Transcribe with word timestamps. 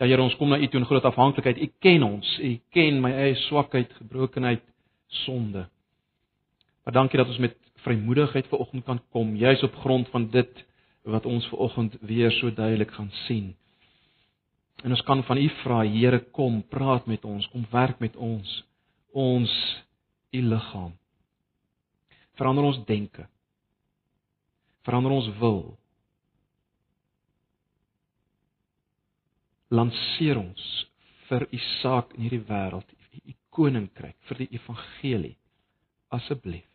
Ja 0.00 0.06
Here, 0.06 0.22
ons 0.24 0.34
kom 0.40 0.48
na 0.48 0.56
U 0.56 0.64
toe 0.72 0.80
in 0.80 0.86
groot 0.88 1.04
afhanklikheid. 1.04 1.58
U 1.60 1.66
ken 1.84 2.02
ons. 2.06 2.28
U 2.40 2.54
ken 2.72 3.02
my 3.04 3.10
eie 3.12 3.34
swakheid, 3.44 3.90
gebrokenheid, 3.98 4.62
sonde. 5.26 5.66
Maar 6.84 6.94
dankie 6.96 7.20
dat 7.20 7.28
ons 7.28 7.40
met 7.44 7.56
vrymoedigheid 7.84 8.48
ver 8.48 8.62
oggend 8.64 8.84
kan 8.84 9.00
kom, 9.12 9.34
juis 9.36 9.62
op 9.62 9.76
grond 9.84 10.08
van 10.08 10.30
dit 10.32 10.62
wat 11.04 11.26
ons 11.28 11.46
ver 11.52 11.60
oggend 11.66 11.98
weer 12.00 12.32
so 12.32 12.52
duidelik 12.52 12.92
gaan 12.96 13.10
sien. 13.26 13.52
En 14.80 14.96
ons 14.96 15.04
kan 15.04 15.20
van 15.24 15.36
U 15.36 15.48
vra, 15.60 15.82
Here, 15.84 16.22
kom, 16.32 16.62
praat 16.68 17.06
met 17.06 17.24
ons, 17.24 17.48
kom 17.52 17.66
werk 17.70 18.00
met 18.00 18.16
ons. 18.16 18.56
Ons 19.12 19.52
U 20.32 20.40
liggaam. 20.40 20.96
Verander 22.40 22.64
ons 22.64 22.80
denke. 22.88 23.26
Verander 24.88 25.12
ons 25.12 25.28
wil. 25.40 25.76
Lanseer 29.70 30.38
ons 30.38 30.62
vir 31.28 31.46
U 31.46 31.58
saak 31.80 32.14
in 32.16 32.26
hierdie 32.26 32.42
wêreld, 32.48 32.86
U 33.20 33.34
koninkryk, 33.54 34.16
vir 34.28 34.42
die 34.42 34.48
evangelie. 34.58 35.36
Asseblief. 36.10 36.66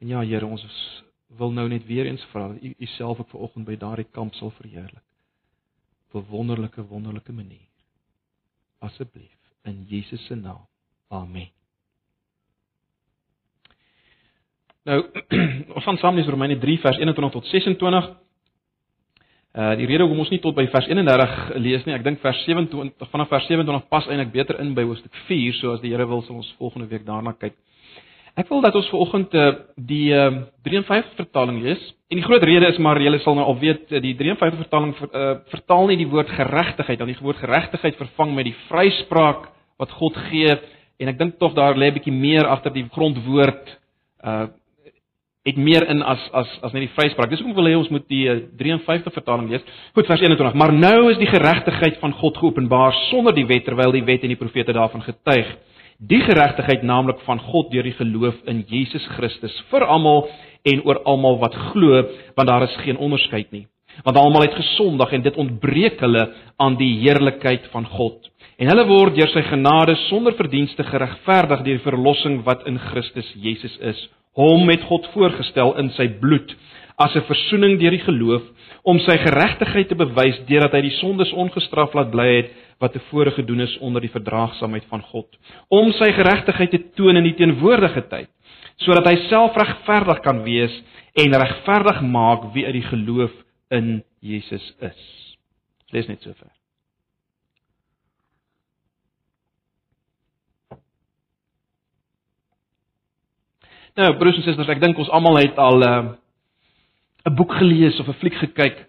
En 0.00 0.08
ja 0.08 0.22
Here, 0.24 0.46
ons 0.46 0.64
wil 1.38 1.52
nou 1.52 1.66
net 1.68 1.84
weer 1.86 2.06
eens 2.06 2.22
vra 2.32 2.48
dat 2.48 2.62
U 2.62 2.74
Uself 2.78 3.20
ook 3.20 3.28
vanoggend 3.34 3.66
by 3.66 3.76
daardie 3.76 4.08
kamp 4.10 4.34
sal 4.34 4.50
verheerlik. 4.50 5.04
Op 6.10 6.22
'n 6.22 6.30
wonderlike 6.30 6.86
wonderlike 6.86 7.32
manier. 7.32 7.68
Asseblief 8.78 9.38
in 9.64 9.84
Jesus 9.88 10.26
se 10.26 10.34
naam. 10.34 10.66
Amen. 11.08 11.50
Nou, 14.82 15.10
ons 15.76 15.84
gaan 15.84 15.96
saam 15.96 16.14
lees 16.14 16.26
Romeine 16.26 16.58
3 16.58 16.78
vers 16.78 16.98
21 16.98 17.32
tot 17.32 17.46
26. 17.46 18.16
Uh 19.50 19.72
die 19.74 19.86
rede 19.86 20.04
hoekom 20.04 20.22
ons 20.22 20.30
nie 20.30 20.38
tot 20.38 20.54
by 20.54 20.66
vers 20.70 20.86
31 20.86 21.32
lees 21.58 21.82
nie, 21.86 21.94
ek 21.96 22.04
dink 22.06 22.20
vers 22.22 22.38
27 22.46 23.08
vanaf 23.10 23.32
vers 23.32 23.48
27 23.50 23.88
pas 23.90 24.06
eintlik 24.06 24.30
beter 24.32 24.60
in 24.62 24.76
by 24.76 24.84
hoofstuk 24.86 25.10
4, 25.26 25.56
so 25.58 25.72
as 25.74 25.82
die 25.82 25.90
Here 25.90 26.06
wil 26.06 26.22
sal 26.22 26.38
ons 26.38 26.52
volgende 26.58 26.86
week 26.92 27.02
daarna 27.06 27.32
kyk. 27.34 27.56
Ek 28.38 28.46
wil 28.46 28.62
dat 28.62 28.76
ons 28.78 28.88
vanoggend 28.92 29.34
uh, 29.34 29.48
die 29.74 30.12
uh, 30.14 30.44
53 30.62 31.16
vertaling 31.18 31.58
lees. 31.64 31.82
En 32.14 32.20
die 32.20 32.24
groot 32.24 32.46
rede 32.46 32.70
is 32.70 32.78
maar 32.78 33.00
julle 33.02 33.18
sal 33.24 33.34
nou 33.34 33.48
al 33.50 33.58
weet 33.58 33.90
die 34.04 34.14
53 34.14 34.62
vertaling 34.62 34.94
ver, 35.00 35.10
uh, 35.10 35.34
vertaal 35.50 35.90
nie 35.90 35.98
die 35.98 36.08
woord 36.12 36.30
geregtigheid, 36.38 37.00
dan 37.02 37.10
die 37.10 37.18
woord 37.18 37.42
geregtigheid 37.42 37.98
vervang 37.98 38.36
met 38.38 38.46
die 38.46 38.56
vryspraak 38.68 39.50
wat 39.82 39.98
God 39.98 40.18
gee 40.30 40.54
en 41.00 41.10
ek 41.10 41.18
dink 41.18 41.38
tog 41.40 41.56
daar 41.58 41.74
lê 41.74 41.90
'n 41.90 41.96
bietjie 41.98 42.14
meer 42.14 42.46
agter 42.46 42.72
die 42.72 42.86
grondwoord 42.86 43.76
uh 44.22 44.46
het 45.48 45.56
meer 45.56 45.86
in 45.88 46.02
as 46.02 46.20
as 46.36 46.50
as 46.62 46.72
net 46.76 46.84
die 46.84 46.94
vryspraak. 46.96 47.30
Dis 47.30 47.40
hoekom 47.40 47.56
wil 47.56 47.70
hy 47.70 47.78
ons 47.78 47.90
moet 47.92 48.06
die 48.08 48.26
53 48.60 49.14
vertaling 49.14 49.48
lees. 49.50 49.64
Goed 49.96 50.06
vers 50.10 50.20
21. 50.20 50.54
Maar 50.54 50.72
nou 50.72 51.10
is 51.10 51.18
die 51.18 51.30
geregtigheid 51.30 51.98
van 52.02 52.12
God 52.20 52.36
geopenbaar 52.36 52.92
sonder 53.08 53.34
die 53.34 53.46
wet 53.48 53.64
terwyl 53.64 53.92
die 53.96 54.04
wet 54.04 54.26
en 54.26 54.34
die 54.34 54.40
profete 54.40 54.76
daarvan 54.76 55.04
getuig 55.06 55.56
die 56.00 56.20
geregtigheid 56.24 56.82
naamlik 56.82 57.20
van 57.26 57.40
God 57.50 57.68
deur 57.72 57.84
die 57.84 57.96
geloof 57.96 58.38
in 58.48 58.62
Jesus 58.68 59.04
Christus 59.16 59.52
vir 59.68 59.84
almal 59.84 60.28
en 60.64 60.80
oor 60.88 61.02
almal 61.08 61.38
wat 61.42 61.56
glo, 61.70 62.00
want 62.36 62.48
daar 62.48 62.64
is 62.64 62.76
geen 62.84 62.96
onderskeid 62.96 63.52
nie. 63.52 63.66
Want 64.04 64.16
almal 64.16 64.46
het 64.46 64.56
gesondig 64.56 65.12
en 65.12 65.22
dit 65.22 65.36
ontbreek 65.36 66.00
hulle 66.00 66.24
aan 66.56 66.78
die 66.80 66.92
heerlikheid 67.02 67.66
van 67.72 67.84
God. 67.84 68.30
En 68.60 68.70
hulle 68.72 68.86
word 68.88 69.16
deur 69.16 69.28
sy 69.32 69.42
genade 69.48 69.96
sonder 70.08 70.36
verdienste 70.38 70.84
geregverdig 70.88 71.64
deur 71.66 71.80
die 71.80 71.84
verlossing 71.84 72.40
wat 72.48 72.64
in 72.68 72.80
Christus 72.90 73.28
Jesus 73.36 73.76
is. 73.80 74.00
Hom 74.40 74.68
het 74.72 74.86
God 74.88 75.06
voorgestel 75.12 75.74
in 75.82 75.90
sy 75.98 76.08
bloed 76.22 76.54
as 77.00 77.14
'n 77.16 77.28
verzoening 77.28 77.78
deur 77.80 77.96
die 77.96 78.04
geloof 78.04 78.42
om 78.84 78.98
sy 79.04 79.16
geregtigheid 79.20 79.88
te 79.88 79.96
bewys 79.98 80.38
deurdat 80.48 80.72
hy 80.76 80.82
die 80.86 80.98
sondes 81.00 81.32
ongestraf 81.32 81.94
laat 81.94 82.10
bly 82.12 82.28
het 82.36 82.50
wat 82.80 82.92
tevore 82.92 83.30
gedoen 83.36 83.60
is 83.60 83.78
onder 83.84 84.00
die 84.00 84.12
verdraagsaamheid 84.12 84.86
van 84.88 85.02
God, 85.02 85.28
om 85.68 85.92
sy 85.92 86.12
geregtigheid 86.16 86.70
te 86.70 86.80
toon 86.96 87.16
in 87.20 87.28
die 87.28 87.36
teenwoordige 87.36 88.06
tyd, 88.08 88.30
sodat 88.80 89.06
hy 89.10 89.16
self 89.28 89.56
regverdig 89.56 90.22
kan 90.24 90.40
wees 90.46 90.82
en 91.14 91.36
regverdig 91.42 92.00
maak 92.00 92.48
wie 92.54 92.64
uit 92.66 92.78
die 92.78 92.88
geloof 92.88 93.34
in 93.70 94.00
Jesus 94.20 94.72
is. 94.80 95.02
Lees 95.92 96.08
net 96.08 96.22
sover. 96.24 96.59
Nou, 104.00 104.14
broers 104.16 104.38
en 104.38 104.44
susters, 104.46 104.70
ek 104.72 104.80
dink 104.80 104.98
ons 105.02 105.10
almal 105.12 105.36
het 105.42 105.58
al 105.60 105.82
'n 105.84 106.06
uh, 107.28 107.32
boek 107.36 107.52
gelees 107.58 107.98
of 108.00 108.08
'n 108.08 108.16
fliek 108.20 108.38
gekyk 108.40 108.86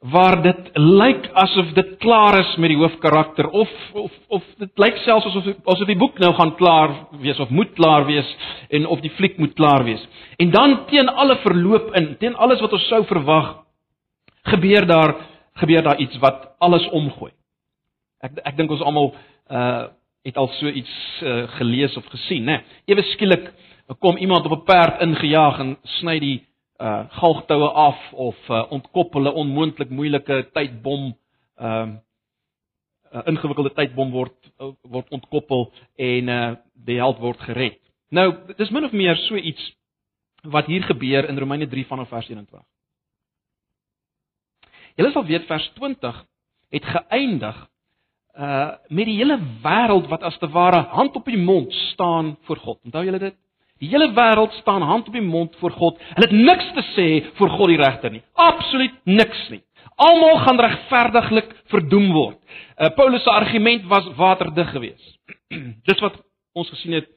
waar 0.00 0.40
dit 0.42 0.70
lyk 0.76 1.28
asof 1.32 1.74
dit 1.76 1.90
klaar 2.00 2.38
is 2.40 2.56
met 2.56 2.70
die 2.72 2.78
hoofkarakter 2.80 3.50
of 3.50 3.68
of 3.92 4.12
of 4.28 4.44
dit 4.56 4.78
lyk 4.78 4.96
selfs 5.04 5.26
asof 5.26 5.44
asof 5.64 5.86
die 5.86 5.98
boek 5.98 6.18
nou 6.18 6.32
gaan 6.32 6.54
klaar 6.56 6.90
wees 7.20 7.38
of 7.38 7.50
moet 7.50 7.72
klaar 7.74 8.06
wees 8.06 8.30
en 8.70 8.86
of 8.86 9.00
die 9.00 9.12
fliek 9.18 9.36
moet 9.38 9.52
klaar 9.54 9.84
wees. 9.84 10.08
En 10.38 10.50
dan 10.50 10.86
teen 10.86 11.08
alle 11.08 11.36
verloop 11.36 11.94
in, 11.96 12.16
teen 12.16 12.34
alles 12.34 12.60
wat 12.60 12.72
ons 12.72 12.88
sou 12.88 13.04
verwag, 13.04 13.56
gebeur 14.42 14.86
daar 14.86 15.14
gebeur 15.54 15.82
daar 15.82 15.98
iets 15.98 16.18
wat 16.18 16.54
alles 16.58 16.88
omgooi. 16.88 17.32
Ek 18.20 18.40
ek 18.44 18.56
dink 18.56 18.70
ons 18.70 18.80
almal 18.82 19.14
uh 19.50 19.88
het 20.22 20.36
al 20.36 20.48
so 20.48 20.68
iets 20.68 20.92
uh, 21.22 21.48
gelees 21.56 21.96
of 21.96 22.04
gesien, 22.12 22.44
né? 22.44 22.58
Ewe 22.84 23.02
skielik 23.02 23.46
kom 23.98 24.16
iemand 24.16 24.44
op 24.44 24.52
'n 24.52 24.64
perd 24.64 25.00
ingejaag 25.00 25.58
en 25.58 25.78
sny 25.82 26.18
die 26.18 26.46
uh 26.80 27.04
galgtoue 27.08 27.68
af 27.68 28.12
of 28.12 28.48
uh, 28.48 28.70
ontkoppel 28.70 29.20
'n 29.20 29.34
onmoontlik 29.34 29.90
moeilike 29.90 30.50
tydbom 30.52 31.16
ehm 31.56 31.90
uh, 33.12 33.20
'n 33.20 33.28
ingewikkelde 33.28 33.72
tydbom 33.72 34.10
word 34.10 34.52
uh, 34.60 34.72
word 34.82 35.08
ontkoppel 35.08 35.72
en 35.96 36.28
uh 36.28 36.56
die 36.74 36.96
held 36.96 37.18
word 37.18 37.40
gered. 37.40 37.78
Nou, 38.08 38.34
dis 38.56 38.70
min 38.70 38.84
of 38.84 38.92
meer 38.92 39.16
so 39.16 39.36
iets 39.36 39.76
wat 40.42 40.66
hier 40.66 40.82
gebeur 40.82 41.28
in 41.28 41.38
Romeine 41.38 41.68
3 41.68 41.86
vanaf 41.86 42.08
vers 42.08 42.28
21. 42.28 42.68
Julle 44.96 45.10
sal 45.10 45.24
weet 45.24 45.46
vers 45.46 45.70
20 45.74 46.24
het 46.70 46.84
geëindig 46.84 47.68
uh 48.38 48.72
met 48.88 49.04
die 49.04 49.16
hele 49.16 49.38
wêreld 49.62 50.08
wat 50.08 50.22
as 50.22 50.38
te 50.38 50.48
ware 50.48 50.82
hand 50.82 51.16
op 51.16 51.24
die 51.24 51.38
mond 51.38 51.72
staan 51.72 52.36
voor 52.40 52.56
God. 52.56 52.78
Onthou 52.84 53.04
julle 53.04 53.18
dit? 53.18 53.36
Die 53.80 53.88
hele 53.88 54.10
wêreld 54.12 54.52
staan 54.60 54.82
hand 54.84 55.08
op 55.08 55.16
die 55.16 55.24
mond 55.24 55.56
voor 55.56 55.72
God. 55.72 56.00
Hulle 56.14 56.28
het 56.28 56.36
niks 56.36 56.68
te 56.76 56.84
sê 56.92 57.08
voor 57.38 57.50
God 57.56 57.72
die 57.72 57.80
regter 57.80 58.12
nie. 58.12 58.22
Absoluut 58.34 58.96
niks 59.08 59.48
nie. 59.52 59.62
Almal 60.00 60.38
gaan 60.44 60.60
regverdiglik 60.60 61.54
verdoem 61.72 62.10
word. 62.12 62.38
Uh, 62.76 62.90
Paulus 62.96 63.24
se 63.24 63.30
argument 63.30 63.88
was 63.88 64.08
waterdig 64.16 64.70
geweest. 64.70 65.18
Dis 65.88 66.00
wat 66.04 66.16
ons 66.52 66.68
gesien 66.72 66.98
het 67.00 67.08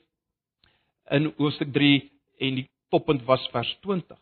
in 1.11 1.31
hoofstuk 1.37 1.71
3 1.75 1.93
en 2.39 2.61
die 2.61 2.67
toppunt 2.91 3.23
was 3.27 3.43
vers 3.51 3.71
20. 3.83 4.17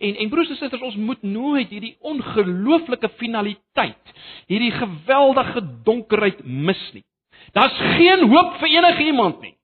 En 0.00 0.16
en 0.16 0.30
broers 0.32 0.48
en 0.48 0.56
susters, 0.56 0.82
ons 0.82 0.96
moet 0.96 1.22
nooit 1.22 1.68
hierdie 1.68 1.96
ongelooflike 2.00 3.08
finaliteit, 3.20 4.12
hierdie 4.48 4.72
geweldige 4.72 5.62
donkerheid 5.84 6.44
mis 6.44 6.80
nie. 6.94 7.04
Daar's 7.56 7.76
geen 7.98 8.28
hoop 8.30 8.56
vir 8.62 8.76
enige 8.78 9.04
iemand 9.10 9.40
nie. 9.44 9.54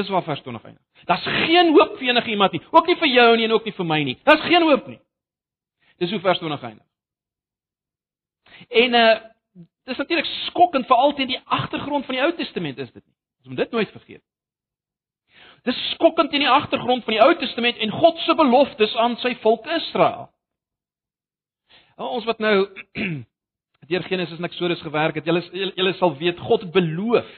Dis 0.00 0.08
waar 0.08 0.22
vers 0.24 0.40
20 0.40 0.64
eindig. 0.64 0.82
Daar's 1.04 1.24
geen 1.24 1.72
hoop 1.76 1.98
vir 1.98 2.08
enige 2.08 2.30
iemand 2.30 2.52
nie, 2.52 2.62
ook 2.70 2.86
nie 2.88 2.96
vir 2.96 3.08
jou 3.08 3.36
nie 3.36 3.44
en 3.48 3.52
ook 3.52 3.66
nie 3.68 3.76
vir 3.76 3.86
my 3.86 3.98
nie. 4.06 4.16
Daar's 4.24 4.46
geen 4.48 4.64
hoop 4.64 4.86
nie. 4.88 5.00
Dis 6.00 6.12
hoe 6.14 6.20
vers 6.24 6.40
20 6.40 6.62
eindig. 6.62 6.86
En 8.68 8.96
uh 9.02 9.18
dis 9.90 9.98
natuurlik 9.98 10.28
skokkend 10.46 10.86
veral 10.86 11.14
teen 11.18 11.26
die 11.26 11.40
agtergrond 11.44 12.04
van 12.06 12.14
die 12.14 12.22
Ou 12.22 12.32
Testament 12.36 12.78
is 12.78 12.92
dit 12.92 13.02
nie. 13.02 13.14
Ons 13.40 13.48
moet 13.48 13.56
dit 13.56 13.70
nooit 13.74 13.90
vergeet. 13.90 14.22
Dis 15.66 15.80
skokkend 15.94 16.32
in 16.36 16.44
die 16.44 16.50
agtergrond 16.50 17.04
van 17.04 17.16
die 17.16 17.22
Ou 17.24 17.32
Testament 17.40 17.80
en 17.82 17.90
God 17.90 18.20
se 18.22 18.36
beloftes 18.38 18.94
aan 18.96 19.16
sy 19.18 19.34
volk 19.42 19.66
Israel. 19.80 20.28
Nou, 21.98 22.12
ons 22.20 22.28
wat 22.28 22.38
nou 22.38 22.54
deur 23.90 24.06
Genesis 24.06 24.38
en 24.38 24.46
Eksodus 24.46 24.84
gewerk 24.84 25.18
het, 25.18 25.26
julle 25.26 25.42
julle 25.74 25.96
sal 25.98 26.14
weet 26.20 26.38
God 26.38 26.68
het 26.68 26.72
beloof 26.76 27.34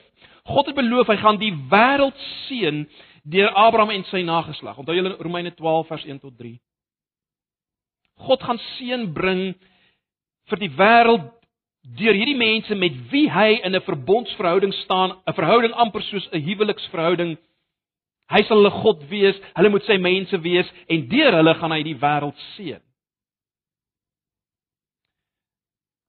God 0.48 0.66
het 0.66 0.76
beloof 0.76 1.10
hy 1.10 1.16
gaan 1.20 1.38
die 1.38 1.52
wêreld 1.70 2.18
seën 2.46 2.82
deur 3.22 3.52
Abraham 3.54 3.92
en 3.94 4.04
sy 4.10 4.24
nageslag. 4.26 4.78
Onthou 4.78 4.96
julle 4.96 5.14
Romeine 5.22 5.54
12 5.54 5.86
vers 5.86 6.06
1 6.08 6.18
tot 6.24 6.34
3. 6.38 6.56
God 8.26 8.42
gaan 8.42 8.58
seën 8.76 9.06
bring 9.14 9.52
vir 10.50 10.58
die 10.58 10.72
wêreld 10.78 11.30
deur 11.98 12.14
hierdie 12.14 12.38
mense 12.38 12.74
met 12.78 12.94
wie 13.10 13.28
hy 13.30 13.60
in 13.62 13.74
'n 13.74 13.82
verbondsverhouding 13.82 14.74
staan, 14.84 15.18
'n 15.26 15.34
verhouding 15.34 15.72
amper 15.72 16.02
soos 16.02 16.28
'n 16.32 16.42
huweliksverhouding. 16.42 17.38
Hy 18.30 18.42
sal 18.42 18.56
hulle 18.56 18.70
God 18.70 19.08
wees, 19.08 19.36
hulle 19.54 19.68
moet 19.68 19.84
sy 19.84 19.96
mense 19.98 20.40
wees 20.40 20.68
en 20.88 21.08
deur 21.08 21.32
hulle 21.32 21.54
gaan 21.54 21.72
hy 21.72 21.82
die 21.82 21.98
wêreld 21.98 22.38
seën. 22.56 22.80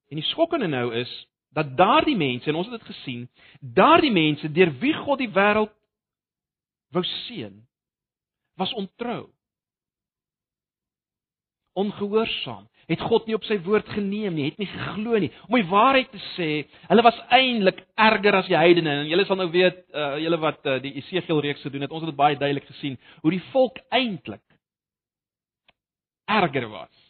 En 0.10 0.16
die 0.22 0.30
skokkende 0.30 0.68
nou 0.68 0.94
is 0.94 1.10
dat 1.54 1.76
daardie 1.78 2.18
mense 2.18 2.50
en 2.50 2.58
ons 2.60 2.68
het 2.70 2.80
dit 2.80 2.90
gesien, 2.90 3.28
daardie 3.62 4.12
mense 4.12 4.50
deur 4.52 4.74
wie 4.82 4.94
God 5.04 5.22
die 5.22 5.32
wêreld 5.32 5.74
wou 6.94 7.04
seën, 7.04 7.56
was 8.58 8.74
ontrou. 8.78 9.30
ongehoorsaam, 11.74 12.68
het 12.86 13.02
God 13.02 13.26
nie 13.28 13.36
op 13.38 13.46
sy 13.48 13.56
woord 13.66 13.88
geneem 13.96 14.36
nie, 14.38 14.50
het 14.52 14.60
nie 14.62 14.70
geglo 14.70 15.18
nie. 15.22 15.32
Om 15.48 15.56
die 15.58 15.70
waarheid 15.72 16.12
te 16.14 16.20
sê, 16.34 16.50
hulle 16.90 17.06
was 17.06 17.18
eintlik 17.34 17.80
erger 17.98 18.38
as 18.38 18.50
die 18.52 18.58
heidene 18.60 18.98
en 19.02 19.10
julle 19.10 19.26
sal 19.26 19.40
nou 19.40 19.48
weet, 19.54 19.80
uh, 19.96 20.16
julle 20.22 20.40
wat 20.44 20.70
uh, 20.70 20.78
die 20.84 20.94
Esegiel 21.02 21.42
reeks 21.42 21.66
gedoen 21.66 21.88
het, 21.88 21.96
ons 21.96 22.06
het 22.06 22.12
dit 22.12 22.20
baie 22.20 22.38
duidelik 22.38 22.68
gesien 22.70 23.00
hoe 23.24 23.34
die 23.34 23.42
volk 23.50 23.82
eintlik 23.90 24.44
erger 26.30 26.70
was 26.72 27.03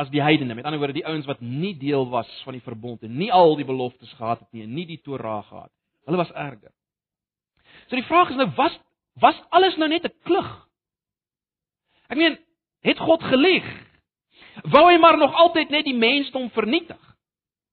as 0.00 0.10
die 0.12 0.22
heidene. 0.22 0.56
Met 0.56 0.64
ander 0.64 0.80
woorde, 0.80 0.96
die 0.96 1.06
ouens 1.06 1.28
wat 1.28 1.42
nie 1.44 1.74
deel 1.78 2.06
was 2.10 2.28
van 2.46 2.56
die 2.56 2.64
verbond 2.64 3.04
en 3.06 3.16
nie 3.18 3.30
al 3.32 3.56
die 3.58 3.68
beloftes 3.68 4.12
gehad 4.16 4.40
het 4.40 4.48
nie 4.56 4.64
en 4.64 4.74
nie 4.74 4.86
die 4.88 5.00
Torah 5.04 5.42
gehad. 5.48 5.72
Hulle 6.08 6.20
was 6.20 6.32
erger. 6.32 6.72
So 7.88 7.98
die 7.98 8.06
vraag 8.08 8.32
is 8.32 8.40
nou 8.40 8.48
was 8.56 8.78
was 9.20 9.36
alles 9.50 9.76
nou 9.76 9.88
net 9.88 10.04
'n 10.04 10.14
klug? 10.24 10.48
Ek 12.08 12.16
meen, 12.16 12.38
het 12.82 12.98
God 12.98 13.22
gelieg? 13.22 13.66
Wou 14.64 14.90
hy 14.90 14.98
maar 14.98 15.18
nog 15.18 15.34
altyd 15.34 15.70
net 15.70 15.84
die 15.84 15.94
mensdom 15.94 16.50
vernietig? 16.50 17.00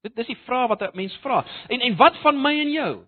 Dit 0.01 0.15
dis 0.15 0.27
die 0.27 0.44
vraag 0.45 0.68
wat 0.69 0.81
'n 0.81 0.95
mens 0.95 1.15
vra. 1.18 1.45
En 1.69 1.81
en 1.81 1.95
wat 1.95 2.18
van 2.18 2.41
my 2.41 2.59
en 2.59 2.71
jou? 2.71 3.06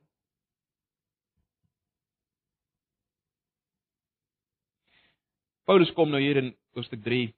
Paulus 5.66 5.92
kom 5.94 6.10
nou 6.10 6.22
hier 6.22 6.38
in 6.38 6.56
hoofstuk 6.74 7.04
3 7.04 7.34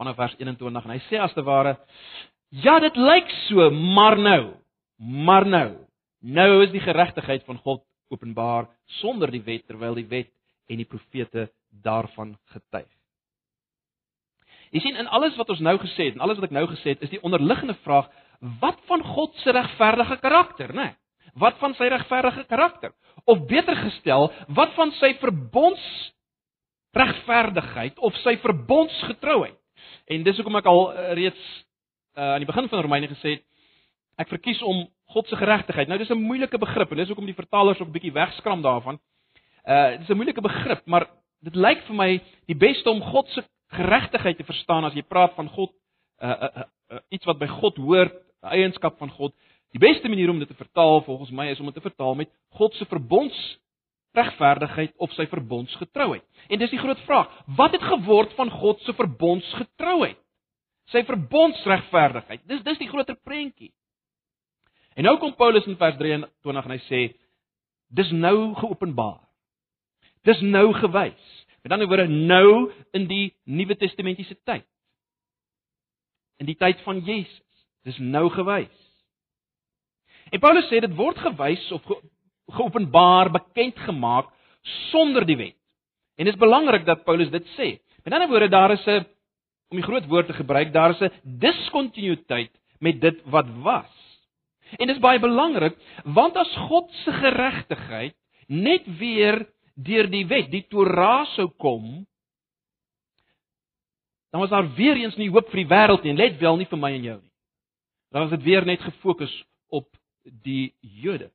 vanaf 0.00 0.16
vers 0.18 0.36
21 0.40 0.84
en 0.84 0.94
hy 0.94 1.00
sê 1.08 1.20
as 1.22 1.34
te 1.36 1.44
ware 1.46 1.76
ja, 2.64 2.78
dit 2.82 2.96
lyk 2.96 3.30
so, 3.48 3.70
maar 3.70 4.16
nou, 4.18 4.54
maar 4.98 5.46
nou, 5.46 5.68
nou 6.22 6.50
is 6.62 6.72
die 6.74 6.82
geregtigheid 6.84 7.44
van 7.48 7.58
God 7.64 7.82
openbaar 8.14 8.68
sonder 9.00 9.32
die 9.32 9.42
wet 9.42 9.66
terwyl 9.66 9.96
die 9.98 10.08
wet 10.10 10.30
en 10.70 10.78
die 10.80 10.88
profete 10.88 11.48
daarvan 11.84 12.36
getuig. 12.54 12.90
Jy 14.74 14.82
sien 14.82 14.98
in 14.98 15.10
alles 15.10 15.36
wat 15.38 15.50
ons 15.54 15.62
nou 15.62 15.74
gesê 15.82 16.10
het 16.10 16.18
en 16.18 16.22
alles 16.24 16.38
wat 16.38 16.48
ek 16.48 16.54
nou 16.54 16.66
gesê 16.70 16.94
het 16.94 17.02
is 17.06 17.12
die 17.12 17.22
onderliggende 17.22 17.76
vraag 17.84 18.10
wat 18.62 18.80
van 18.88 19.02
God 19.14 19.34
se 19.42 19.52
regverdige 19.54 20.18
karakter, 20.22 20.72
né? 20.74 20.92
Nee, 20.92 20.98
wat 21.40 21.58
van 21.58 21.74
sy 21.74 21.88
regverdige 21.90 22.44
karakter? 22.46 22.92
Of 23.26 23.46
beter 23.50 23.76
gestel, 23.78 24.28
wat 24.54 24.74
van 24.76 24.92
sy 25.00 25.14
verbonds 25.18 25.84
regverdigheid 26.94 27.98
of 27.98 28.14
sy 28.22 28.36
verbondsgetrouheid? 28.42 29.58
En 30.06 30.22
dis 30.22 30.36
hoekom 30.36 30.56
ek 30.56 30.68
al 30.70 30.82
uh, 30.92 31.12
reeds 31.18 31.42
uh, 32.16 32.34
aan 32.34 32.44
die 32.44 32.50
begin 32.50 32.68
van 32.68 32.82
Romeine 32.84 33.08
gesê 33.08 33.36
het 33.38 33.44
ek 34.22 34.30
verkies 34.30 34.62
om 34.62 34.84
God 35.14 35.28
se 35.28 35.36
geregtigheid. 35.36 35.88
Nou 35.88 35.98
dis 35.98 36.10
'n 36.10 36.18
moeilike 36.18 36.58
begrip 36.58 36.90
en 36.90 36.96
dis 36.96 37.08
hoekom 37.08 37.26
die 37.26 37.34
vertalers 37.34 37.80
ook 37.80 37.92
bietjie 37.92 38.12
wegskram 38.12 38.62
daarvan. 38.62 38.98
Uh 39.64 39.98
dis 39.98 40.08
'n 40.08 40.16
moeilike 40.16 40.40
begrip, 40.40 40.86
maar 40.86 41.08
dit 41.42 41.54
lyk 41.54 41.82
vir 41.86 41.96
my 41.96 42.20
die 42.46 42.56
beste 42.56 42.90
om 42.90 43.00
God 43.02 43.28
se 43.28 43.42
geregtigheid 43.68 44.36
te 44.36 44.44
verstaan 44.44 44.84
as 44.84 44.94
jy 44.94 45.02
praat 45.02 45.34
van 45.34 45.48
God 45.48 45.72
uh, 46.22 46.28
uh, 46.28 46.48
uh, 46.56 46.62
uh 46.92 46.98
iets 47.08 47.24
wat 47.24 47.38
by 47.38 47.46
God 47.46 47.76
hoort, 47.76 48.14
'n 48.42 48.46
eienskap 48.46 48.98
van 48.98 49.10
God. 49.10 49.34
Die 49.72 49.82
beste 49.82 50.08
manier 50.08 50.30
om 50.30 50.38
dit 50.38 50.48
te 50.48 50.54
vertaal 50.54 51.02
volgens 51.02 51.30
my 51.30 51.48
is 51.50 51.60
om 51.60 51.66
dit 51.66 51.74
te 51.74 51.80
vertaal 51.80 52.14
met 52.14 52.30
God 52.48 52.74
se 52.74 52.84
verbonds 52.84 53.58
regverdigheid 54.14 54.92
of 55.02 55.12
sy 55.16 55.26
verbondsgetrouheid. 55.30 56.24
En 56.48 56.60
dis 56.60 56.72
die 56.72 56.80
groot 56.80 57.00
vraag, 57.08 57.30
wat 57.58 57.74
het 57.74 57.82
geword 57.82 58.34
van 58.38 58.50
God 58.50 58.82
se 58.84 58.94
verbondsgetrouheid? 58.94 60.20
Sy 60.92 61.02
verbondsregverdigheid. 61.08 62.44
Dis 62.48 62.62
dis 62.66 62.80
die 62.82 62.90
groter 62.90 63.16
prentjie. 63.16 63.72
En 64.94 65.08
nou 65.08 65.16
kom 65.18 65.34
Paulus 65.34 65.66
in 65.66 65.78
vers 65.80 65.96
23 65.98 66.66
en 66.68 66.74
hy 66.74 66.80
sê 66.86 67.00
dis 67.94 68.10
nou 68.14 68.52
geopenbaar. 68.60 69.22
Dis 70.28 70.40
nou 70.44 70.68
gewys. 70.76 71.32
Met 71.64 71.72
ander 71.72 71.88
woorde 71.88 72.06
nou 72.08 72.70
in 72.96 73.08
die 73.08 73.32
Nuwe 73.44 73.76
Testamentiese 73.80 74.36
tyd. 74.44 74.66
In 76.38 76.46
die 76.46 76.58
tyd 76.60 76.80
van 76.84 77.00
Jesus. 77.04 77.40
Dis 77.84 77.98
nou 78.00 78.28
gewys. 78.32 78.80
En 80.32 80.40
Paulus 80.40 80.68
sê 80.70 80.80
dit 80.80 80.96
word 80.96 81.18
gewys 81.20 81.64
of 81.72 81.84
geopenbaar, 82.52 83.30
bekend 83.30 83.78
gemaak 83.86 84.30
sonder 84.90 85.26
die 85.26 85.36
wet. 85.36 85.56
En 86.16 86.24
dit 86.24 86.34
is 86.34 86.40
belangrik 86.40 86.84
dat 86.86 87.04
Paulus 87.04 87.30
dit 87.30 87.46
sê. 87.56 87.68
Met 88.04 88.12
ander 88.12 88.28
woorde 88.28 88.48
daar 88.48 88.72
is 88.72 88.86
'n 88.86 89.06
om 89.70 89.80
die 89.80 89.86
groot 89.86 90.06
woord 90.06 90.26
te 90.26 90.32
gebruik, 90.32 90.72
daar 90.72 90.90
is 90.90 91.00
'n 91.00 91.12
diskontinuïteit 91.22 92.52
met 92.78 93.00
dit 93.00 93.20
wat 93.24 93.46
was. 93.62 93.92
En 94.78 94.86
dit 94.86 94.96
is 94.96 95.02
baie 95.02 95.18
belangrik 95.18 95.76
want 96.04 96.36
as 96.36 96.56
God 96.56 96.90
se 96.92 97.12
geregtigheid 97.12 98.14
net 98.46 98.98
weer 98.98 99.46
deur 99.74 100.10
die 100.10 100.26
wet, 100.26 100.50
die 100.50 100.66
Torah 100.68 101.26
sou 101.26 101.48
kom, 101.58 102.06
dan 104.30 104.40
was 104.40 104.50
daar 104.50 104.74
weer 104.74 104.96
eens 104.96 105.16
nie 105.16 105.30
hoop 105.30 105.50
vir 105.50 105.62
die 105.62 105.70
wêreld 105.70 106.02
nie, 106.02 106.14
let 106.14 106.38
wel 106.40 106.56
nie 106.56 106.66
vir 106.66 106.78
my 106.78 106.92
en 106.96 107.04
jou 107.06 107.20
nie. 107.20 107.32
Dan 108.10 108.22
was 108.22 108.30
dit 108.30 108.42
weer 108.42 108.66
net 108.66 108.82
gefokus 108.82 109.34
op 109.70 109.88
die 110.22 110.74
Jode. 110.80 111.30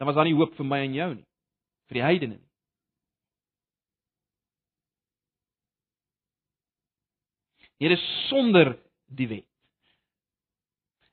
Dan 0.00 0.08
was 0.08 0.16
daar 0.16 0.24
nie 0.24 0.34
hoop 0.34 0.54
vir 0.56 0.64
my 0.64 0.78
en 0.80 0.94
jou 0.96 1.10
nie, 1.12 1.26
vir 1.90 1.98
die 1.98 2.04
heidene 2.06 2.38
nie. 2.38 2.46
Hier 7.80 7.92
is 7.92 8.04
sonder 8.28 8.78
die 9.12 9.26
wet. 9.28 9.46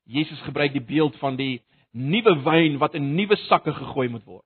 Jesus 0.07 0.39
gebruik 0.47 0.71
die 0.71 0.83
beeld 0.83 1.19
van 1.19 1.35
die 1.35 1.57
nuwe 1.91 2.37
wyn 2.45 2.79
wat 2.79 2.95
in 2.95 3.13
nuwe 3.17 3.35
sakke 3.47 3.75
gegooi 3.75 4.07
moet 4.11 4.23
word. 4.23 4.45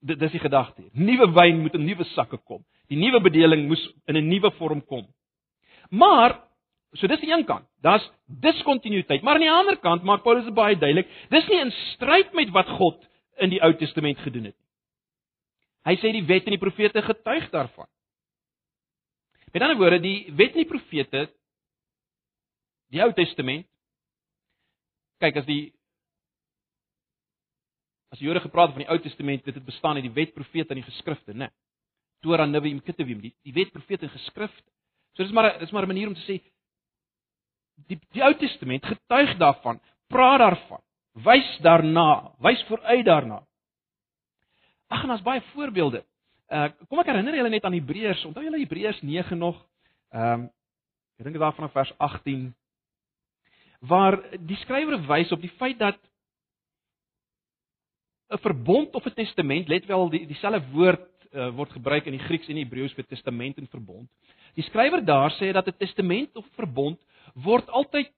Dit 0.00 0.20
dis 0.20 0.32
die 0.32 0.40
gedagte 0.40 0.86
hier. 0.86 0.92
Nuwe 0.96 1.28
wyn 1.36 1.60
moet 1.60 1.76
in 1.76 1.84
nuwe 1.84 2.08
sakke 2.14 2.40
kom. 2.40 2.64
Die 2.88 3.00
nuwe 3.00 3.20
bedeling 3.24 3.66
moes 3.68 3.84
in 4.08 4.16
'n 4.16 4.28
nuwe 4.28 4.50
vorm 4.56 4.80
kom. 4.80 5.04
Maar 5.90 6.40
so 6.96 7.06
dis 7.06 7.20
die 7.20 7.32
een 7.32 7.44
kant. 7.44 7.68
Daar's 7.82 8.10
diskontinuïteit, 8.24 9.22
maar 9.22 9.34
aan 9.34 9.44
die 9.44 9.50
ander 9.50 9.76
kant 9.76 10.02
maak 10.02 10.22
Paulus 10.22 10.44
dit 10.44 10.54
baie 10.54 10.76
duidelik, 10.76 11.08
dis 11.28 11.48
nie 11.48 11.60
in 11.60 11.72
stryd 11.92 12.32
met 12.32 12.50
wat 12.50 12.68
God 12.68 13.08
in 13.42 13.50
die 13.50 13.62
Ou 13.62 13.72
Testament 13.78 14.18
gedoen 14.18 14.50
het 14.50 14.56
nie. 14.56 14.70
Hy 15.84 15.96
sê 16.00 16.12
die 16.14 16.24
wet 16.24 16.46
en 16.48 16.54
die 16.56 16.62
profete 16.62 17.02
getuig 17.04 17.50
daarvan. 17.52 17.88
Met 19.52 19.62
ander 19.62 19.78
woorde, 19.78 20.00
die 20.02 20.32
wet 20.32 20.56
en 20.56 20.62
die 20.62 20.70
profete 20.70 21.26
die 22.94 23.02
Ou 23.04 23.10
Testament 23.16 23.66
kyk 25.22 25.42
as 25.42 25.46
die 25.48 25.74
as 28.14 28.20
die 28.20 28.28
Jode 28.28 28.44
gepraat 28.44 28.72
van 28.74 28.84
die 28.84 28.90
Ou 28.90 28.98
Testament, 29.02 29.44
dit 29.44 29.54
het 29.54 29.66
bestaan 29.66 29.98
uit 29.98 30.06
die 30.06 30.14
wet, 30.14 30.34
profete 30.36 30.74
en 30.74 30.78
die 30.78 30.86
geskrifte, 30.86 31.34
né? 31.34 31.50
Torah, 32.22 32.46
Neviim, 32.48 32.78
Ketuvim, 32.86 33.20
die 33.20 33.32
die 33.44 33.54
wet, 33.56 33.72
profete 33.74 34.06
en 34.06 34.14
geskrifte. 34.14 34.68
So 35.14 35.22
dis 35.22 35.34
maar 35.34 35.58
dis 35.58 35.72
maar 35.74 35.84
'n 35.84 35.92
manier 35.92 36.08
om 36.08 36.14
te 36.14 36.24
sê 36.26 36.40
die 37.88 37.98
die 38.12 38.22
Ou 38.22 38.34
Testament 38.38 38.86
getuig 38.86 39.36
daarvan, 39.38 39.80
praat 40.08 40.38
daarvan, 40.38 40.82
wys 41.22 41.58
daarna, 41.62 42.34
wys 42.42 42.64
vooruit 42.68 43.04
daarna. 43.06 43.42
Ag 44.88 45.06
daar's 45.06 45.22
baie 45.22 45.42
voorbeelde. 45.52 46.04
Uh 46.50 46.68
kom 46.88 47.00
ek 47.00 47.12
herinner 47.12 47.36
julle 47.38 47.52
net 47.52 47.64
aan 47.64 47.76
Hebreërs. 47.76 48.24
Onthou 48.28 48.44
julle 48.44 48.60
Hebreërs 48.62 49.00
9 49.02 49.38
nog? 49.38 49.60
Ehm 50.12 50.44
um, 50.44 50.50
ek 51.18 51.28
dink 51.28 51.38
daar 51.38 51.54
vanaf 51.54 51.72
vers 51.72 51.92
18 52.02 52.54
waar 53.84 54.16
die 54.40 54.56
skrywer 54.56 54.96
wys 55.06 55.30
op 55.32 55.40
die 55.40 55.52
feit 55.60 55.78
dat 55.78 55.98
'n 58.34 58.38
verbond 58.38 58.94
of 58.94 59.06
'n 59.06 59.14
testament, 59.14 59.68
let 59.68 59.86
wel 59.86 60.08
die 60.10 60.26
dieselfde 60.26 60.70
woord 60.72 61.10
uh, 61.32 61.50
word 61.50 61.72
gebruik 61.72 62.06
in 62.06 62.16
die 62.16 62.26
Grieks 62.26 62.48
en 62.48 62.54
die 62.54 62.64
Hebreëus 62.64 62.94
vir 62.94 63.06
testament 63.06 63.58
en 63.58 63.66
verbond. 63.66 64.08
Die 64.54 64.64
skrywer 64.64 65.04
daar 65.04 65.30
sê 65.38 65.52
dat 65.52 65.66
'n 65.66 65.76
testament 65.78 66.36
of 66.36 66.46
verbond 66.54 67.00
word 67.34 67.68
altyd 67.68 68.12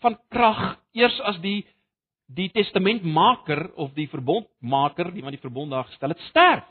van 0.00 0.18
krag 0.28 0.78
eers 0.92 1.20
as 1.20 1.38
die 1.40 1.66
die 2.34 2.50
testamentmaker 2.54 3.70
of 3.80 3.92
die 3.96 4.06
verbondmaker, 4.10 5.10
die 5.14 5.24
wat 5.24 5.34
die 5.34 5.42
verbond 5.42 5.74
daar 5.74 5.88
gestel 5.88 6.14
het, 6.14 6.22
sterf. 6.28 6.66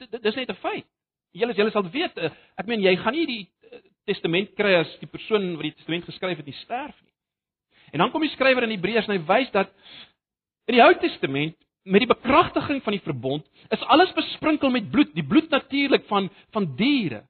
Dit 0.00 0.24
is 0.24 0.34
net 0.34 0.50
'n 0.50 0.60
feit. 0.62 0.86
Julle 1.32 1.54
julle 1.54 1.70
sal 1.70 1.90
weet, 1.90 2.16
uh, 2.16 2.30
ek 2.56 2.66
meen 2.66 2.80
jy 2.80 2.96
gaan 2.96 3.12
nie 3.12 3.26
die 3.26 3.48
uh, 3.72 3.78
testament 4.06 4.54
kry 4.56 4.74
as 4.80 4.98
die 4.98 5.06
persoon 5.06 5.56
wat 5.56 5.62
die 5.62 5.74
testament 5.74 6.04
geskryf 6.04 6.36
het 6.36 6.46
nie 6.46 6.58
sterf 6.64 6.96
nie. 7.04 7.12
En 7.92 7.98
dan 7.98 8.10
kom 8.10 8.22
die 8.22 8.30
skrywer 8.34 8.62
in 8.62 8.70
Hebreërs 8.70 9.08
en 9.08 9.16
hy 9.18 9.22
wys 9.26 9.50
dat 9.50 9.70
in 10.66 10.74
die 10.74 10.82
Ou 10.82 10.94
Testament 10.94 11.56
met 11.84 12.00
die 12.00 12.10
bekragtiging 12.10 12.82
van 12.82 12.92
die 12.92 13.04
verbond 13.04 13.46
is 13.68 13.82
alles 13.82 14.12
besprinkel 14.12 14.70
met 14.70 14.90
bloed, 14.90 15.14
die 15.14 15.26
bloed 15.26 15.50
natuurlik 15.50 16.06
van 16.06 16.30
van 16.52 16.76
diere. 16.76 17.24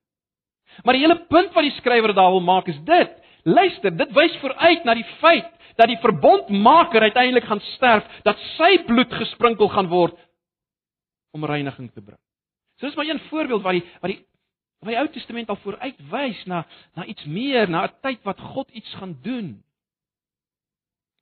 Maar 0.85 0.95
die 0.95 1.03
hele 1.03 1.27
punt 1.29 1.53
wat 1.55 1.67
die 1.67 1.77
skrywer 1.79 2.15
daar 2.15 2.31
wil 2.31 2.45
maak 2.45 2.69
is 2.69 2.81
dit. 2.85 3.17
Luister, 3.45 3.97
dit 3.97 4.13
wys 4.13 4.37
vooruit 4.41 4.85
na 4.85 4.95
die 4.95 5.09
feit 5.21 5.60
dat 5.77 5.91
die 5.91 5.99
verbondmaker 6.03 7.03
uiteindelik 7.03 7.45
gaan 7.45 7.63
sterf, 7.75 8.07
dat 8.27 8.39
sy 8.57 8.73
bloed 8.87 9.13
gesprinkel 9.13 9.69
gaan 9.69 9.89
word 9.89 10.19
om 11.37 11.45
reiniging 11.45 11.91
te 11.93 12.03
bring. 12.03 12.21
So 12.79 12.87
dis 12.87 12.97
maar 12.97 13.09
een 13.09 13.23
voorbeeld 13.29 13.63
wat 13.63 13.79
die 13.79 13.87
wat 14.01 14.11
die 14.15 14.21
wat 14.81 14.89
die 14.95 14.99
Ou 14.99 15.09
Testament 15.13 15.51
al 15.53 15.59
vooruit 15.61 15.99
wys 16.11 16.45
na 16.49 16.65
na 16.97 17.05
iets 17.05 17.25
meer, 17.25 17.69
na 17.69 17.85
'n 17.85 17.97
tyd 18.03 18.23
wat 18.25 18.41
God 18.41 18.71
iets 18.71 18.95
gaan 18.95 19.19
doen 19.23 19.63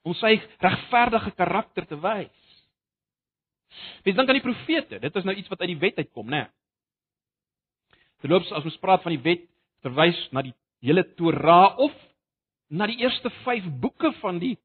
om 0.02 0.14
sy 0.14 0.40
regverdige 0.58 1.30
karakter 1.30 1.86
te 1.86 1.98
wys. 2.00 2.38
Wie 4.04 4.14
dink 4.14 4.28
aan 4.28 4.38
die 4.38 4.46
profete? 4.46 4.98
Dit 4.98 5.16
is 5.16 5.24
nou 5.24 5.34
iets 5.36 5.48
wat 5.48 5.60
uit 5.60 5.68
die 5.74 5.82
wet 5.82 5.96
uitkom, 5.96 6.26
né? 6.26 6.36
Nee. 6.36 6.46
Terloops, 8.22 8.50
as 8.52 8.64
ons 8.64 8.78
praat 8.82 9.02
van 9.02 9.14
die 9.14 9.22
wet, 9.22 9.44
verwys 9.86 10.18
na 10.34 10.42
die 10.42 10.54
hele 10.82 11.04
Torah 11.14 11.78
of 11.78 11.94
na 12.68 12.86
die 12.86 12.98
eerste 13.00 13.30
5 13.44 13.64
boeke 13.80 14.12
van 14.20 14.38
die 14.38 14.56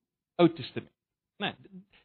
Ou 0.41 0.49
Testament. 0.49 0.91
Nee, 1.37 1.53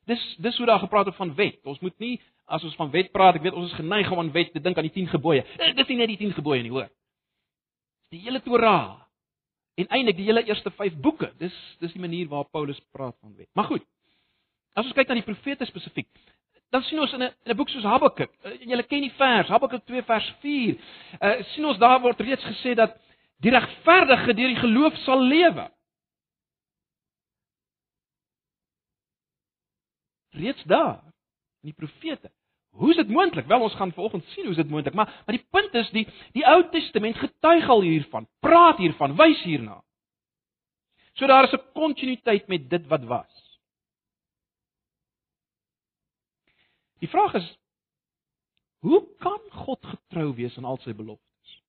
dis 0.05 0.23
dis 0.39 0.57
hoe 0.57 0.67
daar 0.67 0.83
gepraat 0.83 1.09
word 1.11 1.17
van 1.17 1.35
wet. 1.35 1.59
Ons 1.65 1.81
moet 1.85 1.99
nie 1.99 2.17
as 2.49 2.65
ons 2.65 2.77
van 2.81 2.91
wet 2.91 3.11
praat, 3.13 3.37
ek 3.37 3.45
weet 3.45 3.57
ons 3.59 3.69
is 3.71 3.77
geneig 3.77 4.09
om 4.13 4.23
aan 4.23 4.33
wet 4.33 4.55
te 4.55 4.63
dink 4.65 4.79
aan 4.79 4.87
die 4.89 4.95
10 4.95 5.11
gebooie. 5.13 5.45
Eh, 5.59 5.75
dis 5.77 5.91
nie 5.91 5.99
net 6.01 6.13
die 6.15 6.21
10 6.23 6.33
gebooie 6.39 6.63
nie, 6.65 6.73
hoor. 6.73 6.89
Dis 8.09 8.17
die 8.17 8.25
hele 8.25 8.41
Torah. 8.41 9.03
En 9.79 9.87
eintlik 9.95 10.17
die 10.17 10.27
hele 10.27 10.43
eerste 10.49 10.73
5 10.75 10.97
boeke. 11.05 11.29
Dis 11.39 11.55
dis 11.83 11.93
die 11.93 12.03
manier 12.03 12.29
waarop 12.31 12.51
Paulus 12.53 12.81
praat 12.93 13.17
van 13.21 13.37
wet. 13.37 13.51
Maar 13.55 13.69
goed. 13.69 13.85
As 14.75 14.87
ons 14.87 14.97
kyk 14.97 15.11
na 15.11 15.19
die 15.19 15.27
profete 15.27 15.67
spesifiek, 15.69 16.09
dan 16.71 16.83
sien 16.87 17.01
ons 17.01 17.13
in 17.13 17.23
'n 17.23 17.33
in 17.45 17.53
'n 17.53 17.57
boek 17.57 17.69
soos 17.69 17.85
Habakuk, 17.85 18.31
uh, 18.45 18.53
julle 18.61 18.83
ken 18.83 19.01
die 19.01 19.15
vers, 19.17 19.49
Habakuk 19.49 19.85
2 19.87 20.03
vers 20.03 20.35
4, 20.41 20.77
uh, 21.21 21.43
sien 21.55 21.65
ons 21.65 21.79
daar 21.79 22.01
word 22.01 22.21
reeds 22.21 22.45
gesê 22.45 22.75
dat 22.75 22.97
die 23.41 23.51
regverdige 23.51 24.35
deur 24.35 24.49
die 24.49 24.63
geloof 24.63 24.97
sal 25.05 25.23
lewe. 25.23 25.71
Reeds 30.39 30.63
daar 30.71 31.01
in 31.63 31.73
die 31.73 31.77
profete. 31.77 32.31
Hoe 32.79 32.91
is 32.91 32.97
dit 32.97 33.09
moontlik? 33.09 33.47
Wel 33.47 33.61
ons 33.61 33.75
gaan 33.75 33.93
vanoggend 33.93 34.25
sien 34.25 34.45
hoe 34.45 34.55
is 34.55 34.61
dit 34.61 34.71
moontlik, 34.71 34.95
maar 34.95 35.23
maar 35.27 35.37
die 35.37 35.47
punt 35.51 35.75
is 35.75 35.91
die 35.91 36.07
die 36.33 36.47
Ou 36.47 36.63
Testament 36.71 37.17
getuig 37.17 37.69
al 37.69 37.83
hiervan, 37.83 38.29
praat 38.41 38.79
hiervan, 38.79 39.17
wys 39.17 39.43
hierna. 39.43 39.81
So 41.19 41.27
daar 41.27 41.45
is 41.45 41.53
'n 41.53 41.73
kontinuïteit 41.75 42.47
met 42.49 42.71
dit 42.71 42.87
wat 42.87 43.05
was. 43.05 43.61
Die 46.99 47.09
vraag 47.09 47.35
is 47.35 47.59
hoe 48.79 49.03
kan 49.19 49.41
God 49.51 49.87
getrou 49.87 50.35
wees 50.35 50.57
aan 50.57 50.65
al 50.65 50.79
sy 50.79 50.95
beloftes? 50.95 51.63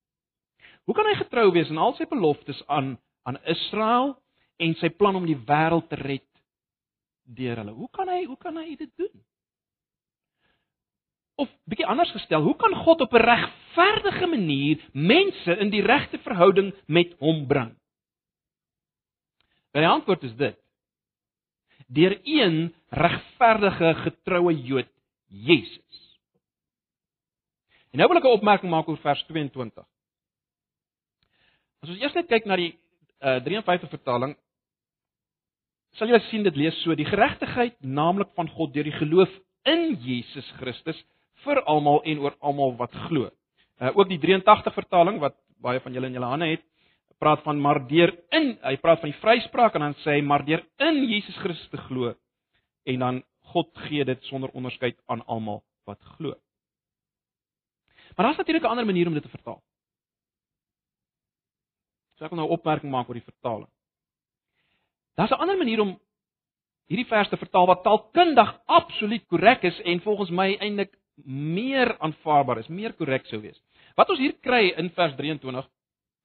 Hoe 0.86 0.96
kan 0.96 1.06
hy 1.06 1.16
getrou 1.16 1.52
wees 1.52 1.70
aan 1.70 1.78
al 1.78 1.94
sy 1.94 2.06
beloftes 2.06 2.68
aan 2.68 2.98
aan 3.24 3.38
Israel 3.44 4.16
en 4.58 4.76
sy 4.76 4.90
plan 4.90 5.16
om 5.16 5.26
die 5.26 5.38
wêreld 5.38 5.90
te 5.90 5.96
red 5.96 6.29
deur 7.36 7.62
hulle. 7.62 7.76
Hoe 7.78 7.90
kan 7.94 8.10
hy 8.10 8.24
hoe 8.26 8.38
kan 8.38 8.58
hy 8.58 8.76
dit 8.80 8.92
doen? 8.98 9.22
Of 11.40 11.52
bietjie 11.72 11.88
anders 11.88 12.12
gestel, 12.12 12.44
hoe 12.44 12.56
kan 12.60 12.76
God 12.76 13.02
op 13.02 13.14
'n 13.14 13.24
regverdige 13.24 14.28
manier 14.28 14.82
mense 14.94 15.58
in 15.58 15.70
die 15.70 15.82
regte 15.82 16.18
verhouding 16.18 16.74
met 16.88 17.16
hom 17.20 17.48
bring? 17.48 17.76
Die 19.72 19.88
antwoord 19.88 20.24
is 20.24 20.36
dit. 20.36 20.58
Deur 21.88 22.20
een 22.24 22.74
regverdige 22.90 23.94
getroue 23.94 24.54
Jood, 24.62 24.90
Jesus. 25.28 26.20
En 27.92 27.98
nou 27.98 28.08
wil 28.10 28.18
ek 28.18 28.24
'n 28.24 28.38
opmerking 28.38 28.72
maak 28.72 28.88
oor 28.88 28.98
vers 28.98 29.24
22. 29.24 29.86
As 31.82 31.90
ons 31.90 32.00
eers 32.00 32.14
net 32.14 32.28
kyk 32.28 32.46
na 32.46 32.56
die 32.56 32.74
uh, 33.24 33.40
53 33.40 33.90
vertaling, 33.90 34.36
sal 35.98 36.10
jy 36.10 36.20
sien 36.30 36.44
dit 36.44 36.56
lees 36.56 36.76
so 36.84 36.96
die 36.96 37.08
geregtigheid 37.08 37.78
naamlik 37.82 38.30
van 38.36 38.50
God 38.50 38.74
deur 38.74 38.84
die 38.84 39.00
geloof 39.00 39.30
in 39.66 39.96
Jesus 40.04 40.48
Christus 40.60 41.00
vir 41.44 41.62
almal 41.66 42.02
en 42.04 42.20
oor 42.20 42.36
almal 42.42 42.76
wat 42.78 42.94
glo. 43.08 43.30
Uh 43.80 43.92
ook 43.96 44.10
die 44.10 44.20
83 44.20 44.74
vertaling 44.74 45.20
wat 45.20 45.38
baie 45.64 45.80
van 45.80 45.94
julle 45.94 46.08
in 46.08 46.14
julle 46.14 46.32
hande 46.32 46.52
het, 46.52 46.64
praat 47.20 47.44
van 47.44 47.60
maar 47.60 47.82
deur 47.88 48.14
in, 48.36 48.54
hy 48.64 48.76
praat 48.80 49.02
van 49.02 49.12
die 49.12 49.20
vryspraak 49.20 49.76
en 49.76 49.90
dan 49.90 49.96
sê 50.04 50.18
hy 50.18 50.22
maar 50.24 50.46
deur 50.48 50.64
in 50.88 51.02
Jesus 51.04 51.36
Christus 51.44 51.72
te 51.72 51.82
glo 51.90 52.14
en 52.88 53.00
dan 53.04 53.24
God 53.54 53.72
gee 53.88 54.06
dit 54.06 54.30
sonder 54.30 54.52
onderskeid 54.56 55.00
aan 55.08 55.26
almal 55.28 55.64
wat 55.90 56.00
glo. 56.16 56.36
Maar 58.16 58.26
daar's 58.26 58.38
natuurlik 58.38 58.64
'n 58.64 58.72
ander 58.72 58.86
manier 58.86 59.08
om 59.08 59.14
dit 59.14 59.24
te 59.24 59.30
vertaal. 59.30 59.62
So 62.18 62.26
ek 62.26 62.32
wil 62.32 62.40
nou 62.40 62.50
'n 62.50 62.58
opmerking 62.58 62.92
maak 62.92 63.08
oor 63.08 63.16
die 63.16 63.32
vertaling. 63.32 63.70
Daar's 65.20 65.32
'n 65.32 65.42
ander 65.44 65.58
manier 65.58 65.82
om 65.82 66.00
hierdie 66.88 67.08
vers 67.08 67.30
te 67.30 67.38
vertaal 67.38 67.66
wat 67.68 67.84
taalkundig 67.84 68.60
absoluut 68.66 69.26
korrek 69.28 69.64
is 69.64 69.82
en 69.82 70.02
volgens 70.02 70.30
my 70.30 70.56
eintlik 70.60 70.94
meer 71.26 71.98
aanvaarbaar 72.00 72.58
is, 72.58 72.68
meer 72.68 72.94
korrek 72.94 73.26
sou 73.26 73.42
wees. 73.42 73.60
Wat 73.96 74.10
ons 74.10 74.20
hier 74.20 74.38
kry 74.42 74.74
in 74.78 74.90
vers 74.96 75.16
23, 75.16 75.68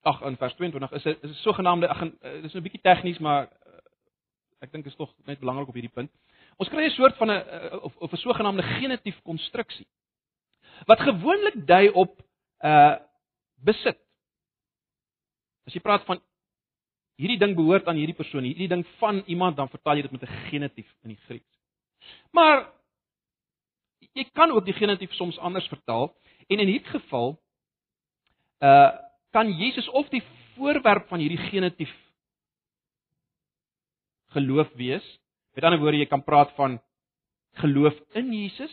ag 0.02 0.22
in 0.22 0.36
vers 0.36 0.54
22 0.54 0.92
is 0.92 1.04
'n 1.04 1.16
is 1.22 1.30
'n 1.30 1.42
sogenaamde 1.42 1.88
ag 1.88 2.02
eh, 2.02 2.42
dis 2.42 2.54
'n 2.54 2.62
bietjie 2.62 2.80
tegnies 2.80 3.18
maar 3.18 3.42
eh, 3.42 4.62
ek 4.62 4.72
dink 4.72 4.86
is 4.86 4.96
tog 4.96 5.10
net 5.26 5.40
belangrik 5.40 5.68
op 5.68 5.74
hierdie 5.74 5.94
punt. 5.94 6.10
Ons 6.56 6.68
kry 6.68 6.84
'n 6.84 6.90
soort 6.90 7.16
van 7.16 7.30
'n 7.30 7.42
eh, 7.42 7.82
of, 7.82 7.96
of 7.96 8.12
'n 8.12 8.16
sogenaamde 8.16 8.62
genitief 8.62 9.22
konstruksie 9.22 9.86
wat 10.86 11.00
gewoonlik 11.00 11.66
dui 11.66 11.88
op 11.88 12.20
uh 12.60 12.96
besit. 13.64 13.98
As 15.66 15.72
jy 15.72 15.80
praat 15.80 16.04
van 16.04 16.20
hierdie 17.20 17.38
ding 17.38 17.54
behoort 17.56 17.86
aan 17.88 17.98
hierdie 17.98 18.16
persoon, 18.16 18.46
hierdie 18.46 18.68
ding 18.68 18.84
van 18.98 19.22
iemand, 19.26 19.56
dan 19.56 19.70
vertaal 19.70 19.96
jy 19.96 20.02
dit 20.02 20.12
met 20.12 20.22
'n 20.22 20.36
genitief 20.50 20.90
in 21.02 21.14
die 21.14 21.22
Grieks. 21.26 21.58
Maar 22.32 22.66
jy 24.14 24.24
kan 24.32 24.50
ook 24.50 24.64
die 24.64 24.76
genitief 24.76 25.12
soms 25.12 25.38
anders 25.38 25.68
vertaal 25.68 26.14
en 26.48 26.58
in 26.58 26.68
hierdie 26.68 26.90
geval 26.90 27.38
uh 28.60 28.92
kan 29.34 29.50
Jesus 29.50 29.88
of 29.88 30.08
die 30.08 30.22
voorwerp 30.54 31.08
van 31.08 31.18
hierdie 31.18 31.50
genitief 31.50 31.90
geloof 34.30 34.70
wees. 34.78 35.06
Met 35.54 35.64
ander 35.64 35.80
woorde, 35.80 35.98
jy 35.98 36.06
kan 36.06 36.22
praat 36.22 36.52
van 36.54 36.78
geloof 37.62 37.98
in 38.18 38.32
Jesus, 38.32 38.72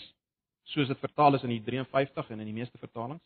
soos 0.69 0.89
dit 0.89 1.01
vertaal 1.01 1.38
is 1.38 1.45
in 1.48 1.55
die 1.55 1.63
53 1.65 2.29
en 2.29 2.39
in 2.39 2.50
die 2.50 2.53
meeste 2.53 2.77
vertalings. 2.77 3.24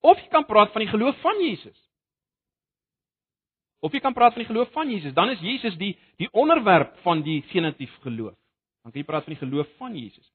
Of 0.00 0.20
jy 0.20 0.28
kan 0.30 0.46
praat 0.46 0.70
van 0.74 0.84
die 0.84 0.90
geloof 0.90 1.18
van 1.24 1.42
Jesus. 1.42 1.76
Of 3.84 3.92
jy 3.92 4.00
kan 4.00 4.14
praat 4.16 4.32
van 4.32 4.40
die 4.44 4.48
geloof 4.48 4.70
van 4.72 4.88
Jesus, 4.90 5.12
dan 5.12 5.30
is 5.34 5.42
Jesus 5.44 5.76
die 5.76 5.92
die 6.16 6.28
onderwerp 6.32 6.96
van 7.04 7.22
die 7.22 7.42
genitief 7.50 7.92
geloof. 8.00 8.36
Dan 8.82 8.92
kan 8.92 9.00
jy 9.02 9.06
praat 9.08 9.26
van 9.26 9.36
die 9.36 9.42
geloof 9.42 9.68
van 9.80 9.96
Jesus. 9.96 10.30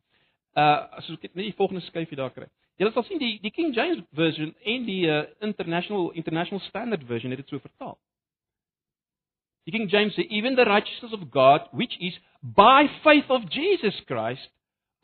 Uh 0.54 1.00
as 1.00 1.10
ons 1.10 1.22
net 1.22 1.34
die 1.34 1.56
volgende 1.58 1.82
skyfie 1.88 2.18
daar 2.20 2.34
kry. 2.36 2.46
Jy 2.78 2.92
sal 2.94 3.08
sien 3.08 3.22
die 3.22 3.40
die 3.42 3.52
King 3.52 3.74
James 3.76 4.06
version 4.16 4.54
en 4.64 4.86
die 4.86 5.02
uh, 5.10 5.24
international 5.44 6.12
international 6.14 6.62
standard 6.68 7.04
version 7.10 7.34
het 7.34 7.42
dit 7.42 7.50
so 7.50 7.60
vertaal. 7.60 7.98
Die 9.66 9.74
King 9.74 9.90
James 9.90 10.16
sê 10.16 10.28
even 10.30 10.56
the 10.56 10.66
righteousness 10.70 11.14
of 11.14 11.26
God 11.34 11.68
which 11.74 11.98
is 12.00 12.16
by 12.42 12.88
faith 13.04 13.30
of 13.30 13.50
Jesus 13.50 13.98
Christ 14.06 14.50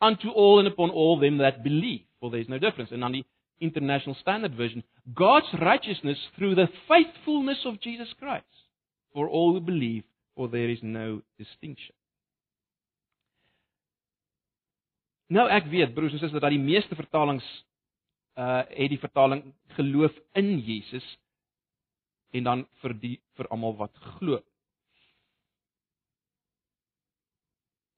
unto 0.00 0.30
all 0.30 0.58
and 0.58 0.68
upon 0.68 0.90
all 0.90 1.18
them 1.18 1.38
that 1.38 1.62
believe. 1.62 2.06
For 2.20 2.30
there 2.30 2.40
is 2.40 2.48
no 2.48 2.58
difference. 2.58 2.92
En 2.94 3.00
dan 3.00 3.12
die 3.12 3.26
International 3.60 4.16
Standard 4.20 4.54
Version, 4.54 4.82
God's 5.14 5.46
righteousness 5.60 6.18
through 6.36 6.54
the 6.54 6.68
faithfulness 6.88 7.58
of 7.64 7.80
Jesus 7.80 8.08
Christ 8.18 8.44
for 9.12 9.28
all 9.28 9.52
who 9.52 9.60
believe, 9.60 10.04
for 10.34 10.48
there 10.48 10.68
is 10.68 10.78
no 10.82 11.22
distinction. 11.38 11.94
Nou 15.26 15.48
ek 15.50 15.66
weet 15.72 15.94
broers 15.94 16.14
en 16.14 16.20
susters 16.22 16.42
dat 16.42 16.54
die 16.54 16.62
meeste 16.62 16.94
vertalings 16.94 17.46
uh 18.38 18.62
het 18.68 18.92
die 18.92 19.00
vertaling 19.00 19.42
geloof 19.78 20.12
in 20.38 20.58
Jesus 20.62 21.06
en 22.36 22.44
dan 22.44 22.66
vir 22.82 22.94
die 23.00 23.16
vir 23.38 23.48
almal 23.50 23.74
wat 23.80 23.96
glo. 24.18 24.38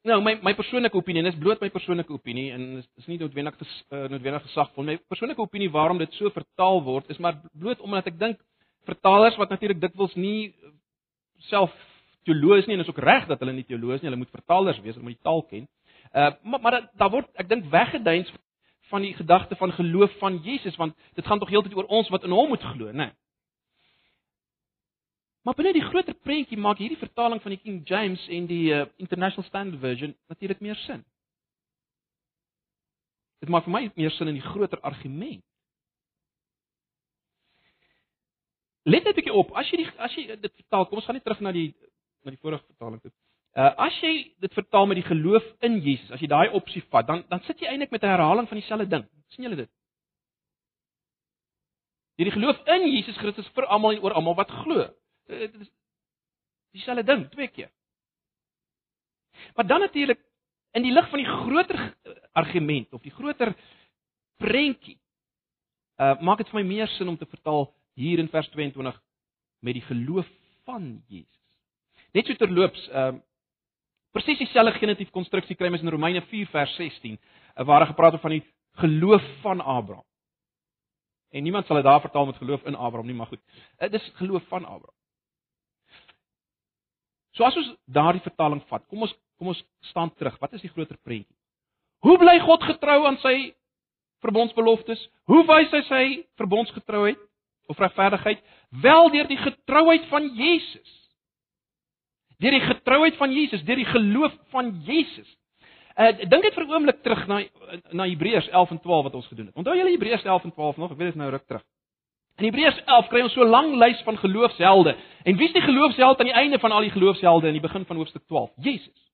Nou 0.08 0.18
my 0.24 0.38
my 0.42 0.54
persoonlike 0.56 0.96
opinie, 0.96 1.22
dis 1.26 1.36
bloot 1.36 1.60
my 1.60 1.68
persoonlike 1.72 2.12
opinie 2.12 2.52
en 2.54 2.64
is, 2.78 2.86
is 3.02 3.08
nie 3.10 3.18
noodwendig 3.20 3.56
ges, 3.60 3.74
uh, 3.92 4.06
noodwendig 4.08 4.44
gesag 4.46 4.70
van 4.76 4.88
my 4.88 4.96
persoonlike 5.10 5.42
opinie 5.42 5.68
waarom 5.74 6.00
dit 6.00 6.14
so 6.16 6.30
vertaal 6.32 6.80
word 6.86 7.10
is 7.12 7.20
maar 7.20 7.36
bloot 7.52 7.82
omdat 7.84 8.08
ek 8.12 8.16
dink 8.20 8.40
vertalers 8.88 9.36
wat 9.40 9.52
natuurlik 9.52 9.80
dikwels 9.82 10.14
nie 10.16 10.54
self 11.50 11.74
teoloos 12.28 12.68
nie 12.68 12.78
en 12.78 12.84
is 12.84 12.90
ook 12.92 13.02
reg 13.04 13.28
dat 13.28 13.42
hulle 13.42 13.56
nie 13.58 13.66
teoloos 13.68 14.00
nie, 14.00 14.08
hulle 14.08 14.20
moet 14.22 14.32
vertalers 14.32 14.80
wees, 14.84 14.96
hulle 14.96 15.10
moet 15.10 15.18
die 15.18 15.28
taal 15.28 15.44
ken. 15.50 15.68
Uh 16.14 16.30
maar 16.42 16.64
maar 16.64 16.80
daar 16.96 17.12
word 17.12 17.28
ek 17.44 17.50
dink 17.52 17.68
weggeduins 17.72 18.32
van 18.88 19.04
die 19.04 19.14
gedagte 19.18 19.56
van 19.60 19.76
geloof 19.76 20.14
van 20.22 20.40
Jesus 20.44 20.76
want 20.80 20.96
dit 21.20 21.26
gaan 21.26 21.42
tog 21.42 21.52
heeltyd 21.52 21.76
oor 21.76 21.90
ons 22.00 22.08
wat 22.14 22.24
in 22.24 22.32
hom 22.32 22.54
moet 22.54 22.64
glo, 22.64 22.92
né? 22.92 23.10
Nee. 23.10 23.16
Maar 25.42 25.54
binne 25.54 25.72
die 25.72 25.84
groter 25.84 26.14
prentjie 26.14 26.58
maak 26.58 26.80
hierdie 26.82 26.98
vertaling 26.98 27.42
van 27.42 27.54
die 27.54 27.60
King 27.60 27.80
James 27.88 28.24
en 28.28 28.46
die 28.46 28.72
uh, 28.74 28.86
International 28.96 29.46
Standard 29.46 29.80
Version 29.80 30.16
natuurlik 30.28 30.60
meer 30.60 30.76
sin. 30.86 31.04
Dit 33.38 33.52
maak 33.54 33.68
vir 33.68 33.74
my 33.76 33.84
meer 33.94 34.10
sin 34.16 34.28
in 34.28 34.40
die 34.40 34.48
groter 34.50 34.80
argument. 34.80 35.44
Let 38.88 39.04
net 39.04 39.14
'n 39.14 39.20
bietjie 39.20 39.36
op, 39.36 39.52
as 39.52 39.70
jy 39.70 39.82
die 39.82 39.88
as 39.98 40.14
jy 40.16 40.36
dit 40.36 40.54
vertaal, 40.62 40.86
kom 40.86 40.98
ons 40.98 41.06
gaan 41.06 41.14
net 41.14 41.24
terug 41.24 41.40
na 41.40 41.52
die 41.52 41.74
na 42.24 42.30
die 42.32 42.40
vorige 42.40 42.64
vertaling 42.64 43.00
toe. 43.00 43.12
Uh 43.56 43.72
as 43.86 44.00
jy 44.02 44.32
dit 44.40 44.54
vertaal 44.54 44.86
met 44.86 44.96
die 45.00 45.08
geloof 45.08 45.44
in 45.60 45.80
Jesus, 45.80 46.10
as 46.10 46.20
jy 46.20 46.28
daai 46.28 46.48
opsie 46.56 46.82
vat, 46.90 47.06
dan 47.06 47.24
dan 47.28 47.40
sit 47.46 47.60
jy 47.60 47.68
eintlik 47.68 47.90
met 47.90 48.02
'n 48.02 48.14
herhaling 48.14 48.48
van 48.48 48.58
dieselfde 48.58 48.88
ding. 48.88 49.04
sien 49.28 49.44
julle 49.44 49.56
dit? 49.56 49.70
Hierdie 52.16 52.34
geloof 52.34 52.58
in 52.66 52.88
Jesus 52.90 53.16
Christus 53.16 53.48
vir 53.54 53.66
almal 53.66 53.92
en 53.92 54.02
oor 54.02 54.12
almal 54.12 54.34
wat 54.34 54.50
glo. 54.50 54.88
Eh, 55.28 55.38
dit 55.38 55.60
is 55.60 55.70
dieselfde 56.70 57.04
ding 57.04 57.28
twee 57.30 57.48
keer. 57.48 57.70
Maar 59.54 59.66
dan 59.66 59.80
natuurlik 59.80 60.20
in 60.72 60.82
die 60.82 60.92
lig 60.92 61.08
van 61.08 61.18
die 61.18 61.28
groter 61.28 61.96
argument 62.32 62.92
of 62.92 63.02
die 63.02 63.12
groter 63.12 63.54
prentjie 64.36 64.98
uh 65.98 66.14
maak 66.22 66.38
dit 66.38 66.50
vir 66.52 66.60
my 66.60 66.66
meer 66.66 66.90
sin 66.94 67.08
om 67.10 67.16
te 67.18 67.26
vertaal 67.26 67.66
hier 67.98 68.20
in 68.22 68.28
vers 68.30 68.48
22 68.54 69.00
met 69.66 69.74
die 69.74 69.82
geloof 69.82 70.28
van 70.64 71.02
Jesus. 71.08 71.40
Net 72.14 72.26
so 72.26 72.34
terloops, 72.34 72.88
ehm 72.88 73.18
uh, 73.18 73.22
presies 74.14 74.38
dieselfde 74.40 74.78
genetief 74.78 75.10
konstruksie 75.14 75.56
kry 75.56 75.68
ons 75.70 75.82
in 75.84 75.90
Romeine 75.92 76.22
4 76.30 76.46
vers 76.54 76.74
16, 76.76 77.18
uh, 77.18 77.64
waar 77.66 77.84
hy 77.84 77.90
gepraat 77.90 78.16
het 78.16 78.22
van 78.22 78.36
die 78.36 78.44
geloof 78.80 79.24
van 79.42 79.60
Abraham. 79.60 80.06
En 81.30 81.42
niemand 81.42 81.66
sal 81.66 81.76
dit 81.76 81.84
daar 81.84 82.00
vertaal 82.00 82.26
met 82.26 82.36
geloof 82.36 82.64
in 82.64 82.74
Abraham 82.74 83.06
nie, 83.06 83.14
maar 83.14 83.26
goed. 83.26 83.42
Dit 83.78 83.94
is 83.94 84.12
geloof 84.14 84.46
van 84.48 84.64
Abraham. 84.64 84.97
So 87.38 87.46
as 87.46 87.56
ons 87.56 87.70
daardie 87.86 88.22
vertaling 88.24 88.60
vat, 88.66 88.82
kom 88.90 89.06
ons 89.06 89.14
kom 89.38 89.52
ons 89.52 89.60
staan 89.86 90.10
terug. 90.18 90.34
Wat 90.42 90.56
is 90.58 90.64
die 90.64 90.72
groter 90.72 90.98
prentjie? 91.06 91.36
Hoe 92.02 92.16
bly 92.18 92.40
God 92.42 92.64
getrou 92.66 93.04
aan 93.06 93.18
sy 93.22 93.52
verbondsbeloftes? 94.26 95.04
Hoe 95.30 95.44
wys 95.46 95.70
hy 95.76 95.82
sy 95.86 96.04
verbondsgetrouheid 96.40 97.20
of 97.70 97.78
regverdigheid? 97.78 98.42
Wel 98.82 99.12
deur 99.14 99.30
die 99.30 99.38
getrouheid 99.38 100.08
van 100.10 100.26
Jesus. 100.34 100.94
Deur 102.42 102.54
die 102.58 102.66
getrouheid 102.66 103.18
van 103.18 103.34
Jesus, 103.34 103.62
deur 103.66 103.78
die 103.78 103.86
geloof 103.86 104.34
van 104.50 104.74
Jesus. 104.86 105.30
Uh 105.98 106.10
dink 106.18 106.42
net 106.42 106.54
vir 106.54 106.66
'n 106.66 106.74
oomblik 106.74 107.02
terug 107.02 107.26
na 107.26 107.42
na 107.92 108.10
Hebreërs 108.10 108.50
11 108.50 108.70
en 108.70 108.80
12 108.82 109.02
wat 109.06 109.14
ons 109.14 109.26
gedoen 109.26 109.46
het. 109.46 109.54
Onthou 109.54 109.76
julle 109.78 109.94
Hebreërs 109.94 110.24
11 110.24 110.44
en 110.44 110.52
12 110.52 110.76
nog? 110.76 110.90
Ek 110.90 110.98
weet 110.98 111.14
dit 111.14 111.16
is 111.16 111.22
nou 111.22 111.30
ruk 111.30 111.46
terug. 111.46 111.64
In 112.38 112.46
Hebreërs 112.46 112.78
11 112.86 113.08
kry 113.10 113.20
ons 113.26 113.32
so 113.34 113.42
'n 113.42 113.50
lang 113.50 113.74
lys 113.74 114.00
van 114.06 114.18
geloofshelde. 114.18 114.96
En 115.24 115.36
wie 115.36 115.46
is 115.46 115.52
die 115.52 115.62
geloofsheld 115.62 116.18
aan 116.18 116.30
die 116.30 116.34
einde 116.34 116.58
van 116.58 116.70
al 116.72 116.80
die 116.80 116.94
geloofshelde 116.94 117.46
in 117.46 117.52
die 117.52 117.66
begin 117.66 117.84
van 117.84 117.96
hoofstuk 117.96 118.26
12? 118.26 118.50
Jesus. 118.56 119.12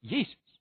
Jesus. 0.00 0.60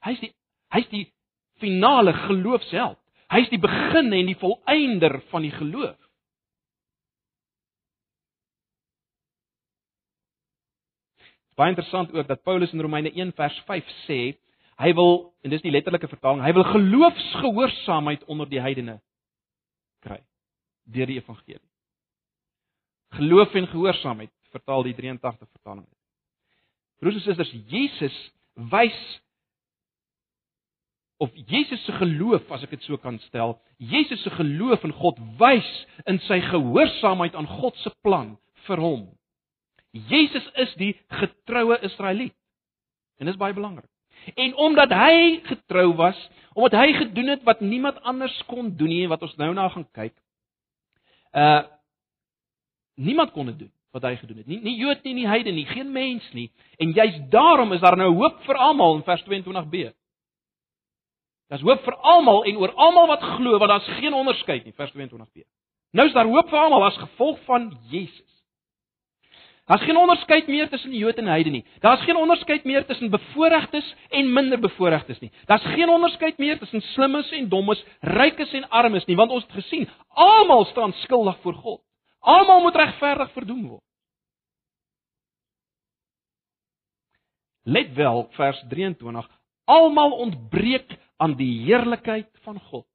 Hy's 0.00 0.20
die 0.20 0.32
hy's 0.68 0.88
die 0.88 1.12
finale 1.58 2.12
geloofsheld. 2.12 2.98
Hy's 3.28 3.48
die 3.48 3.58
begin 3.58 4.12
en 4.12 4.26
die 4.26 4.38
volëinder 4.38 5.22
van 5.30 5.42
die 5.42 5.50
geloof. 5.50 5.98
Baie 11.54 11.68
interessant 11.68 12.12
ook 12.12 12.26
dat 12.26 12.42
Paulus 12.42 12.72
in 12.72 12.80
Romeine 12.80 13.10
1 13.10 13.32
vers 13.32 13.58
5 13.66 13.90
sê, 14.06 14.38
hy 14.78 14.94
wil 14.94 15.34
en 15.42 15.50
dis 15.50 15.62
die 15.62 15.70
letterlike 15.70 16.08
vertaling, 16.08 16.42
hy 16.42 16.52
wil 16.52 16.64
geloofsgehoorsaamheid 16.64 18.24
onder 18.24 18.48
die 18.48 18.60
heidene 18.60 19.00
deur 20.84 21.10
die 21.10 21.18
evangelie. 21.20 21.62
Geloof 23.14 23.54
en 23.54 23.68
gehoorsaamheid 23.70 24.32
vertaal 24.54 24.86
die 24.86 24.94
83 24.94 25.48
vertaling. 25.50 25.86
Broers 27.02 27.18
en 27.20 27.24
susters, 27.26 27.52
Jesus 27.70 28.16
wys 28.70 29.00
of 31.22 31.30
Jesus 31.46 31.84
se 31.86 31.92
geloof, 31.94 32.46
as 32.52 32.64
ek 32.66 32.74
dit 32.74 32.86
so 32.86 32.98
kan 33.00 33.18
stel, 33.28 33.56
Jesus 33.78 34.22
se 34.22 34.30
geloof 34.34 34.82
in 34.84 34.94
God 34.98 35.18
wys 35.40 35.68
in 36.10 36.18
sy 36.26 36.40
gehoorsaamheid 36.50 37.36
aan 37.38 37.48
God 37.60 37.78
se 37.82 37.92
plan 38.02 38.34
vir 38.66 38.82
hom 38.82 39.04
Jesus 39.94 40.46
is 40.58 40.72
die 40.74 40.92
getroue 41.06 41.78
Israeliet. 41.86 42.34
En 43.22 43.30
dis 43.30 43.38
baie 43.38 43.54
belangrik. 43.54 43.86
En 44.34 44.56
omdat 44.58 44.90
hy 44.90 45.38
getrou 45.46 45.92
was, 45.94 46.18
omdat 46.54 46.80
hy 46.80 46.94
gedoen 46.98 47.30
het 47.30 47.44
wat 47.46 47.60
niemand 47.62 48.00
anders 48.02 48.34
kon 48.50 48.72
doen 48.76 48.90
nie, 48.90 49.08
wat 49.08 49.22
ons 49.22 49.36
nou 49.38 49.52
na 49.54 49.68
gaan 49.70 49.86
kyk. 49.94 50.14
Uh 51.34 51.62
niemand 52.94 53.32
kon 53.34 53.46
dit 53.46 53.58
doen 53.58 53.72
wat 53.94 54.02
hy 54.02 54.16
gedoen 54.16 54.36
het. 54.42 54.46
Nie 54.46 54.60
nie 54.62 54.76
Jood 54.78 55.02
nie, 55.06 55.14
nie 55.14 55.26
Heide 55.26 55.52
nie, 55.54 55.66
geen 55.66 55.92
mens 55.92 56.24
nie. 56.32 56.48
En 56.82 56.90
juist 56.94 57.30
daarom 57.30 57.72
is 57.72 57.80
daar 57.82 57.96
nou 57.96 58.10
hoop 58.14 58.40
vir 58.46 58.58
almal 58.58 58.96
in 58.98 59.04
vers 59.06 59.22
22b. 59.22 59.90
Daar's 61.50 61.62
hoop 61.62 61.82
vir 61.84 61.96
almal 62.02 62.44
en 62.44 62.56
oor 62.58 62.72
almal 62.74 63.06
wat 63.06 63.22
glo, 63.36 63.58
want 63.58 63.70
daar's 63.70 63.98
geen 64.00 64.14
onderskeid 64.14 64.64
nie, 64.64 64.74
vers 64.74 64.92
22b. 64.94 65.46
Nou 65.94 66.06
is 66.08 66.14
daar 66.14 66.26
hoop 66.26 66.50
vir 66.50 66.58
almal 66.58 66.84
as 66.84 66.98
gevolg 66.98 67.38
van 67.46 67.70
Jesus. 67.90 68.33
Daar's 69.64 69.82
geen 69.82 69.96
onderskeid 69.96 70.46
meer 70.46 70.68
tussen 70.68 70.92
Jood 70.92 71.16
en 71.16 71.26
Heide 71.26 71.50
nie. 71.50 71.64
Daar's 71.80 72.02
geen 72.04 72.16
onderskeid 72.16 72.64
meer 72.64 72.84
tussen 72.86 73.10
bevoorregtes 73.10 73.94
en 74.08 74.32
minder 74.32 74.60
bevoorregtes 74.60 75.18
nie. 75.18 75.32
Daar's 75.44 75.64
geen 75.64 75.88
onderskeid 75.88 76.38
meer 76.38 76.58
tussen 76.58 76.80
slimmes 76.80 77.30
en 77.30 77.48
dommes, 77.48 77.84
rykes 78.00 78.52
en 78.52 78.68
armes 78.68 79.04
nie, 79.04 79.16
want 79.16 79.30
ons 79.30 79.42
het 79.42 79.52
gesien, 79.52 79.88
almal 80.08 80.64
staan 80.64 80.92
skuldig 80.92 81.40
voor 81.40 81.54
God. 81.54 81.80
Almal 82.20 82.60
moet 82.60 82.76
regverdig 82.76 83.32
verdoem 83.32 83.66
word. 83.68 83.82
Let 87.64 87.94
wel 87.94 88.28
vers 88.30 88.64
23, 88.68 89.28
almal 89.64 90.10
ontbreek 90.10 90.98
aan 91.16 91.36
die 91.40 91.64
heerlikheid 91.64 92.28
van 92.44 92.60
God. 92.60 92.86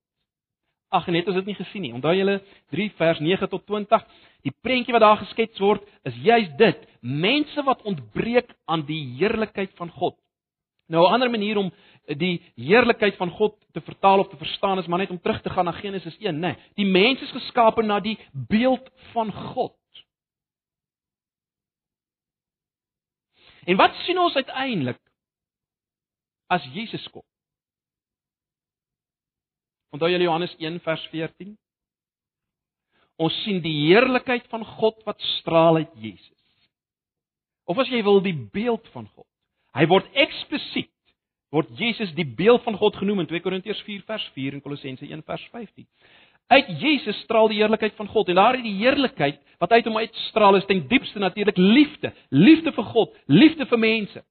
Ag 0.90 1.08
net 1.08 1.28
as 1.30 1.36
dit 1.38 1.52
nie 1.52 1.58
gesien 1.58 1.82
nie. 1.86 1.94
Onthou 1.94 2.16
julle 2.18 2.40
3 2.74 2.88
vers 2.98 3.20
9 3.22 3.50
tot 3.50 3.66
20. 3.70 4.06
Die 4.48 4.54
prentjie 4.66 4.96
wat 4.96 5.04
daar 5.06 5.20
geskets 5.22 5.62
word 5.62 5.86
is 6.10 6.16
juis 6.26 6.50
dit: 6.58 6.88
mense 7.02 7.64
wat 7.64 7.84
ontbreek 7.90 8.50
aan 8.66 8.86
die 8.88 9.04
heerlikheid 9.20 9.76
van 9.78 9.92
God. 9.92 10.18
Nou 10.90 11.06
'n 11.06 11.14
ander 11.14 11.30
manier 11.30 11.58
om 11.58 11.72
die 12.18 12.42
heerlikheid 12.56 13.16
van 13.16 13.30
God 13.30 13.56
te 13.74 13.82
vertaal 13.82 14.20
of 14.20 14.30
te 14.30 14.38
verstaan 14.38 14.80
is 14.80 14.88
maar 14.88 15.00
net 15.00 15.10
om 15.10 15.22
terug 15.22 15.42
te 15.42 15.50
gaan 15.50 15.66
na 15.66 15.72
Genesis 15.72 16.18
1, 16.18 16.40
né? 16.40 16.40
Nee, 16.40 16.56
die 16.76 16.86
mens 16.86 17.22
is 17.22 17.32
geskape 17.32 17.82
na 17.82 18.00
die 18.00 18.18
beeld 18.32 18.90
van 19.12 19.34
God. 19.34 19.76
En 23.66 23.76
wat 23.78 23.94
sien 24.06 24.18
ons 24.18 24.36
uiteindelik 24.36 25.02
as 26.48 26.64
Jesus 26.74 27.10
kom? 27.10 27.24
Onthou 29.96 30.10
julle 30.12 30.28
Johannes 30.28 30.54
1 30.60 30.80
vers 30.86 31.08
14? 31.14 31.56
Ons 33.20 33.36
sien 33.44 33.60
die 33.64 33.76
heerlikheid 33.90 34.46
van 34.52 34.64
God 34.78 35.02
wat 35.08 35.20
straal 35.40 35.82
uit 35.82 35.92
Jesus. 36.00 36.38
Of 37.70 37.78
as 37.82 37.90
jy 37.92 38.02
wil 38.06 38.22
die 38.24 38.38
beeld 38.54 38.86
van 38.94 39.10
God. 39.12 39.28
Hy 39.78 39.86
word 39.90 40.08
eksplisiet 40.18 40.94
word 41.54 41.70
Jesus 41.82 42.12
die 42.14 42.28
beeld 42.38 42.62
van 42.66 42.78
God 42.78 42.98
genoem 43.02 43.24
in 43.24 43.30
2 43.30 43.42
Korintiërs 43.42 43.82
4 43.88 44.04
vers 44.06 44.26
4 44.36 44.58
en 44.58 44.62
Kolossense 44.62 45.06
1 45.06 45.24
vers 45.26 45.46
15. 45.50 45.88
Uit 46.50 46.70
Jesus 46.82 47.18
straal 47.26 47.50
die 47.50 47.60
heerlikheid 47.62 47.96
van 47.98 48.10
God 48.10 48.30
en 48.30 48.38
daardie 48.38 48.66
die 48.66 48.78
heerlikheid 48.80 49.40
wat 49.62 49.74
uit 49.74 49.90
hom 49.90 49.98
uitstraal 49.98 50.60
is 50.60 50.68
ten 50.70 50.84
diepste 50.90 51.22
natuurlik 51.22 51.58
liefde, 51.58 52.14
liefde 52.30 52.74
vir 52.74 52.88
God, 52.94 53.18
liefde 53.28 53.66
vir 53.70 53.82
mense. 53.82 54.24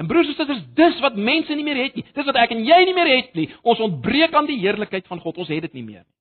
En 0.00 0.08
broers 0.08 0.30
en 0.30 0.34
susters, 0.38 0.62
dis 0.76 1.00
wat 1.04 1.18
mense 1.18 1.54
nie 1.54 1.66
meer 1.66 1.82
het 1.84 1.98
nie. 1.98 2.04
Dis 2.14 2.28
wat 2.28 2.38
ek 2.40 2.54
en 2.54 2.64
jy 2.64 2.78
nie 2.88 2.94
meer 2.96 3.10
het 3.12 3.34
nie. 3.36 3.48
Ons 3.62 3.82
ontbreek 3.84 4.34
aan 4.34 4.48
die 4.48 4.60
heerlikheid 4.62 5.06
van 5.10 5.20
God. 5.20 5.42
Ons 5.44 5.52
het 5.52 5.66
dit 5.68 5.76
nie 5.78 5.84
meer 5.84 6.02
nie. 6.04 6.16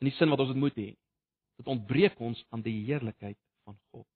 In 0.00 0.08
die 0.08 0.16
sin 0.16 0.32
wat 0.32 0.40
ons 0.40 0.54
dit 0.54 0.60
moet 0.60 0.78
hê. 0.80 0.94
Dit 1.60 1.68
ontbreek 1.68 2.16
ons 2.24 2.40
aan 2.54 2.64
die 2.64 2.78
heerlikheid 2.86 3.36
van 3.68 3.76
God. 3.92 4.06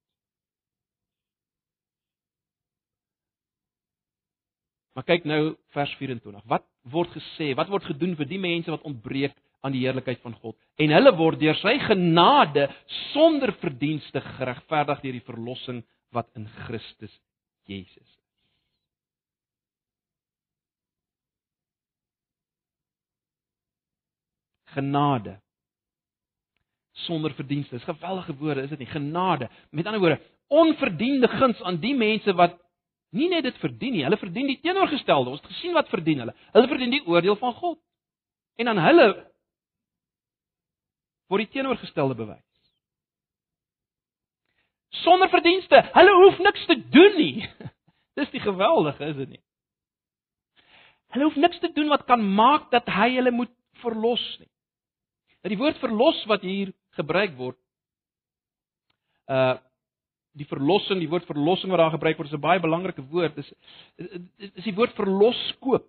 Maar 4.95 5.05
kyk 5.05 5.25
nou 5.27 5.41
vers 5.75 5.91
24. 5.99 6.45
Wat 6.49 6.63
word 6.89 7.11
gesê? 7.13 7.51
Wat 7.57 7.69
word 7.69 7.85
gedoen 7.91 8.15
vir 8.17 8.29
die 8.29 8.39
mense 8.41 8.71
wat 8.71 8.85
ontbreek 8.87 9.35
aan 9.65 9.75
die 9.75 9.83
heerlikheid 9.83 10.21
van 10.23 10.33
God? 10.39 10.55
En 10.79 10.93
hulle 10.95 11.11
word 11.19 11.41
deur 11.41 11.57
sy 11.59 11.75
genade 11.83 12.69
sonder 13.11 13.53
verdienste 13.61 14.23
geregverdig 14.37 15.03
deur 15.03 15.17
die 15.19 15.27
verlossing 15.27 15.83
wat 16.09 16.29
in 16.33 16.47
Christus 16.65 17.21
Jesus 17.65 17.95
is. 18.01 18.13
Genade 24.75 25.39
sonder 26.91 27.33
verdienste. 27.33 27.75
Dis 27.75 27.83
geweldige 27.83 28.35
woorde, 28.35 28.61
is 28.61 28.69
dit 28.69 28.79
nie? 28.79 28.87
Genade. 28.87 29.49
Met 29.69 29.85
ander 29.85 29.99
woorde, 29.99 30.21
onverdiende 30.47 31.27
guns 31.27 31.61
aan 31.61 31.79
die 31.79 31.95
mense 31.95 32.33
wat 32.33 32.57
nie 33.15 33.29
net 33.31 33.43
dit 33.43 33.57
verdien 33.57 33.95
nie, 33.95 34.03
hulle 34.03 34.19
verdien 34.19 34.47
die 34.47 34.59
teenoorgestelde. 34.63 35.31
Ons 35.31 35.41
het 35.43 35.51
gesien 35.53 35.75
wat 35.75 35.89
verdien 35.91 36.23
hulle. 36.23 36.35
Hulle 36.55 36.67
verdien 36.71 36.91
die 36.91 37.05
oordeel 37.07 37.37
van 37.39 37.53
God. 37.53 37.79
En 38.59 38.71
aan 38.71 38.81
hulle 38.83 39.07
word 41.31 41.45
die 41.45 41.53
teenoorgestelde 41.57 42.15
bewys 42.15 42.54
sonder 45.03 45.29
verdienste. 45.29 45.81
Hulle 45.93 46.13
hoef 46.21 46.39
niks 46.39 46.65
te 46.69 46.77
doen 46.89 47.17
nie. 47.19 47.49
Dis 48.19 48.31
die 48.31 48.43
geweldige, 48.43 49.11
is 49.11 49.19
dit 49.19 49.35
nie? 49.35 49.43
Hulle 51.15 51.29
hoef 51.29 51.37
niks 51.39 51.59
te 51.59 51.71
doen 51.75 51.91
wat 51.91 52.05
kan 52.09 52.23
maak 52.35 52.71
dat 52.71 52.87
hy 52.91 53.13
hulle 53.17 53.31
moet 53.31 53.51
verlos 53.83 54.23
nie. 54.39 54.51
Dat 55.43 55.53
die 55.53 55.59
woord 55.61 55.77
verlos 55.83 56.23
wat 56.31 56.43
hier 56.47 56.73
gebruik 56.97 57.37
word 57.37 57.59
uh 59.31 59.55
die 60.35 60.47
verlossing, 60.49 60.99
die 60.99 61.07
woord 61.07 61.23
verlossing 61.29 61.71
wat 61.71 61.79
daar 61.79 61.93
gebruik 61.93 62.17
word 62.19 62.27
is 62.27 62.35
'n 62.35 62.43
baie 62.43 62.59
belangrike 62.59 63.03
woord. 63.07 63.35
Dis 63.35 63.53
is 64.59 64.65
die 64.65 64.75
woord 64.75 64.91
verloskoop. 64.99 65.87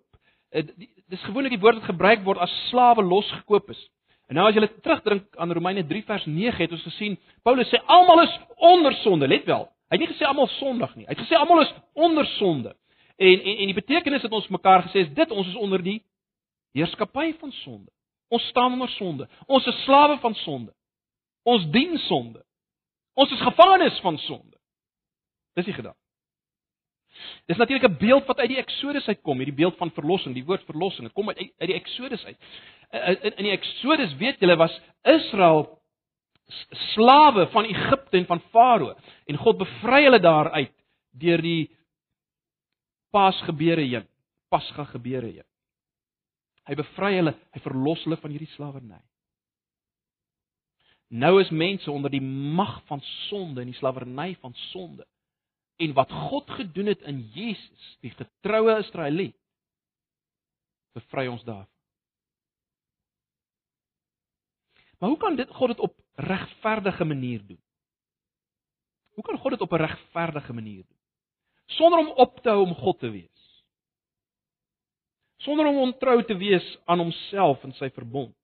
Dis 1.11 1.23
gewoonlik 1.27 1.51
die 1.51 1.59
woord 1.59 1.81
wat 1.81 1.89
gebruik 1.91 2.23
word 2.23 2.39
as 2.39 2.53
slawe 2.69 3.03
losgekoop 3.03 3.69
is. 3.69 3.81
En 4.27 4.35
nou 4.35 4.47
as 4.47 4.55
jy 4.57 4.67
terugdink 4.83 5.37
aan 5.39 5.53
Romeine 5.55 5.85
3 5.87 6.03
vers 6.03 6.25
9 6.27 6.59
het 6.59 6.71
ons 6.75 6.83
gesien 6.89 7.15
Paulus 7.47 7.69
sê 7.71 7.79
almal 7.85 8.25
is 8.25 8.33
onder 8.55 8.95
sonde, 9.03 9.27
let 9.27 9.45
wel. 9.47 9.67
Hy 9.87 9.95
het 9.95 10.03
nie 10.03 10.09
gesê 10.11 10.27
almal 10.27 10.49
sondig 10.57 10.95
nie. 10.95 11.05
Hy 11.07 11.15
het 11.15 11.21
gesê 11.23 11.37
almal 11.39 11.63
is 11.63 11.71
onder 11.95 12.27
sonde. 12.35 12.73
En 13.17 13.37
en 13.39 13.61
en 13.63 13.71
die 13.71 13.77
betekenis 13.77 14.25
het 14.27 14.31
ons 14.35 14.49
mekaar 14.51 14.83
gesê 14.89 15.05
is 15.05 15.13
dit 15.15 15.31
ons 15.31 15.47
is 15.47 15.55
onder 15.55 15.83
die 15.83 16.01
heerskappy 16.75 17.31
van 17.39 17.51
sonde. 17.63 17.91
Ons 18.27 18.49
staan 18.51 18.75
onder 18.75 18.89
sonde. 18.89 19.29
Ons 19.47 19.67
is 19.67 19.83
slawe 19.83 20.19
van 20.19 20.35
sonde. 20.35 20.73
Ons 21.43 21.69
dien 21.71 21.97
sonde. 21.97 22.43
Ons 23.15 23.31
is 23.31 23.41
gevangenes 23.41 23.99
van 24.03 24.17
sonde. 24.17 24.57
Dis 25.55 25.65
die 25.65 25.73
gedagte. 25.73 26.06
Dis 27.47 27.57
natuurlik 27.57 27.89
'n 27.89 27.97
beeld 27.97 28.25
wat 28.25 28.39
uit 28.39 28.49
die 28.49 28.57
Eksodus 28.57 29.07
uitkom, 29.07 29.37
hierdie 29.37 29.55
beeld 29.55 29.77
van 29.77 29.91
verlossing, 29.91 30.33
die 30.35 30.45
woord 30.45 30.63
verlossing. 30.65 31.07
Dit 31.07 31.15
kom 31.15 31.29
uit 31.29 31.37
uit 31.37 31.69
die 31.69 31.79
Eksodus 31.79 32.25
uit. 32.25 32.37
In 32.91 33.35
in 33.37 33.43
die 33.43 33.55
Eksodus 33.55 34.15
weet 34.15 34.39
julle 34.39 34.55
was 34.55 34.81
Israel 35.03 35.79
slawe 36.93 37.47
van 37.47 37.65
Egipte 37.65 38.17
en 38.17 38.25
van 38.25 38.39
Farao 38.39 38.95
en 39.25 39.37
God 39.37 39.57
bevry 39.57 40.03
hulle 40.03 40.19
daaruit 40.19 40.73
deur 41.11 41.41
die 41.41 41.77
Pasgebeure 43.11 43.81
heen, 43.81 44.07
Pasga 44.49 44.83
gebeure 44.83 45.27
heen. 45.27 45.47
Hy 46.67 46.75
bevry 46.75 47.13
hulle, 47.15 47.33
hy 47.55 47.61
verlos 47.63 48.03
hulle 48.03 48.17
van 48.19 48.33
hierdie 48.33 48.51
slawerny. 48.55 48.99
Nou 51.07 51.37
is 51.39 51.51
mense 51.55 51.91
onder 51.91 52.11
die 52.11 52.21
mag 52.21 52.81
van 52.89 53.01
sonde 53.29 53.63
en 53.63 53.71
die 53.71 53.79
slawerny 53.79 54.33
van 54.41 54.55
sonde. 54.71 55.05
En 55.77 55.93
wat 55.93 56.11
God 56.11 56.49
gedoen 56.49 56.85
het 56.85 57.01
in 57.01 57.19
Jesus, 57.33 57.97
die 58.01 58.11
getroue 58.11 58.79
Israeliet, 58.81 59.37
bevry 60.97 61.27
ons 61.29 61.43
daarvan. 61.45 61.73
Maar 64.97 65.09
hoe 65.09 65.17
kan 65.17 65.35
dit 65.35 65.49
God 65.53 65.67
dit 65.67 65.79
op 65.79 65.99
regverdige 66.15 67.05
manier 67.05 67.45
doen? 67.45 67.61
Hoe 69.13 69.23
kan 69.23 69.37
God 69.37 69.51
dit 69.51 69.61
op 69.61 69.71
'n 69.71 69.75
regverdige 69.75 70.53
manier 70.53 70.83
doen? 70.87 70.97
Sonder 71.65 71.99
om 71.99 72.09
op 72.09 72.39
te 72.39 72.49
hou 72.49 72.61
om 72.61 72.75
God 72.75 72.99
te 72.99 73.09
wees. 73.09 73.65
Sonder 75.37 75.65
om 75.65 75.77
ontrou 75.77 76.23
te 76.25 76.37
wees 76.37 76.77
aan 76.85 76.99
homself 76.99 77.63
en 77.63 77.73
sy 77.73 77.89
verbond. 77.89 78.35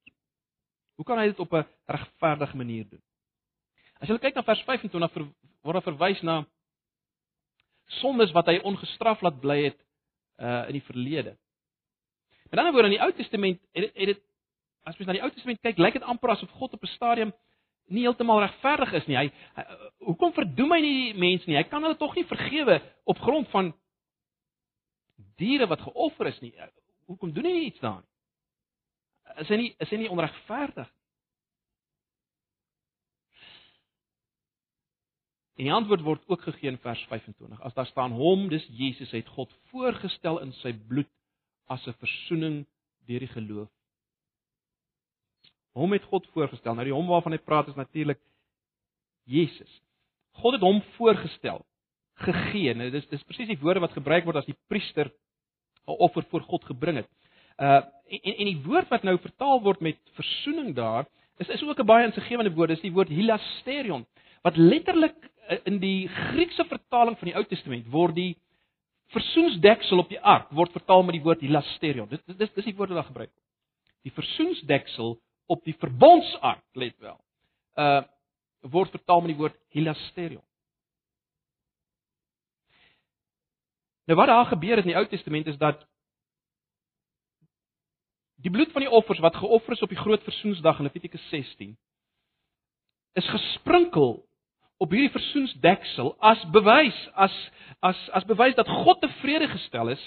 Hoe 0.95 1.05
kan 1.05 1.17
hy 1.17 1.25
dit 1.25 1.39
op 1.39 1.53
'n 1.53 1.67
regverdige 1.85 2.57
manier 2.57 2.89
doen? 2.89 3.01
As 3.99 4.07
jy 4.07 4.17
kyk 4.17 4.35
na 4.35 4.43
vers 4.43 4.63
25 4.63 5.13
word 5.61 5.73
daar 5.73 5.81
verwys 5.81 6.21
na 6.21 6.45
sondes 8.03 8.33
wat 8.35 8.51
hy 8.51 8.59
ongestraf 8.67 9.23
laat 9.23 9.39
bly 9.41 9.59
het 9.69 9.79
uh 10.43 10.67
in 10.67 10.77
die 10.79 10.85
verlede. 10.89 11.37
Met 12.51 12.59
ander 12.59 12.75
woorde 12.75 12.91
in 12.91 12.97
die 12.97 13.03
Ou 13.03 13.11
Testament 13.17 13.61
het 13.73 13.87
dit 13.87 13.95
het 13.95 14.11
dit 14.13 14.21
as 14.83 14.97
mens 14.97 15.07
na 15.07 15.15
die 15.17 15.23
Ou 15.23 15.31
Testament 15.31 15.61
kyk, 15.63 15.79
lyk 15.79 15.97
dit 15.97 16.05
amper 16.11 16.35
asof 16.35 16.51
God 16.59 16.75
op 16.75 16.83
'n 16.83 16.95
stadium 16.95 17.33
nie 17.91 18.05
heeltemal 18.05 18.41
regverdig 18.43 18.93
is 18.93 19.07
nie. 19.07 19.17
Hy, 19.17 19.29
hy 19.57 19.63
hoekom 20.07 20.33
verdoem 20.35 20.71
hy 20.71 20.79
nie 20.81 20.93
die 20.95 21.19
mense 21.19 21.49
nie? 21.49 21.57
Hy 21.57 21.65
kan 21.67 21.83
hulle 21.83 21.97
tog 21.99 22.15
nie 22.15 22.25
vergewe 22.27 22.79
op 23.09 23.19
grond 23.19 23.49
van 23.51 23.73
diere 25.39 25.67
wat 25.67 25.81
geoffer 25.81 26.27
is 26.31 26.39
nie. 26.41 26.53
Hoekom 27.09 27.33
doen 27.33 27.45
hy 27.45 27.51
nie 27.51 27.69
iets 27.71 27.83
daarin? 27.83 28.05
Is 29.43 29.49
hy 29.51 29.59
nie 29.59 29.71
is 29.79 29.89
hy 29.89 29.97
nie 30.03 30.11
onregverdig? 30.13 30.89
En 35.55 35.67
die 35.67 35.73
antwoord 35.73 36.01
word 36.01 36.23
ook 36.27 36.41
gegee 36.41 36.71
in 36.71 36.79
vers 36.81 37.01
25. 37.09 37.61
As 37.61 37.73
daar 37.73 37.85
staan 37.85 38.11
hom, 38.17 38.47
dis 38.49 38.65
Jesus 38.73 39.11
het 39.11 39.27
God 39.35 39.51
voorgestel 39.69 40.39
in 40.41 40.53
sy 40.63 40.73
bloed 40.73 41.09
as 41.69 41.85
'n 41.87 41.93
verzoening 41.99 42.65
deur 43.05 43.19
die 43.19 43.27
geloof. 43.27 43.69
Hom 45.73 45.91
het 45.91 46.03
God 46.03 46.27
voorgestel. 46.33 46.73
Nou 46.73 46.85
die 46.85 46.93
hom 46.93 47.07
waarvan 47.07 47.31
hy 47.31 47.37
praat 47.37 47.67
is 47.67 47.75
natuurlik 47.75 48.19
Jesus. 49.25 49.81
God 50.31 50.53
het 50.53 50.61
hom 50.61 50.81
voorgestel, 50.97 51.65
gegee. 52.13 52.73
Nou 52.73 52.89
dis 52.89 53.07
dis 53.09 53.23
presies 53.23 53.47
die 53.47 53.59
woorde 53.61 53.79
wat 53.79 53.91
gebruik 53.91 54.25
word 54.25 54.41
as 54.41 54.49
die 54.49 54.57
priester 54.67 55.11
'n 55.87 55.97
offer 55.99 56.23
voor 56.29 56.41
God 56.41 56.63
gebring 56.63 56.97
het. 56.97 57.09
Uh 57.57 57.81
en 58.07 58.35
en 58.37 58.45
die 58.45 58.61
woord 58.65 58.89
wat 58.89 59.03
nou 59.03 59.17
vertaal 59.17 59.61
word 59.61 59.79
met 59.79 59.97
versoening 60.13 60.75
daar 60.75 61.05
is 61.37 61.49
is 61.49 61.63
ook 61.63 61.79
'n 61.79 61.85
baie 61.85 62.05
insiggewende 62.05 62.53
woord, 62.53 62.69
dis 62.69 62.81
die 62.81 62.91
woord 62.91 63.09
hilasterion 63.09 64.05
wat 64.41 64.57
letterlik 64.57 65.15
in 65.63 65.79
die 65.79 66.07
Griekse 66.07 66.65
vertaling 66.69 67.17
van 67.19 67.29
die 67.29 67.35
Ou 67.35 67.43
Testament 67.47 67.87
word 67.91 68.15
die 68.15 68.31
versoensdeksel 69.13 70.01
op 70.01 70.09
die 70.09 70.21
ark 70.21 70.49
word 70.55 70.71
vertaal 70.73 71.03
met 71.05 71.17
die 71.17 71.23
woord 71.23 71.43
hilasterion. 71.43 72.09
Dit 72.09 72.23
dis 72.39 72.53
dis 72.55 72.69
die 72.71 72.75
woord 72.77 72.93
wat 72.93 73.03
daar 73.03 73.11
gebruik 73.11 73.31
word. 73.31 73.45
Die 74.03 74.15
versoensdeksel 74.15 75.17
op 75.51 75.63
die 75.67 75.75
verbondsark, 75.79 76.63
let 76.79 76.97
wel. 77.03 77.19
Uh 77.77 78.01
word 78.63 78.93
vertaal 78.95 79.19
met 79.19 79.33
die 79.33 79.39
woord 79.41 79.55
hilasterion. 79.75 80.43
Nou 84.07 84.15
wat 84.15 84.27
daar 84.31 84.45
gebeur 84.45 84.79
het 84.79 84.85
in 84.87 84.93
die 84.93 84.99
Ou 84.99 85.07
Testament 85.11 85.47
is 85.51 85.57
dat 85.59 85.83
die 88.43 88.51
bloed 88.51 88.71
van 88.71 88.85
die 88.85 88.91
offers 88.91 89.19
wat 89.19 89.35
geoffer 89.35 89.75
is 89.75 89.83
op 89.83 89.91
die 89.91 89.99
groot 89.99 90.23
versoensdag 90.23 90.79
in 90.79 90.87
Levitikus 90.87 91.27
16 91.29 91.75
is 93.19 93.29
gesprinkel 93.29 94.23
op 94.83 94.91
hierdie 94.91 95.13
versoensdeksel 95.13 96.13
as 96.31 96.43
bewys 96.55 96.99
as 97.25 97.35
as 97.79 97.99
as 98.19 98.27
bewys 98.27 98.55
dat 98.59 98.69
God 98.83 98.99
tevrede 99.03 99.47
gestel 99.53 99.93
is 99.95 100.03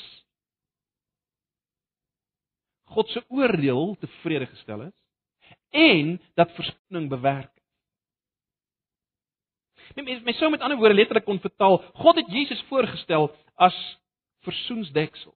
God 2.92 3.08
se 3.10 3.24
oordeel 3.28 3.96
tevrede 4.00 4.46
gestel 4.52 4.86
is 4.88 4.96
en 5.76 6.16
dat 6.34 6.52
versoening 6.56 7.08
bewerk 7.10 7.50
het. 7.52 7.64
Mens 9.94 10.22
mens 10.22 10.38
sou 10.38 10.50
met 10.50 10.60
ander 10.60 10.78
woorde 10.78 10.94
letterlik 10.94 11.24
kon 11.24 11.40
vertaal 11.40 11.78
God 12.02 12.16
het 12.16 12.28
Jesus 12.32 12.62
voorgestel 12.68 13.30
as 13.54 13.76
versoensdeksel. 14.46 15.34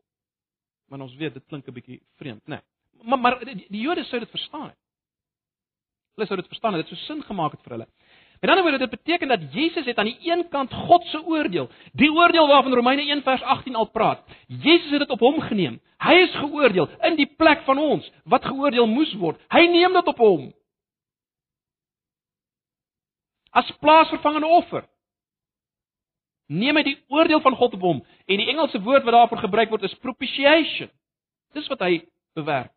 Maar 0.88 1.00
ons 1.00 1.14
weet 1.14 1.34
dit 1.34 1.46
klink 1.46 1.66
'n 1.66 1.72
bietjie 1.72 2.02
vreemd, 2.16 2.46
né? 2.46 2.60
Nee. 2.60 2.62
Maar 3.02 3.18
maar 3.18 3.44
die, 3.44 3.66
die 3.68 3.80
Jode 3.80 4.04
sou 4.04 4.20
dit 4.20 4.30
verstaan 4.30 4.68
het. 4.68 4.78
Hulle 6.14 6.26
sou 6.26 6.36
dit 6.40 6.48
verstaan 6.48 6.74
het, 6.74 6.88
dit 6.88 6.98
sou 6.98 7.06
sin 7.06 7.22
gemaak 7.22 7.52
het 7.52 7.62
vir 7.62 7.72
hulle. 7.76 7.88
Met 8.40 8.50
ander 8.50 8.64
woorde, 8.64 8.78
dit 8.78 8.90
beteken 8.90 9.28
dat 9.28 9.52
Jesus 9.52 9.84
het 9.84 9.98
aan 9.98 10.04
die 10.04 10.18
een 10.32 10.48
kant 10.48 10.72
God 10.72 11.04
se 11.04 11.24
oordeel, 11.24 11.68
die 11.92 12.12
oordeel 12.12 12.46
waarvan 12.46 12.74
Romeine 12.74 13.02
1 13.02 13.22
vers 13.22 13.42
18 13.42 13.74
al 13.74 13.90
praat. 13.90 14.24
Jesus 14.46 14.90
het 14.90 14.98
dit 14.98 15.10
op 15.10 15.20
hom 15.20 15.40
geneem. 15.40 15.80
Hy 16.00 16.14
is 16.14 16.34
geoordeel 16.34 16.88
in 17.00 17.16
die 17.16 17.28
plek 17.36 17.60
van 17.68 17.78
ons 17.78 18.12
wat 18.24 18.44
geoordeel 18.44 18.86
moes 18.86 19.12
word. 19.20 19.40
Hy 19.52 19.66
neem 19.68 19.92
dit 19.92 20.06
op 20.06 20.16
hom. 20.16 20.46
As 23.50 23.68
plaasvervangende 23.84 24.46
offer. 24.46 24.88
Neem 26.46 26.80
hy 26.80 26.82
die 26.82 26.98
oordeel 27.12 27.42
van 27.44 27.58
God 27.60 27.76
op 27.76 27.84
hom 27.84 28.00
en 28.24 28.40
die 28.40 28.48
Engelse 28.48 28.80
woord 28.80 29.04
wat 29.04 29.18
daarvoor 29.18 29.44
gebruik 29.44 29.68
word 29.68 29.84
is 29.84 29.98
propitiation. 30.00 30.88
Dis 31.52 31.68
wat 31.68 31.84
hy 31.84 32.06
bewerk. 32.34 32.72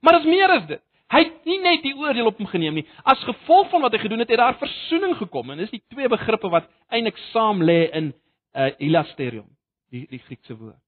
Maar 0.00 0.22
dis 0.22 0.30
meer 0.32 0.56
as 0.56 0.64
dit. 0.66 0.82
Hy 1.12 1.20
het 1.26 1.48
nie 1.48 1.58
net 1.60 1.82
die 1.84 1.94
oordeel 1.98 2.30
op 2.30 2.38
hom 2.40 2.48
geneem 2.48 2.78
nie. 2.80 2.86
As 3.04 3.20
gevolg 3.26 3.68
van 3.72 3.84
wat 3.84 3.92
hy 3.92 4.00
gedoen 4.00 4.22
het, 4.24 4.30
het 4.32 4.40
daar 4.40 4.56
verzoening 4.60 5.16
gekom 5.18 5.52
en 5.52 5.60
dis 5.60 5.72
die 5.74 5.82
twee 5.92 6.08
begrippe 6.08 6.48
wat 6.52 6.70
eintlik 6.88 7.18
saam 7.30 7.60
lê 7.64 7.84
in 7.92 8.12
uh 8.56 8.70
elasterium, 8.84 9.48
die 9.92 10.06
die 10.08 10.20
Griekse 10.24 10.56
woord. 10.56 10.80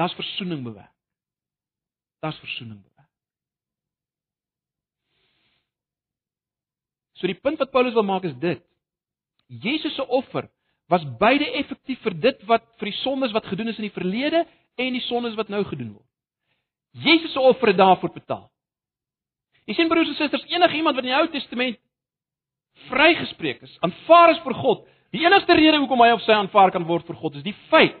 Daar's 0.00 0.16
verzoening 0.16 0.64
bewerk. 0.64 0.92
Daar's 2.24 2.38
verzoening 2.40 2.80
bewerk. 2.80 3.08
So 7.20 7.28
die 7.28 7.36
punt 7.36 7.60
wat 7.60 7.72
Paulus 7.72 7.96
wil 7.96 8.08
maak 8.08 8.24
is 8.24 8.36
dit. 8.40 8.62
Jesus 9.48 9.94
se 9.94 10.06
offer 10.06 10.48
was 10.88 11.04
beide 11.18 11.46
effektief 11.60 12.00
vir 12.02 12.16
dit 12.16 12.46
wat 12.48 12.64
vir 12.80 12.88
die 12.88 13.00
sondes 13.02 13.34
wat 13.36 13.48
gedoen 13.50 13.68
is 13.68 13.78
in 13.78 13.88
die 13.88 13.96
verlede 13.96 14.46
en 14.80 14.96
die 14.96 15.04
sondes 15.04 15.36
wat 15.36 15.52
nou 15.52 15.60
gedoen 15.68 15.92
word. 15.92 16.08
Jesus 17.04 17.32
se 17.32 17.40
offer 17.40 17.72
het 17.74 17.78
daarvoor 17.78 18.12
betaal. 18.14 18.48
Jy 19.70 19.76
sien 19.78 19.90
broers 19.90 20.08
en 20.10 20.16
susters, 20.18 20.42
enige 20.50 20.80
iemand 20.80 20.98
wat 20.98 21.06
in 21.06 21.12
die 21.12 21.14
Ou 21.14 21.28
Testament 21.30 21.76
vrygespreek 22.88 23.60
is, 23.62 23.76
aanvaar 23.86 24.32
is 24.32 24.40
vir 24.42 24.56
God, 24.58 24.80
die 25.14 25.22
enigste 25.22 25.54
rede 25.54 25.78
hoekom 25.78 26.02
hy 26.02 26.08
of 26.16 26.24
sy 26.24 26.34
aanvaar 26.34 26.72
kan 26.74 26.86
word 26.88 27.06
vir 27.06 27.18
God 27.20 27.38
is 27.38 27.46
die 27.46 27.54
feit 27.70 27.94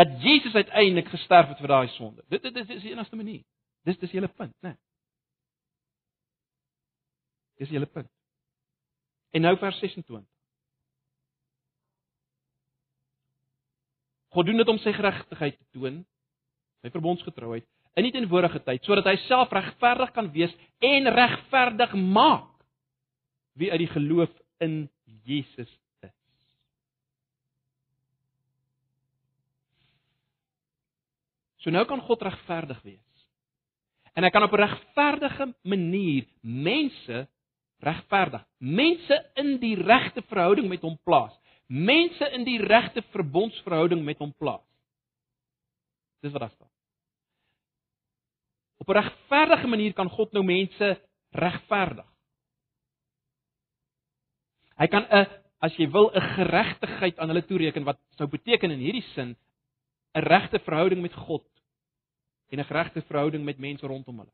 dat 0.00 0.14
Jesus 0.24 0.56
uiteindelik 0.56 1.10
gesterf 1.12 1.50
het 1.52 1.60
vir 1.60 1.70
daai 1.74 1.90
sonde. 1.98 2.24
Dit 2.32 2.42
dit 2.46 2.56
is 2.64 2.82
die 2.82 2.94
enigste 2.94 3.20
manier. 3.20 3.42
Dis 3.84 4.00
dis 4.00 4.16
hele 4.16 4.30
punt, 4.32 4.54
né? 4.64 4.72
Nee. 4.72 4.80
Dis 7.60 7.68
die 7.68 7.76
hele 7.76 7.90
punt. 7.90 8.08
En 9.36 9.44
nou 9.44 9.54
vers 9.60 9.78
26. 9.84 10.24
God 14.34 14.46
doen 14.46 14.56
dit 14.56 14.72
om 14.72 14.80
sy 14.82 14.96
geregtigheid 14.96 15.58
te 15.58 15.66
toon, 15.76 16.00
sy 16.80 16.90
verbondsgetrouheid 16.96 17.68
in 17.94 18.08
die 18.08 18.14
teenwoordige 18.14 18.62
tyd 18.66 18.86
sodat 18.86 19.06
hy 19.08 19.16
self 19.28 19.52
regverdig 19.54 20.10
kan 20.14 20.30
wees 20.34 20.54
en 20.82 21.08
regverdig 21.14 21.94
maak 21.94 22.50
wie 23.58 23.70
uit 23.70 23.84
die 23.84 23.92
geloof 23.92 24.32
in 24.64 24.88
Jesus 25.24 25.70
is. 26.02 26.14
So 31.62 31.70
nou 31.70 31.84
kan 31.88 32.02
God 32.02 32.26
regverdig 32.26 32.82
wees. 32.82 33.00
En 34.14 34.26
hy 34.26 34.30
kan 34.30 34.42
op 34.42 34.52
'n 34.52 34.62
regverdige 34.66 35.54
manier 35.62 36.26
mense 36.42 37.28
regverdig. 37.78 38.44
Mense 38.58 39.30
in 39.34 39.58
die 39.58 39.76
regte 39.76 40.22
verhouding 40.22 40.68
met 40.68 40.82
hom 40.82 40.98
plaas. 41.04 41.32
Mense 41.66 42.30
in 42.32 42.44
die 42.44 42.58
regte 42.58 43.02
verbondsverhouding 43.02 44.04
met 44.04 44.18
hom 44.18 44.34
plaas. 44.38 44.66
Dis 46.20 46.32
wat 46.32 46.40
daar 46.40 46.50
staan 46.50 46.73
Op 48.84 48.94
'n 48.94 49.00
regverdige 49.00 49.66
manier 49.66 49.92
kan 49.92 50.10
God 50.10 50.32
nou 50.32 50.44
mense 50.44 51.00
regverdig. 51.30 52.06
Hy 54.76 54.86
kan 54.86 55.06
'n 55.08 55.26
as 55.60 55.76
jy 55.76 55.88
wil 55.90 56.10
'n 56.12 56.20
geregtigheid 56.20 57.18
aan 57.18 57.28
hulle 57.28 57.46
toereken 57.46 57.84
wat 57.84 57.98
sou 58.18 58.28
beteken 58.28 58.70
in 58.70 58.78
hierdie 58.78 59.06
sin 59.14 59.36
'n 60.14 60.20
regte 60.20 60.58
verhouding 60.58 61.00
met 61.00 61.14
God 61.14 61.46
en 62.50 62.58
'n 62.58 62.68
regte 62.68 63.02
verhouding 63.02 63.44
met 63.44 63.58
mense 63.58 63.86
rondom 63.86 64.18
hulle. 64.18 64.32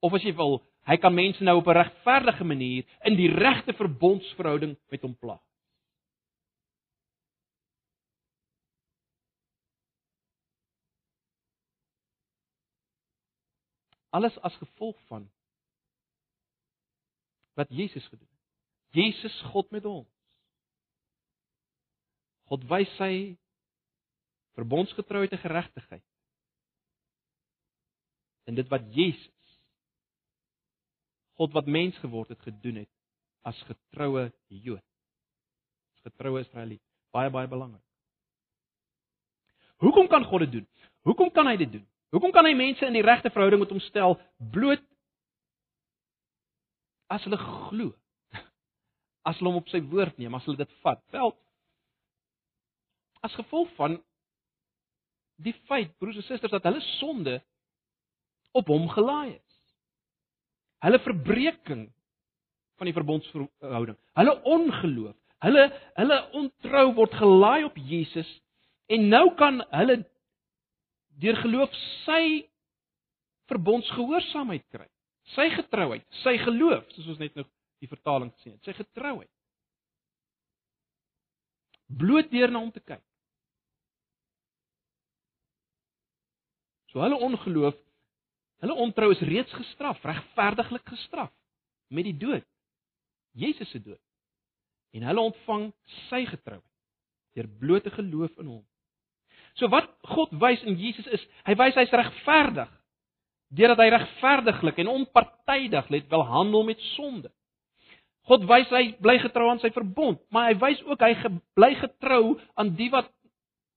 Of 0.00 0.14
as 0.14 0.22
jy 0.22 0.34
wil, 0.34 0.62
hy 0.86 0.96
kan 0.96 1.14
mense 1.14 1.42
nou 1.42 1.56
op 1.58 1.66
'n 1.66 1.82
regverdige 1.82 2.44
manier 2.44 2.84
in 3.02 3.16
die 3.16 3.30
regte 3.30 3.72
verbondsverhouding 3.72 4.76
met 4.90 5.02
hom 5.02 5.16
plaas. 5.16 5.47
Alles 14.10 14.38
as 14.40 14.56
gevolg 14.56 15.00
van 15.06 15.30
wat 17.58 17.68
Jesus 17.68 18.06
gedoen 18.06 18.28
het. 18.28 18.38
Jesus 18.94 19.40
God 19.52 19.70
met 19.70 19.84
ons. 19.84 20.08
God 22.48 22.64
wys 22.70 22.90
sy 22.96 23.36
verbondsgetrouheid 24.56 25.34
en 25.36 25.42
geregtigheid. 25.42 26.04
En 28.48 28.56
dit 28.56 28.70
wat 28.72 28.86
Jesus 28.94 29.34
God 31.38 31.52
wat 31.54 31.68
mens 31.70 31.98
geword 32.02 32.32
het 32.32 32.40
gedoen 32.42 32.80
het 32.82 32.90
as 33.46 33.58
getroue 33.68 34.24
Jood. 34.48 34.82
As 35.94 36.08
getroue 36.08 36.40
Israeliet. 36.42 36.82
Baie 37.14 37.30
baie 37.30 37.48
belangrik. 37.48 37.84
Hoekom 39.78 40.08
kan 40.10 40.24
God 40.26 40.46
dit 40.46 40.52
doen? 40.52 40.66
Hoekom 41.06 41.30
kan 41.30 41.46
hy 41.46 41.56
dit 41.60 41.70
doen? 41.72 41.86
Hoekom 42.14 42.32
kan 42.32 42.46
hy 42.48 42.54
mense 42.56 42.86
in 42.86 42.96
die 42.96 43.04
regte 43.04 43.30
verhouding 43.32 43.60
met 43.62 43.72
hom 43.74 43.82
stel 43.84 44.16
bloot 44.52 44.84
as 47.12 47.24
hulle 47.26 47.40
glo? 47.40 47.90
As 49.28 49.36
hulle 49.40 49.52
hom 49.52 49.60
op 49.60 49.68
sy 49.72 49.80
woord 49.90 50.16
neem, 50.16 50.32
as 50.36 50.46
hulle 50.48 50.60
dit 50.60 50.70
vat. 50.84 51.02
Wel 51.12 51.34
as 53.26 53.34
gevolg 53.34 53.70
van 53.76 53.96
die 55.42 55.54
feit 55.66 55.90
broers 55.98 56.18
en 56.20 56.26
susters 56.26 56.52
dat 56.54 56.66
hulle 56.68 56.80
sonde 56.98 57.38
op 58.56 58.70
hom 58.70 58.88
gelaai 58.92 59.34
is. 59.34 59.56
Hulle 60.86 61.00
verbreeking 61.02 61.88
van 62.78 62.86
die 62.86 62.94
verbondsverhouding, 62.94 63.96
hulle 64.20 64.34
ongeloof, 64.46 65.16
hulle 65.42 65.64
hulle 65.98 66.18
ontrou 66.38 66.84
word 66.94 67.16
gelaai 67.18 67.66
op 67.66 67.78
Jesus 67.90 68.28
en 68.94 69.08
nou 69.10 69.24
kan 69.38 69.58
hulle 69.74 69.98
deur 71.22 71.38
geloof 71.42 71.74
sy 72.04 72.46
verbondsgehoorsaamheid 73.50 74.64
kry. 74.72 74.86
Sy 75.34 75.48
getrouheid, 75.52 76.04
sy 76.22 76.36
geloof, 76.40 76.86
soos 76.94 77.10
ons 77.14 77.20
net 77.20 77.34
nou 77.36 77.44
die 77.82 77.90
vertaling 77.90 78.30
gesien 78.36 78.56
het, 78.56 78.64
sy 78.64 78.74
getrouheid. 78.78 79.30
Bloot 81.98 82.30
deur 82.32 82.52
na 82.52 82.62
hom 82.62 82.72
te 82.72 82.82
kyk. 82.84 83.02
So 86.92 87.02
hulle 87.04 87.18
ongeloof, 87.24 87.76
hulle 88.64 88.76
ontrou 88.84 89.10
is 89.12 89.24
reeds 89.28 89.52
gestraf, 89.56 90.00
regverdiglik 90.04 90.86
gestraf 90.88 91.32
met 91.92 92.08
die 92.08 92.16
dood. 92.16 92.46
Jesus 93.38 93.70
se 93.70 93.80
dood. 93.80 94.00
En 94.96 95.04
hulle 95.08 95.28
ontvang 95.30 95.68
sy 96.08 96.24
getrouheid 96.28 96.64
deur 97.36 97.46
blote 97.60 97.90
geloof 97.94 98.32
in 98.42 98.48
hom. 98.50 98.64
So 99.58 99.68
wat 99.72 99.90
God 100.14 100.34
wys 100.38 100.62
in 100.66 100.78
Jesus 100.78 101.06
is, 101.10 101.24
hy 101.46 101.56
wys 101.58 101.78
hy's 101.78 101.94
regverdig 101.94 102.70
deurdat 103.48 103.80
hy 103.80 103.88
regverdiglik 103.94 104.80
en 104.82 104.90
onpartydig 104.92 105.86
let 105.88 106.10
wel 106.12 106.24
handel 106.28 106.66
met 106.68 106.80
sonde. 106.92 107.30
God 108.28 108.44
wys 108.44 108.68
hy 108.74 108.90
bly 109.00 109.16
getrou 109.22 109.46
aan 109.48 109.60
sy 109.62 109.70
verbond, 109.72 110.20
maar 110.28 110.50
hy 110.50 110.58
wys 110.60 110.82
ook 110.84 111.00
hy 111.00 111.14
bly 111.56 111.70
getrou 111.80 112.36
aan 112.60 112.74
die 112.76 112.90
wat 112.92 113.08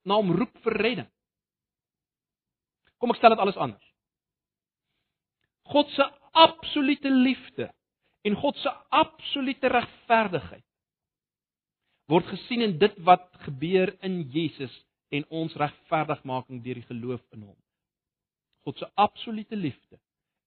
na 0.04 0.18
hom 0.20 0.34
roep 0.36 0.52
vir 0.66 0.78
redding. 0.82 1.10
Kom 3.00 3.14
ek 3.14 3.22
stel 3.22 3.34
dit 3.34 3.42
alles 3.42 3.60
anders. 3.62 3.88
God 5.72 5.88
se 5.96 6.04
absolute 6.36 7.10
liefde 7.10 7.70
en 8.28 8.36
God 8.38 8.60
se 8.60 8.72
absolute 8.92 9.72
regverdigheid 9.72 10.66
word 12.12 12.28
gesien 12.28 12.64
in 12.66 12.76
dit 12.80 12.96
wat 13.08 13.24
gebeur 13.46 13.94
in 14.04 14.20
Jesus 14.34 14.74
en 15.12 15.26
ons 15.42 15.56
regverdigmaking 15.60 16.62
deur 16.64 16.80
die 16.80 16.88
geloof 16.88 17.22
in 17.36 17.48
hom. 17.48 17.58
God 18.66 18.78
se 18.78 18.88
absolute 18.96 19.56
liefde 19.56 20.00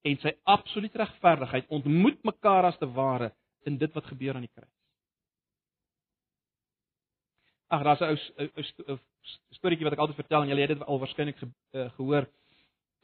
en 0.05 0.20
sy 0.22 0.35
absolute 0.44 0.98
regverdigheid 1.00 1.68
ontmoet 1.72 2.20
mekaar 2.24 2.70
as 2.70 2.79
te 2.79 2.88
ware 2.96 3.33
in 3.68 3.79
dit 3.81 3.92
wat 3.96 4.07
gebeur 4.12 4.37
aan 4.37 4.46
die 4.46 4.53
kruis. 4.53 4.70
Ag, 7.72 7.83
daar's 7.83 8.00
'n 8.00 8.50
ou 8.88 8.98
storieetjie 9.57 9.85
wat 9.88 9.96
ek 9.96 10.03
altyd 10.05 10.20
vertel 10.20 10.42
en 10.42 10.48
julle 10.48 10.61
het 10.61 10.79
dit 10.79 10.83
al 10.83 10.98
waarskynlik 10.98 11.38
ge, 11.38 11.46
uh, 11.72 11.90
gehoor 11.96 12.29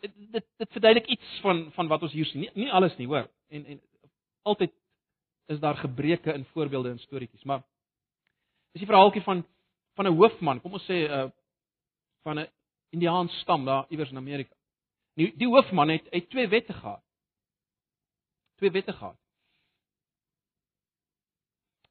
dit 0.01 0.13
dit, 0.33 0.45
dit 0.57 0.73
verduidelik 0.73 1.09
iets 1.09 1.41
van 1.45 1.71
van 1.73 1.89
wat 1.89 2.03
ons 2.03 2.13
hier 2.13 2.27
sien. 2.27 2.41
Nie, 2.41 2.51
nie 2.55 2.73
alles 2.73 2.97
nie, 2.97 3.07
hoor. 3.07 3.29
En 3.49 3.65
en 3.65 3.81
altyd 4.43 4.73
is 5.47 5.61
daar 5.61 5.77
gebreke 5.77 6.33
in 6.33 6.45
voorbeelde 6.53 6.91
en 6.91 6.99
storieetjies, 6.99 7.45
maar 7.45 7.63
dis 8.73 8.83
'n 8.83 8.87
verhaaltjie 8.87 9.23
van 9.23 9.47
van 9.95 10.07
'n 10.07 10.17
hoofman, 10.17 10.61
kom 10.61 10.73
ons 10.73 10.89
sê 10.91 11.07
'n 11.09 11.11
uh, 11.11 11.31
van 12.23 12.39
'n 12.39 12.49
Indiaanse 12.91 13.37
stam 13.39 13.65
daar 13.65 13.87
iewers 13.89 14.11
in 14.11 14.17
Amerika. 14.17 14.55
Die 15.15 15.37
die 15.37 15.49
hoofman 15.49 15.89
het 15.89 16.07
het 16.11 16.31
twee 16.31 16.49
wette 16.49 16.73
gehad. 16.73 17.03
Twee 18.57 18.71
wette 18.71 18.93
gehad. 18.93 19.19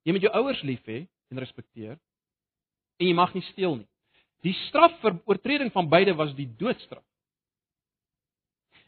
Jy 0.02 0.12
moet 0.12 0.22
jou 0.22 0.34
ouers 0.34 0.62
lief 0.62 0.86
hê 0.86 1.08
en 1.30 1.40
respekteer 1.40 2.00
en 3.00 3.08
jy 3.08 3.14
mag 3.14 3.34
nie 3.34 3.44
steel 3.52 3.76
nie. 3.76 3.88
Die 4.42 4.54
straf 4.68 4.96
vir 5.04 5.20
oortreding 5.26 5.72
van 5.72 5.90
beide 5.90 6.16
was 6.16 6.34
die 6.36 6.48
doodstraf. 6.58 7.04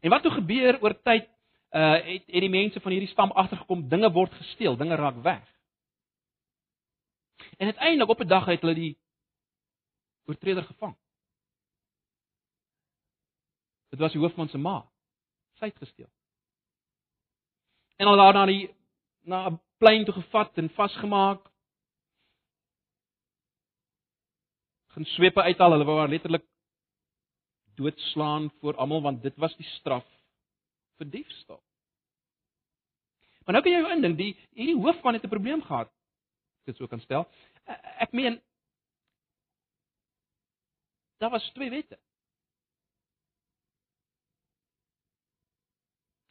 En 0.02 0.10
wat 0.10 0.24
toe 0.24 0.32
gebeur 0.32 0.80
oor 0.82 0.96
tyd 1.04 1.28
uh 1.72 1.94
het 2.04 2.26
het 2.28 2.44
die 2.44 2.52
mense 2.52 2.80
van 2.80 2.92
hierdie 2.92 3.12
stam 3.12 3.32
agtergekom 3.32 3.88
dinge 3.90 4.12
word 4.12 4.34
gesteel, 4.34 4.76
dinge 4.78 4.96
raak 4.96 5.22
weg. 5.24 5.46
En 7.58 7.66
uiteindelik 7.66 8.10
op 8.10 8.20
'n 8.20 8.28
dag 8.28 8.46
het 8.46 8.62
hulle 8.62 8.76
die 8.76 8.98
oortreder 10.26 10.64
gevang. 10.64 10.96
Dit 13.92 14.00
was 14.00 14.14
die 14.16 14.22
hoofman 14.22 14.50
se 14.50 14.58
ma. 14.58 14.82
Sy 15.60 15.68
het 15.70 15.82
gesteel. 15.84 16.10
En 18.00 18.08
hulle 18.08 18.22
daar 18.22 18.34
na 18.40 18.46
die 18.50 18.70
na 19.28 19.50
'n 19.50 19.60
plein 19.78 20.06
toe 20.06 20.14
gevat 20.14 20.58
en 20.58 20.70
vasgemaak. 20.70 21.44
Gaan 24.94 25.06
swepe 25.06 25.42
uithaal, 25.42 25.72
hulle 25.72 25.86
wou 25.86 25.98
haar 26.00 26.10
letterlik 26.10 26.46
doodslaan 27.76 28.52
voor 28.60 28.76
almal 28.76 29.02
want 29.02 29.22
dit 29.22 29.36
was 29.36 29.56
die 29.56 29.66
straf 29.66 30.08
vir 30.98 31.10
diefstal. 31.10 31.64
Maar 33.46 33.54
nou 33.54 33.64
kan 33.64 33.72
jy 33.72 33.80
jou 33.82 33.92
indink, 33.92 34.18
die 34.18 34.34
hierdie 34.54 34.82
hoofman 34.82 35.14
het 35.14 35.24
'n 35.24 35.30
probleem 35.36 35.62
gehad. 35.62 35.92
Dit 36.66 36.76
sou 36.76 36.88
kan 36.88 37.00
stel. 37.00 37.28
Ek 37.98 38.12
meen 38.12 38.42
daar 41.18 41.30
was 41.30 41.52
twee 41.54 41.70
wette. 41.70 42.00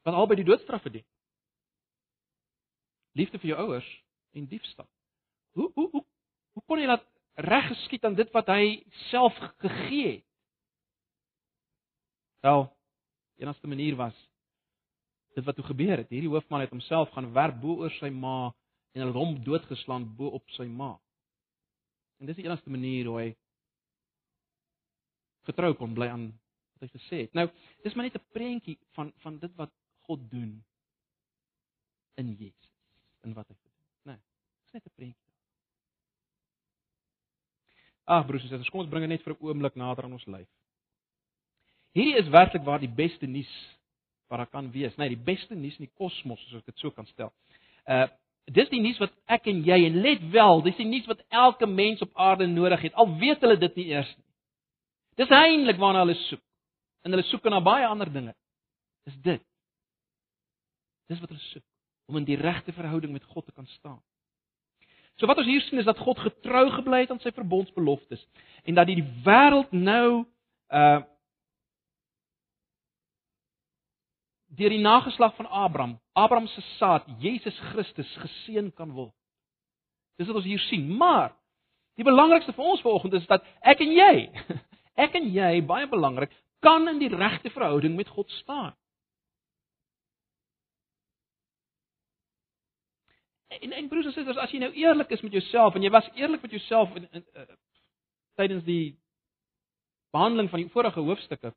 Wat 0.03 0.15
albei 0.15 0.37
die 0.41 0.49
doodstraf 0.49 0.83
verdien. 0.83 1.05
Liefde 3.19 3.39
vir 3.39 3.53
jou 3.53 3.59
ouers 3.67 3.89
en 4.39 4.47
diefstal. 4.47 4.89
Hoe 5.59 5.71
hoe 5.75 5.89
hoe 5.91 6.05
hoe 6.55 6.63
kon 6.67 6.81
jy 6.81 6.87
dat 6.87 7.07
reg 7.35 7.67
geskied 7.73 8.05
aan 8.05 8.15
dit 8.19 8.31
wat 8.33 8.49
hy 8.53 8.85
self 9.11 9.37
gegee 9.63 10.13
het? 10.17 10.27
Wel, 12.41 12.65
enigste 13.37 13.67
manier 13.67 13.97
was 13.97 14.17
dit 15.35 15.45
wat 15.45 15.57
toe 15.57 15.65
gebeur 15.65 15.97
het. 16.01 16.09
Hierdie 16.11 16.31
hoofman 16.31 16.65
het 16.65 16.73
homself 16.73 17.11
gaan 17.15 17.33
werp 17.33 17.61
bo 17.61 17.85
oor 17.85 17.93
sy 17.99 18.11
ma 18.11 18.51
en 18.95 19.05
hulle 19.05 19.15
hom 19.15 19.37
doodgeslaan 19.45 20.09
bo 20.17 20.33
op 20.39 20.49
sy 20.57 20.67
ma. 20.67 20.95
En 22.21 22.29
dis 22.29 22.37
die 22.41 22.47
enigste 22.49 22.71
manier 22.73 23.09
hoe 23.09 23.19
hy 23.21 23.29
getrou 25.49 25.73
kon 25.79 25.95
bly 25.97 26.11
aan 26.13 26.27
wat 26.75 26.89
hy 26.89 26.91
gesê 26.97 27.23
het. 27.25 27.37
Nou, 27.37 27.47
dis 27.85 27.95
maar 27.95 28.09
net 28.09 28.19
'n 28.19 28.33
prentjie 28.35 28.79
van 28.97 29.13
van 29.23 29.39
dit 29.39 29.55
wat 29.57 29.73
God 30.07 30.31
doen 30.31 30.65
in 32.21 32.33
Jesus, 32.37 32.71
in 33.25 33.35
wat 33.35 33.49
hy 33.49 33.57
doen. 33.57 33.77
Nee, 34.13 34.21
dis 34.65 34.73
net 34.73 34.87
'n 34.87 34.95
prentjie. 34.95 35.29
Ag 38.05 38.27
broers 38.27 38.43
en 38.43 38.49
susters, 38.49 38.71
kom 38.71 38.81
ons 38.81 38.89
bring 38.91 39.07
dit 39.07 39.13
net 39.13 39.23
vir 39.23 39.35
'n 39.35 39.47
oomblik 39.47 39.75
nader 39.75 40.05
aan 40.05 40.13
ons 40.13 40.27
lyf. 40.27 40.49
Hierdie 41.93 42.17
is 42.17 42.29
werklik 42.29 42.65
waar 42.65 42.81
die 42.81 42.95
beste 42.95 43.27
nuus 43.27 43.51
wat 44.29 44.39
daar 44.39 44.47
kan 44.47 44.71
wees, 44.71 44.97
nee, 44.97 45.09
die 45.09 45.25
beste 45.25 45.55
nuus 45.55 45.79
in 45.79 45.89
die 45.89 45.95
kosmos, 45.99 46.43
as 46.47 46.61
ek 46.61 46.67
dit 46.71 46.79
so 46.79 46.91
kan 46.91 47.07
stel. 47.07 47.33
Uh 47.87 48.07
dis 48.51 48.69
die 48.69 48.81
nuus 48.81 48.99
wat 48.99 49.13
ek 49.31 49.47
en 49.47 49.63
jy 49.63 49.85
en 49.87 50.01
let 50.03 50.23
wel, 50.33 50.63
dis 50.63 50.77
die 50.77 50.87
nuus 50.87 51.07
wat 51.07 51.21
elke 51.29 51.67
mens 51.67 52.01
op 52.03 52.11
aarde 52.15 52.47
nodig 52.47 52.81
het. 52.81 52.95
Al 52.95 53.19
weet 53.19 53.41
hulle 53.41 53.57
dit 53.57 53.77
nie 53.77 53.85
eers 53.93 54.11
nie. 54.17 54.25
Dis 55.21 55.31
eintlik 55.31 55.79
waarna 55.79 56.03
hulle 56.03 56.17
soek. 56.27 56.43
En 57.05 57.15
hulle 57.15 57.27
soek 57.29 57.45
na 57.53 57.61
baie 57.63 57.87
ander 57.87 58.11
dinge. 58.13 58.35
Dis 59.07 59.19
dit. 59.23 59.45
Dis 61.11 61.19
wat 61.19 61.33
hulle 61.33 61.43
soek, 61.51 61.67
om 62.11 62.21
in 62.21 62.29
die 62.29 62.39
regte 62.39 62.73
verhouding 62.73 63.13
met 63.13 63.27
God 63.33 63.47
te 63.47 63.53
kan 63.53 63.67
staan. 63.67 63.99
So 65.19 65.29
wat 65.29 65.41
ons 65.43 65.51
hier 65.51 65.63
sien 65.67 65.83
is 65.83 65.89
dat 65.89 65.99
God 65.99 66.19
getrou 66.23 66.69
gebly 66.79 67.03
het 67.03 67.11
aan 67.13 67.21
sy 67.21 67.33
verbondsbeloftes 67.37 68.23
en 68.65 68.79
dat 68.79 68.89
die 68.89 69.03
wêreld 69.27 69.73
nou 69.75 70.25
uh 70.71 71.01
deur 74.61 74.73
die 74.75 74.83
nageslag 74.83 75.37
van 75.37 75.47
Abraham, 75.47 75.93
Abraham 76.13 76.49
se 76.51 76.61
saad, 76.75 77.05
Jesus 77.23 77.57
Christus 77.71 78.09
geseën 78.19 78.73
kan 78.75 78.91
word. 78.93 79.15
Dis 80.19 80.27
wat 80.27 80.41
ons 80.41 80.49
hier 80.49 80.61
sien, 80.67 80.89
maar 80.99 81.31
die 81.97 82.05
belangrikste 82.05 82.53
vir 82.57 82.73
ons 82.73 82.83
vanoggend 82.83 83.15
is 83.21 83.29
dat 83.31 83.47
ek 83.63 83.81
en 83.85 83.95
jy, 83.95 84.27
ek 85.07 85.15
en 85.17 85.31
jy 85.33 85.53
baie 85.65 85.87
belangrik, 85.89 86.35
kan 86.61 86.91
in 86.91 86.99
die 87.01 87.13
regte 87.15 87.53
verhouding 87.55 87.95
met 87.97 88.11
God 88.11 88.29
staan. 88.41 88.75
En 93.51 93.73
en 93.73 93.89
broers 93.89 94.07
en 94.07 94.13
susters, 94.13 94.39
as 94.39 94.53
jy 94.55 94.61
nou 94.63 94.71
eerlik 94.79 95.11
is 95.11 95.23
met 95.27 95.33
jouself 95.35 95.75
en 95.75 95.83
jy 95.83 95.91
was 95.91 96.07
eerlik 96.15 96.43
met 96.43 96.53
jouself 96.55 96.93
in, 96.95 97.09
in 97.11 97.25
uh, 97.35 97.47
tydens 98.39 98.63
die 98.65 98.95
behandeling 100.15 100.51
van 100.53 100.63
die 100.63 100.71
vorige 100.71 101.03
hoofstukke, 101.03 101.51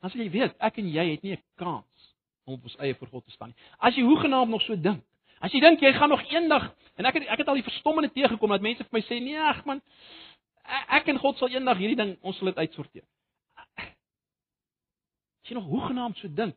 dan 0.00 0.12
sal 0.12 0.22
jy 0.22 0.28
weet 0.30 0.54
ek 0.68 0.78
en 0.78 0.92
jy 0.94 1.06
het 1.10 1.24
nie 1.26 1.34
'n 1.34 1.42
kans 1.58 2.12
om 2.46 2.54
op 2.54 2.68
ons 2.70 2.76
eie 2.78 2.94
voor 2.94 3.08
God 3.08 3.24
te 3.24 3.34
staan 3.34 3.50
nie. 3.50 3.58
As 3.78 3.96
jy 3.98 4.04
hoegenaamd 4.06 4.50
nog 4.50 4.62
so 4.62 4.76
dink, 4.76 5.02
as 5.40 5.52
jy 5.52 5.60
dink 5.60 5.82
jy 5.82 5.92
gaan 5.92 6.08
nog 6.14 6.22
eendag 6.30 6.70
en 6.94 7.04
ek 7.10 7.18
het 7.18 7.26
ek 7.34 7.38
het 7.38 7.48
al 7.48 7.58
die 7.58 7.66
verstommende 7.66 8.12
teëgekom 8.14 8.50
dat 8.50 8.62
mense 8.62 8.84
vir 8.84 8.94
my 8.94 9.02
sê 9.02 9.18
nee, 9.20 9.38
ag 9.38 9.64
man, 9.64 9.82
ek 10.88 11.08
en 11.08 11.18
God 11.18 11.36
sal 11.38 11.48
eendag 11.48 11.78
hierdie 11.78 11.98
ding 11.98 12.16
ons 12.22 12.38
sal 12.38 12.46
dit 12.46 12.62
uitsorteer. 12.62 13.04
As 13.74 15.50
jy 15.50 15.58
nog 15.58 15.66
hoegenaamd 15.66 16.16
so 16.18 16.28
dink, 16.28 16.54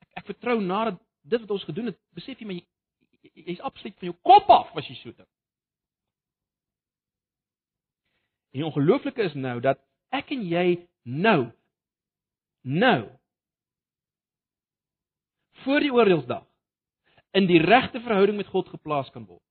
ek, 0.00 0.08
ek 0.22 0.26
vertrou 0.26 0.60
nadat 0.60 1.02
dit 1.26 1.40
wat 1.40 1.50
ons 1.50 1.66
gedoen 1.66 1.90
het, 1.90 1.98
besef 2.14 2.38
jy 2.38 2.46
maar 2.46 2.62
jy's 3.34 3.60
absoluut 3.60 3.98
van 3.98 4.10
jou 4.10 4.16
kop 4.22 4.50
af 4.50 4.76
as 4.76 4.88
jy 4.88 4.96
so 5.00 5.12
dink. 5.12 5.30
En 8.54 8.62
die 8.62 8.66
ongelooflike 8.66 9.22
is 9.22 9.34
nou 9.34 9.58
dat 9.60 9.80
ek 10.16 10.30
en 10.32 10.44
jy 10.48 10.66
nou 11.04 11.50
nou 12.66 13.00
voor 15.62 15.82
die 15.82 15.92
oordeelsdag 15.92 16.44
in 17.36 17.46
die 17.46 17.60
regte 17.62 18.00
verhouding 18.00 18.38
met 18.38 18.50
God 18.50 18.68
geplaas 18.72 19.10
kan 19.12 19.26
word. 19.26 19.42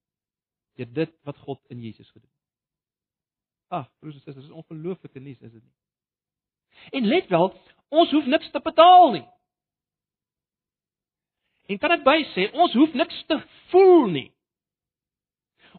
Deur 0.75 0.89
dit 0.93 1.13
wat 1.27 1.37
God 1.45 1.61
in 1.71 1.83
Jesus 1.83 2.09
gedoen 2.09 2.29
het. 2.29 2.41
Ag, 3.67 3.87
broers 3.99 4.15
en 4.15 4.21
susters, 4.21 4.45
dis 4.45 4.55
ongelooflike 4.55 5.19
nuus, 5.19 5.39
is 5.39 5.51
dit 5.51 5.63
nie? 5.63 5.75
En 6.99 7.07
let 7.07 7.29
wel, 7.31 7.53
ons 7.89 8.11
hoef 8.11 8.25
niks 8.25 8.51
te 8.51 8.61
betaal 8.63 9.11
nie. 9.15 9.25
En 11.69 11.79
kan 11.81 11.93
ek 11.95 12.03
by 12.05 12.19
sê, 12.33 12.49
ons 12.53 12.73
hoef 12.77 12.93
niks 12.93 13.21
te 13.29 13.37
voel 13.73 14.09
nie. 14.13 14.27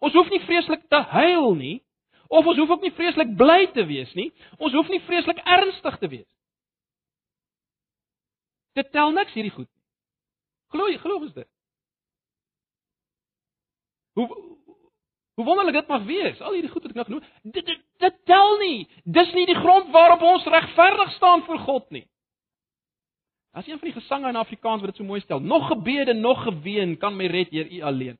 Ons 0.02 0.16
hoef 0.18 0.30
nie 0.32 0.42
vreeslik 0.44 0.88
te 0.92 1.00
huil 1.12 1.54
nie, 1.56 1.76
of 2.28 2.46
ons 2.46 2.58
hoef 2.58 2.72
ook 2.74 2.82
nie 2.84 2.94
vreeslik 2.96 3.36
bly 3.38 3.60
te 3.74 3.86
wees 3.86 4.10
nie. 4.18 4.32
Ons 4.58 4.74
hoef 4.74 4.90
nie 4.90 5.00
vreeslik 5.06 5.38
ernstig 5.44 5.98
te 6.02 6.10
wees. 6.10 6.28
Dit 8.76 8.90
tel 8.92 9.14
niks 9.16 9.32
hierdie 9.36 9.54
goed 9.54 9.68
nie. 9.68 9.82
Glo 10.74 10.90
jy, 10.90 10.98
glo 11.00 11.20
ons 11.22 11.36
dit? 11.36 11.48
Hoe 14.18 14.26
hoe 15.36 15.44
wonderlik 15.44 15.74
dit 15.76 15.88
mag 15.92 16.04
wees, 16.08 16.38
al 16.40 16.54
hierdie 16.56 16.70
goed 16.72 16.86
wat 16.86 16.92
ek 16.94 16.96
nou 16.96 17.04
genoem, 17.04 17.24
dit, 17.52 17.66
dit 17.66 17.82
dit 18.00 18.14
tel 18.24 18.54
nie. 18.62 18.86
Dis 19.04 19.32
nie 19.36 19.44
die 19.48 19.58
grond 19.58 19.90
waarop 19.92 20.22
ons 20.24 20.46
regverdig 20.48 21.10
staan 21.16 21.44
voor 21.44 21.58
God 21.66 21.90
nie. 21.92 22.06
As 23.56 23.66
een 23.66 23.78
van 23.78 23.88
die 23.88 24.00
gesange 24.00 24.28
in 24.28 24.36
Afrikaans 24.36 24.82
wat 24.82 24.90
dit 24.90 24.98
so 25.00 25.04
mooi 25.04 25.20
stel, 25.20 25.40
nog 25.40 25.66
gebede, 25.66 26.12
nog 26.12 26.42
geween 26.42 26.98
kan 26.98 27.16
my 27.16 27.26
red 27.26 27.48
Heer 27.48 27.70
U 27.72 27.80
alleen. 27.80 28.18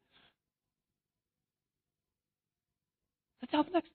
Dit 3.39 3.51
help 3.51 3.71
niks. 3.71 3.91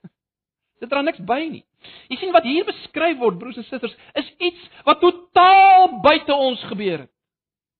Dit 0.80 0.88
dra 0.88 1.00
niks 1.02 1.18
by 1.18 1.40
nie. 1.50 1.64
Jy 2.06 2.18
sien 2.20 2.34
wat 2.34 2.46
hier 2.46 2.64
beskryf 2.68 3.18
word 3.18 3.38
broers 3.38 3.58
en 3.58 3.66
susters, 3.66 3.96
is 4.14 4.30
iets 4.38 4.68
wat 4.86 5.02
totaal 5.02 5.98
buite 6.04 6.34
ons 6.34 6.62
gebeur 6.70 7.02
het. 7.02 7.12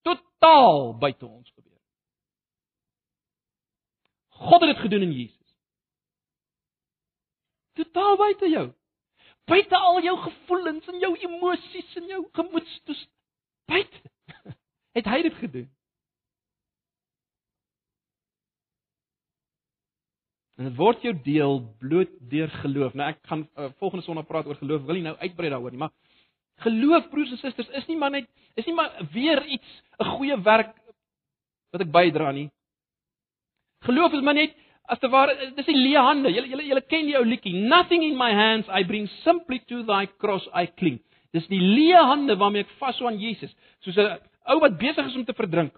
Totaal 0.03 0.97
buite 0.99 1.27
ons 1.27 1.53
gebeur. 1.55 1.79
God 4.43 4.67
het 4.67 4.75
dit 4.75 4.83
gedoen 4.83 5.07
in 5.07 5.15
Jesus. 5.15 5.55
Totaal 7.79 8.19
buite 8.19 8.51
jou 8.51 8.67
buite 9.47 9.77
al 9.77 10.03
jou 10.03 10.17
gevoelens 10.19 10.89
en 10.91 10.99
jou 11.01 11.13
emosies 11.29 11.97
en 12.01 12.11
jou 12.11 12.23
gemoedstoestand. 12.33 13.13
Buite. 13.67 14.03
Het 14.97 15.09
hy 15.11 15.23
dit 15.27 15.35
gedoen? 15.41 15.71
En 20.57 20.71
dit 20.71 20.77
word 20.79 21.03
jou 21.05 21.13
deel 21.25 21.59
bloot 21.83 22.13
deur 22.31 22.53
geloof. 22.63 22.95
Nou 22.97 23.09
ek 23.13 23.19
gaan 23.29 23.45
uh, 23.45 23.69
volgende 23.83 24.07
Sondag 24.07 24.29
praat 24.29 24.47
oor 24.49 24.57
geloof. 24.57 24.87
Wil 24.89 25.01
nie 25.01 25.09
nou 25.09 25.17
uitbrei 25.21 25.51
daaroor 25.53 25.75
nie, 25.75 25.83
maar 25.85 25.93
geloof 26.65 27.11
broers 27.13 27.35
en 27.35 27.41
susters 27.43 27.69
is 27.77 27.89
nie 27.91 27.99
maar 28.01 28.15
net 28.15 28.29
is 28.57 28.65
nie 28.65 28.75
maar 28.75 28.95
weer 29.13 29.45
iets 29.45 29.83
'n 30.01 30.15
goeie 30.17 30.39
werk 30.41 30.73
wat 31.73 31.85
ek 31.85 31.93
bydra 31.93 32.31
nie. 32.33 32.49
Geloof 33.85 34.13
is 34.13 34.25
maar 34.25 34.35
net 34.35 34.57
as 34.89 35.01
te 35.03 35.09
ware 35.11 35.35
dis 35.57 35.67
die 35.67 35.77
leë 35.77 36.03
hande. 36.03 36.31
Julle 36.31 36.51
julle 36.53 36.67
julle 36.69 36.85
ken 36.91 37.09
die 37.09 37.17
ou 37.19 37.25
liedjie. 37.27 37.55
Nothing 37.69 38.05
in 38.07 38.17
my 38.19 38.31
hands 38.35 38.69
I 38.71 38.85
bring 38.87 39.09
simply 39.25 39.61
to 39.71 39.83
thy 39.89 40.07
cross 40.07 40.47
I 40.55 40.67
cling. 40.79 41.01
Dis 41.35 41.49
die 41.51 41.61
leë 41.61 42.03
hande 42.11 42.37
waarmee 42.39 42.65
ek 42.65 42.77
vashou 42.81 43.09
aan 43.11 43.19
Jesus, 43.21 43.53
soos 43.85 43.99
'n 43.99 44.19
ou 44.53 44.61
wat 44.61 44.79
besig 44.79 45.07
is 45.07 45.17
om 45.17 45.25
te 45.25 45.35
verdrink. 45.35 45.75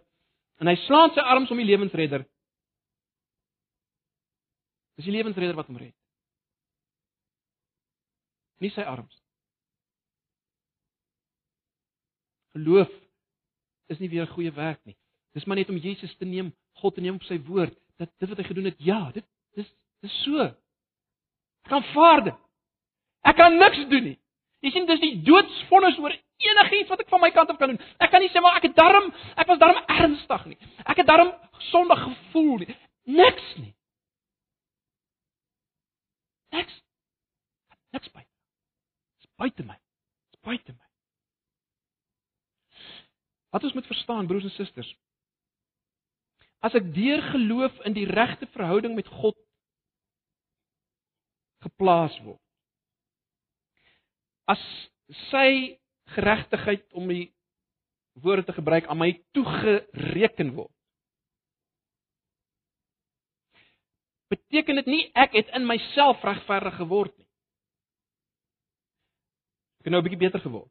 En 0.60 0.66
hy 0.66 0.76
slaan 0.86 1.10
sy 1.14 1.20
arms 1.20 1.50
om 1.50 1.56
die 1.56 1.66
lewensredder. 1.66 2.26
Dis 4.96 5.06
die 5.06 5.14
lewensredder 5.14 5.56
wat 5.56 5.66
hom 5.66 5.76
red. 5.78 5.94
Nie 8.60 8.70
sy 8.70 8.82
arms. 8.82 9.14
Geloof 12.52 12.90
is 13.88 14.00
nie 14.00 14.08
weer 14.10 14.26
'n 14.26 14.34
goeie 14.34 14.52
werk 14.52 14.84
nie. 14.84 14.96
Dis 15.32 15.46
maar 15.46 15.56
net 15.56 15.68
om 15.68 15.76
Jesus 15.76 16.14
te 16.16 16.24
neem, 16.24 16.52
God 16.74 16.94
te 16.94 17.00
neem 17.00 17.14
op 17.14 17.22
sy 17.22 17.38
woord 17.38 17.76
dat 17.98 18.10
dit 18.18 18.28
wat 18.30 18.38
hy 18.38 18.46
gedoen 18.46 18.70
het, 18.70 18.78
ja, 18.78 19.00
dit 19.14 19.26
dis 19.58 19.68
dis 20.04 20.22
so. 20.22 20.46
Ek 21.66 21.72
kan 21.72 21.84
vaarde. 21.92 22.34
Ek 23.26 23.36
kan 23.36 23.58
niks 23.58 23.82
doen 23.90 24.04
nie. 24.12 24.18
Jy 24.62 24.72
sien 24.74 24.86
dis 24.86 25.02
die 25.02 25.16
doodsvonnis 25.26 25.98
oor 26.02 26.14
enigiets 26.38 26.90
wat 26.90 27.02
ek 27.02 27.10
van 27.10 27.22
my 27.22 27.30
kant 27.34 27.50
af 27.50 27.58
kan 27.58 27.72
doen. 27.72 27.80
Ek 28.02 28.10
kan 28.10 28.22
nie 28.22 28.30
sê 28.32 28.42
maar 28.42 28.58
ek 28.58 28.68
het 28.70 28.76
darm, 28.78 29.10
ek 29.36 29.50
was 29.50 29.60
darm 29.62 29.78
ernstig 29.90 30.46
nie. 30.50 30.58
Ek 30.86 31.02
het 31.02 31.10
darm 31.10 31.32
sondig 31.70 32.02
gevoel 32.04 32.62
nie. 32.62 32.78
Niks 33.18 33.48
nie. 33.58 33.74
Niks. 36.54 36.80
Niks 37.94 38.10
by. 38.14 38.22
Dis 39.22 39.30
buite 39.40 39.66
my. 39.66 39.78
Dis 40.32 40.42
buite 40.46 40.74
my. 40.74 40.86
Wat 43.54 43.64
ons 43.64 43.74
moet 43.74 43.86
verstaan 43.88 44.26
broers 44.28 44.44
en 44.44 44.54
susters, 44.54 44.90
as 46.64 46.74
ek 46.74 46.88
deur 46.94 47.22
geloof 47.32 47.74
in 47.86 47.94
die 47.94 48.06
regte 48.06 48.46
verhouding 48.54 48.94
met 48.98 49.06
God 49.20 49.36
geplaas 51.62 52.14
word. 52.24 52.42
As 54.48 54.62
sy 55.28 55.78
geregtigheid 56.14 56.86
om 56.96 57.08
die 57.10 57.28
woorde 58.22 58.44
te 58.48 58.56
gebruik 58.56 58.88
aan 58.88 58.98
my 58.98 59.12
toegereken 59.36 60.54
word. 60.56 60.72
Beteken 64.32 64.80
dit 64.82 64.90
nie 64.90 65.04
ek 65.16 65.36
het 65.38 65.52
in 65.56 65.66
myself 65.68 66.24
regverdig 66.24 66.76
geword 66.80 67.14
nie. 67.16 67.28
Ek 69.78 69.86
het 69.88 69.92
nou 69.92 70.00
'n 70.02 70.04
bietjie 70.04 70.24
beter 70.26 70.40
geword. 70.40 70.70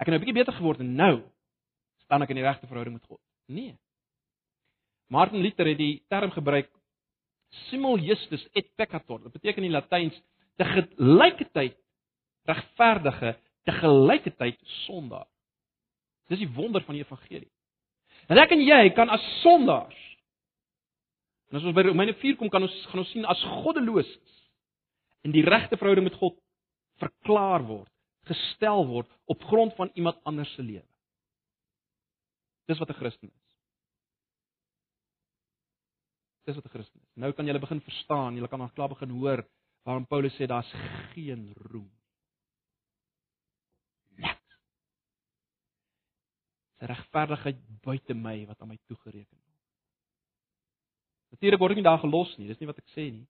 Ek 0.00 0.06
het 0.06 0.12
nou 0.14 0.18
'n 0.18 0.24
bietjie 0.24 0.40
beter 0.40 0.54
geword 0.56 0.80
en 0.80 0.94
nou 0.94 1.22
staan 2.04 2.22
ek 2.22 2.30
in 2.30 2.36
die 2.36 2.48
regte 2.48 2.66
verhouding 2.66 2.96
met 2.96 3.04
God. 3.04 3.20
Nee. 3.46 3.78
Martin 5.10 5.42
Luther 5.42 5.66
het 5.66 5.78
die 5.80 6.02
term 6.08 6.30
gebruik 6.30 6.70
simul 7.68 7.98
justus 7.98 8.44
et 8.54 8.68
peccator. 8.78 9.22
Dit 9.24 9.34
beteken 9.34 9.66
in 9.66 9.74
Latyns 9.74 10.16
te 10.56 10.66
gelyketyd 10.68 11.76
regverdige, 12.48 13.34
te 13.66 13.72
gelyketyd 13.74 14.58
sondaar. 14.86 15.26
Dis 16.30 16.40
die 16.40 16.52
wonder 16.54 16.84
van 16.86 16.96
die 16.96 17.02
evangelie. 17.02 17.50
Dat 18.30 18.38
ek 18.44 18.54
en 18.54 18.62
jy 18.62 18.84
kan 18.94 19.10
as 19.10 19.24
sondaars 19.42 19.98
En 21.50 21.58
as 21.58 21.66
ons 21.66 21.74
by 21.74 21.82
Romeine 21.82 22.14
4 22.20 22.36
kom, 22.38 22.50
kan 22.50 22.62
ons 22.62 22.74
gaan 22.92 23.02
ons 23.02 23.10
sien 23.10 23.26
as 23.26 23.40
goddeloos 23.64 24.10
in 25.26 25.34
die 25.34 25.42
regte 25.42 25.76
verhouding 25.80 26.06
met 26.06 26.18
God 26.20 26.36
verklaar 27.02 27.64
word, 27.66 27.90
gestel 28.30 28.86
word 28.86 29.10
op 29.32 29.42
grond 29.50 29.74
van 29.78 29.90
iemand 29.98 30.20
anders 30.28 30.52
se 30.54 30.62
lewe. 30.62 30.86
Dis 32.70 32.78
wat 32.78 32.90
'n 32.90 33.00
Christen 33.00 33.28
is. 33.28 33.49
Dis 36.50 36.58
wat 36.58 36.66
'n 36.66 36.74
Christen 36.74 37.00
is. 37.00 37.14
Nou 37.14 37.32
kan 37.32 37.46
jy 37.46 37.58
begin 37.58 37.80
verstaan, 37.80 38.36
jy 38.36 38.48
kan 38.48 38.58
nog 38.58 38.72
klaar 38.72 38.88
begin 38.88 39.10
hoor 39.10 39.46
waarom 39.82 40.06
Paulus 40.06 40.34
sê 40.34 40.46
daar's 40.46 40.72
geen 41.14 41.52
roem. 41.54 41.90
Niks. 44.16 44.58
Dis 46.78 46.88
regverdigheid 46.88 47.58
buite 47.82 48.14
my 48.14 48.46
wat 48.46 48.60
aan 48.60 48.68
my 48.68 48.78
toegereken 48.86 49.38
word. 49.38 49.58
Natuurlik 51.30 51.60
word 51.60 51.70
ek 51.70 51.76
nie 51.76 51.84
daar 51.86 52.02
gelos 52.02 52.36
nie, 52.38 52.48
dis 52.48 52.58
nie 52.58 52.66
wat 52.66 52.78
ek 52.78 52.90
sê 52.96 53.10
nie. 53.12 53.28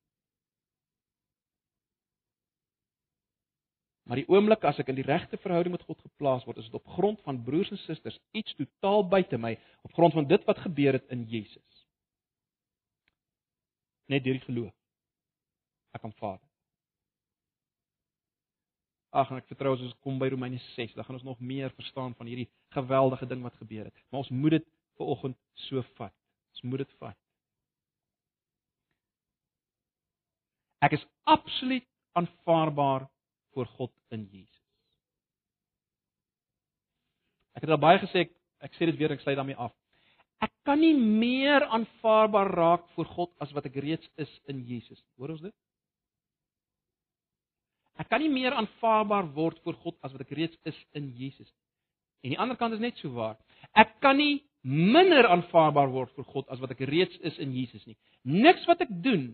Maar 4.08 4.16
die 4.16 4.28
oomblik 4.28 4.64
as 4.64 4.78
ek 4.78 4.88
in 4.88 4.96
die 4.96 5.06
regte 5.06 5.36
verhouding 5.36 5.76
met 5.76 5.84
God 5.84 6.00
geplaas 6.00 6.44
word, 6.44 6.56
is 6.56 6.64
dit 6.64 6.74
op 6.74 6.88
grond 6.96 7.20
van 7.20 7.44
broers 7.44 7.70
en 7.70 7.78
susters, 7.84 8.18
iets 8.32 8.54
totaal 8.54 9.04
buite 9.08 9.38
my, 9.38 9.58
op 9.82 9.92
grond 9.92 10.12
van 10.12 10.26
dit 10.26 10.44
wat 10.44 10.58
gebeur 10.58 10.92
het 10.92 11.06
in 11.10 11.28
Jesus. 11.28 11.79
Net 14.10 14.24
deur 14.26 14.38
die 14.38 14.46
geloof. 14.46 14.74
Ek 15.94 16.06
aanvaar. 16.06 16.40
Ag, 19.10 19.30
en 19.30 19.40
ek 19.40 19.48
vertrou 19.50 19.72
as 19.74 19.82
ons 19.82 19.96
kom 20.06 20.20
by 20.22 20.28
Romeine 20.30 20.58
6, 20.76 20.94
dan 20.94 21.06
gaan 21.06 21.18
ons 21.18 21.26
nog 21.26 21.40
meer 21.42 21.72
verstaan 21.74 22.14
van 22.18 22.30
hierdie 22.30 22.46
geweldige 22.74 23.26
ding 23.26 23.42
wat 23.42 23.58
gebeur 23.58 23.88
het. 23.88 24.04
Maar 24.10 24.22
ons 24.22 24.30
moet 24.34 24.58
dit 24.58 24.68
ver 24.98 25.10
oggend 25.14 25.38
so 25.66 25.82
vat. 25.98 26.14
Ons 26.54 26.66
moet 26.70 26.84
dit 26.84 26.94
vat. 27.02 27.18
Ek 30.86 30.94
is 30.96 31.06
absoluut 31.28 31.86
aanvaarbaar 32.18 33.08
voor 33.54 33.66
God 33.66 33.92
in 34.14 34.24
Jesus. 34.30 34.62
Ek 37.58 37.66
het 37.66 37.74
al 37.74 37.82
baie 37.82 37.98
gesê 38.00 38.24
ek, 38.26 38.32
ek 38.62 38.78
sê 38.78 38.86
dit 38.88 38.98
weer 38.98 39.12
ek 39.14 39.22
sluit 39.22 39.36
daarmee 39.38 39.58
af. 39.58 39.74
Ek 40.40 40.52
kan 40.64 40.80
nie 40.80 40.94
meer 40.96 41.66
aanvaarbaar 41.68 42.52
raak 42.56 42.86
voor 42.94 43.08
God 43.14 43.32
as 43.44 43.52
wat 43.52 43.66
ek 43.68 43.76
reeds 43.84 44.08
is 44.16 44.30
in 44.48 44.62
Jesus. 44.64 45.00
Hoor 45.20 45.34
ons 45.36 45.42
dit? 45.44 45.56
Ek 48.00 48.08
kan 48.08 48.22
nie 48.24 48.32
meer 48.32 48.56
aanvaarbaar 48.56 49.28
word 49.36 49.58
voor 49.64 49.76
God 49.82 49.98
as 50.06 50.14
wat 50.14 50.24
ek 50.24 50.32
reeds 50.38 50.56
is 50.68 50.78
in 50.96 51.10
Jesus. 51.18 51.50
En 52.24 52.32
die 52.32 52.40
ander 52.40 52.56
kant 52.56 52.76
is 52.76 52.80
net 52.80 52.96
so 53.00 53.12
waar. 53.16 53.36
Ek 53.76 53.98
kan 54.00 54.16
nie 54.16 54.40
minder 54.64 55.28
aanvaarbaar 55.28 55.92
word 55.92 56.12
vir 56.16 56.26
God 56.32 56.48
as 56.52 56.60
wat 56.60 56.72
ek 56.72 56.84
reeds 56.88 57.16
is 57.24 57.36
in 57.40 57.52
Jesus 57.56 57.84
nie. 57.88 57.96
Niks 58.24 58.64
wat 58.68 58.80
ek 58.84 58.92
doen 59.04 59.30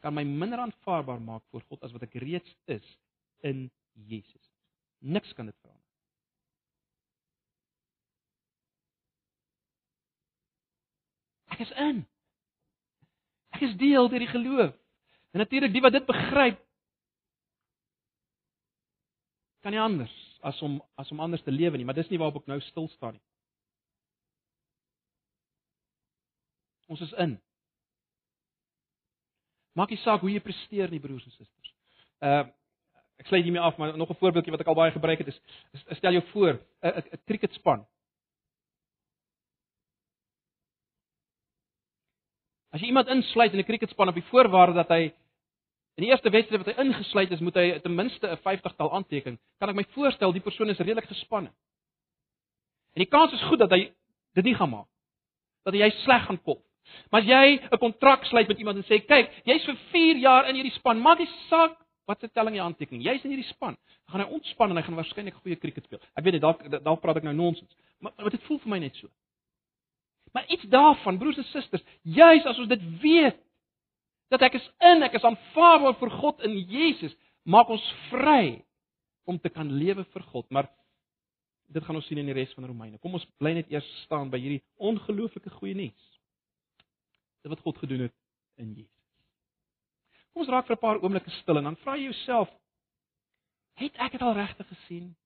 kan 0.00 0.14
my 0.16 0.24
minder 0.24 0.62
aanvaarbaar 0.62 1.20
maak 1.20 1.42
voor 1.50 1.62
God 1.68 1.82
as 1.84 1.92
wat 1.92 2.06
ek 2.06 2.16
reeds 2.22 2.54
is 2.72 2.86
in 3.44 3.68
Jesus. 4.08 4.46
Niks 5.00 5.32
kan 5.36 5.50
dit 5.50 5.56
verander. 5.60 5.80
Is 11.60 11.70
in. 11.76 12.04
Ek 13.52 13.66
is 13.66 13.76
deel 13.76 14.08
deur 14.08 14.22
die 14.22 14.30
geloof. 14.30 14.74
En 15.34 15.42
natuurlik 15.42 15.72
die 15.74 15.82
wat 15.84 15.92
dit 15.92 16.06
begryp 16.08 16.60
kan 19.60 19.74
nie 19.74 19.80
anders 19.80 20.12
as 20.40 20.56
om 20.64 20.78
as 20.96 21.10
om 21.12 21.20
anders 21.20 21.42
te 21.44 21.52
lewe 21.52 21.76
nie, 21.76 21.84
maar 21.84 21.98
dis 21.98 22.08
nie 22.08 22.18
waarop 22.18 22.40
ek 22.40 22.48
nou 22.48 22.56
stil 22.64 22.88
staan 22.94 23.12
nie. 23.18 23.24
Ons 26.90 27.04
is 27.04 27.12
in. 27.22 27.36
Maak 29.78 29.92
nie 29.92 30.00
saak 30.02 30.24
hoe 30.24 30.32
jy 30.32 30.40
presteer 30.42 30.90
nie, 30.90 31.02
broers 31.02 31.28
en 31.28 31.36
susters. 31.36 31.76
Uh 32.24 32.48
ek 33.20 33.28
sluit 33.28 33.44
hiermee 33.44 33.60
af, 33.60 33.76
maar 33.76 33.92
nog 34.00 34.08
'n 34.08 34.16
voorbeeldjie 34.16 34.52
wat 34.52 34.62
ek 34.64 34.68
al 34.72 34.74
baie 34.74 34.92
gebruik 34.92 35.18
het 35.20 35.28
is, 35.28 35.40
is 35.76 35.96
stel 35.98 36.16
jou 36.16 36.24
voor 36.32 36.56
'n 36.80 36.88
'n 36.88 37.20
cricketspan. 37.28 37.84
As 42.70 42.80
jy 42.80 42.86
iemand 42.86 43.08
insluit 43.08 43.52
in 43.52 43.58
'n 43.58 43.66
cricketspan 43.66 44.08
op 44.08 44.14
die 44.14 44.28
voorwaarde 44.30 44.74
dat 44.74 44.88
hy 44.88 45.12
in 45.96 46.04
die 46.04 46.10
eerste 46.10 46.30
wedstryd 46.30 46.64
wat 46.64 46.74
hy 46.74 46.82
ingesluit 46.84 47.30
is, 47.30 47.40
moet 47.40 47.54
hy 47.54 47.78
ten 47.78 47.94
minste 47.94 48.26
'n 48.26 48.38
50-tal 48.38 48.92
aanteken, 48.92 49.38
kan 49.58 49.68
ek 49.68 49.76
my 49.76 49.84
voorstel 49.94 50.32
die 50.32 50.40
persoon 50.40 50.68
is 50.68 50.78
redelik 50.78 51.08
gespanne. 51.08 51.50
En 52.94 53.02
die 53.02 53.10
kans 53.10 53.32
is 53.32 53.42
goed 53.42 53.58
dat 53.58 53.70
hy 53.70 53.92
dit 54.34 54.44
nie 54.44 54.54
gaan 54.54 54.70
maak. 54.70 54.88
Dat 55.64 55.74
hy 55.74 55.90
sleg 55.90 56.26
gaan 56.26 56.42
kop. 56.42 56.62
Maar 57.10 57.20
as 57.20 57.26
jy 57.26 57.60
'n 57.60 57.78
kontrak 57.78 58.24
sluit 58.24 58.48
met 58.48 58.58
iemand 58.58 58.76
en 58.76 58.84
sê, 58.84 59.04
"Kyk, 59.06 59.30
jy's 59.44 59.64
vir 59.64 59.76
4 59.90 60.16
jaar 60.16 60.48
in 60.48 60.54
hierdie 60.54 60.74
span, 60.74 61.00
maak 61.00 61.18
nie 61.18 61.28
saak 61.48 61.76
wat 62.06 62.20
se 62.20 62.28
telling 62.28 62.54
jy 62.54 62.62
aanteken. 62.62 63.00
Jy's 63.00 63.24
in 63.24 63.30
hierdie 63.30 63.48
span." 63.48 63.76
Gaan 64.08 64.20
hy 64.20 64.26
ontspan 64.26 64.70
en 64.70 64.76
hy 64.76 64.82
gaan 64.82 64.94
waarskynlik 64.94 65.34
goeie 65.34 65.56
cricket 65.56 65.84
speel. 65.84 66.00
Ek 66.16 66.24
weet 66.24 66.32
dit 66.32 66.40
dalk 66.40 66.82
dalk 66.82 67.00
praat 67.00 67.16
ek 67.16 67.22
nou 67.22 67.34
nonsens, 67.34 67.76
maar, 67.98 68.12
maar 68.16 68.30
dit 68.30 68.42
voel 68.42 68.58
vir 68.58 68.68
my 68.68 68.78
net 68.78 68.96
so. 68.96 69.08
Maar 70.32 70.46
iets 70.46 70.66
daarvan, 70.70 71.18
broers 71.18 71.36
en 71.36 71.44
susters, 71.44 71.82
juis 72.02 72.44
as 72.46 72.58
ons 72.58 72.68
dit 72.68 72.82
weet 73.02 73.38
dat 74.30 74.42
ek 74.46 74.60
is 74.60 74.66
in, 74.92 75.02
ek 75.02 75.16
is 75.18 75.26
aanvaarbaar 75.26 75.96
vir 75.98 76.12
God 76.20 76.44
in 76.46 76.54
Jesus, 76.70 77.16
maak 77.42 77.70
ons 77.72 77.86
vry 78.10 78.60
om 79.26 79.38
te 79.42 79.50
kan 79.50 79.66
lewe 79.66 80.04
vir 80.14 80.26
God. 80.30 80.46
Maar 80.54 80.70
dit 81.74 81.84
gaan 81.84 81.98
ons 81.98 82.06
sien 82.06 82.18
in 82.18 82.30
die 82.30 82.36
res 82.36 82.52
van 82.54 82.66
Romeine. 82.66 82.98
Kom 83.02 83.14
ons 83.18 83.26
bly 83.42 83.54
net 83.58 83.70
eers 83.72 83.86
staan 84.04 84.30
by 84.30 84.38
hierdie 84.42 84.62
ongelooflike 84.78 85.50
goeie 85.58 85.74
nuus. 85.78 86.08
Dit 87.42 87.52
wat 87.52 87.62
God 87.66 87.78
gedoen 87.82 88.06
het 88.06 88.16
in 88.62 88.74
Jesus. 88.74 88.96
Kom 90.30 90.44
ons 90.44 90.52
raak 90.52 90.66
vir 90.66 90.76
'n 90.76 90.84
paar 90.84 91.02
oomblikke 91.02 91.30
stil 91.40 91.58
en 91.58 91.64
dan 91.64 91.76
vra 91.82 91.96
jy 91.96 92.10
jouself, 92.10 92.50
het 93.74 93.94
ek 93.98 94.12
dit 94.12 94.22
al 94.22 94.34
regtig 94.34 94.68
gesien? 94.68 95.16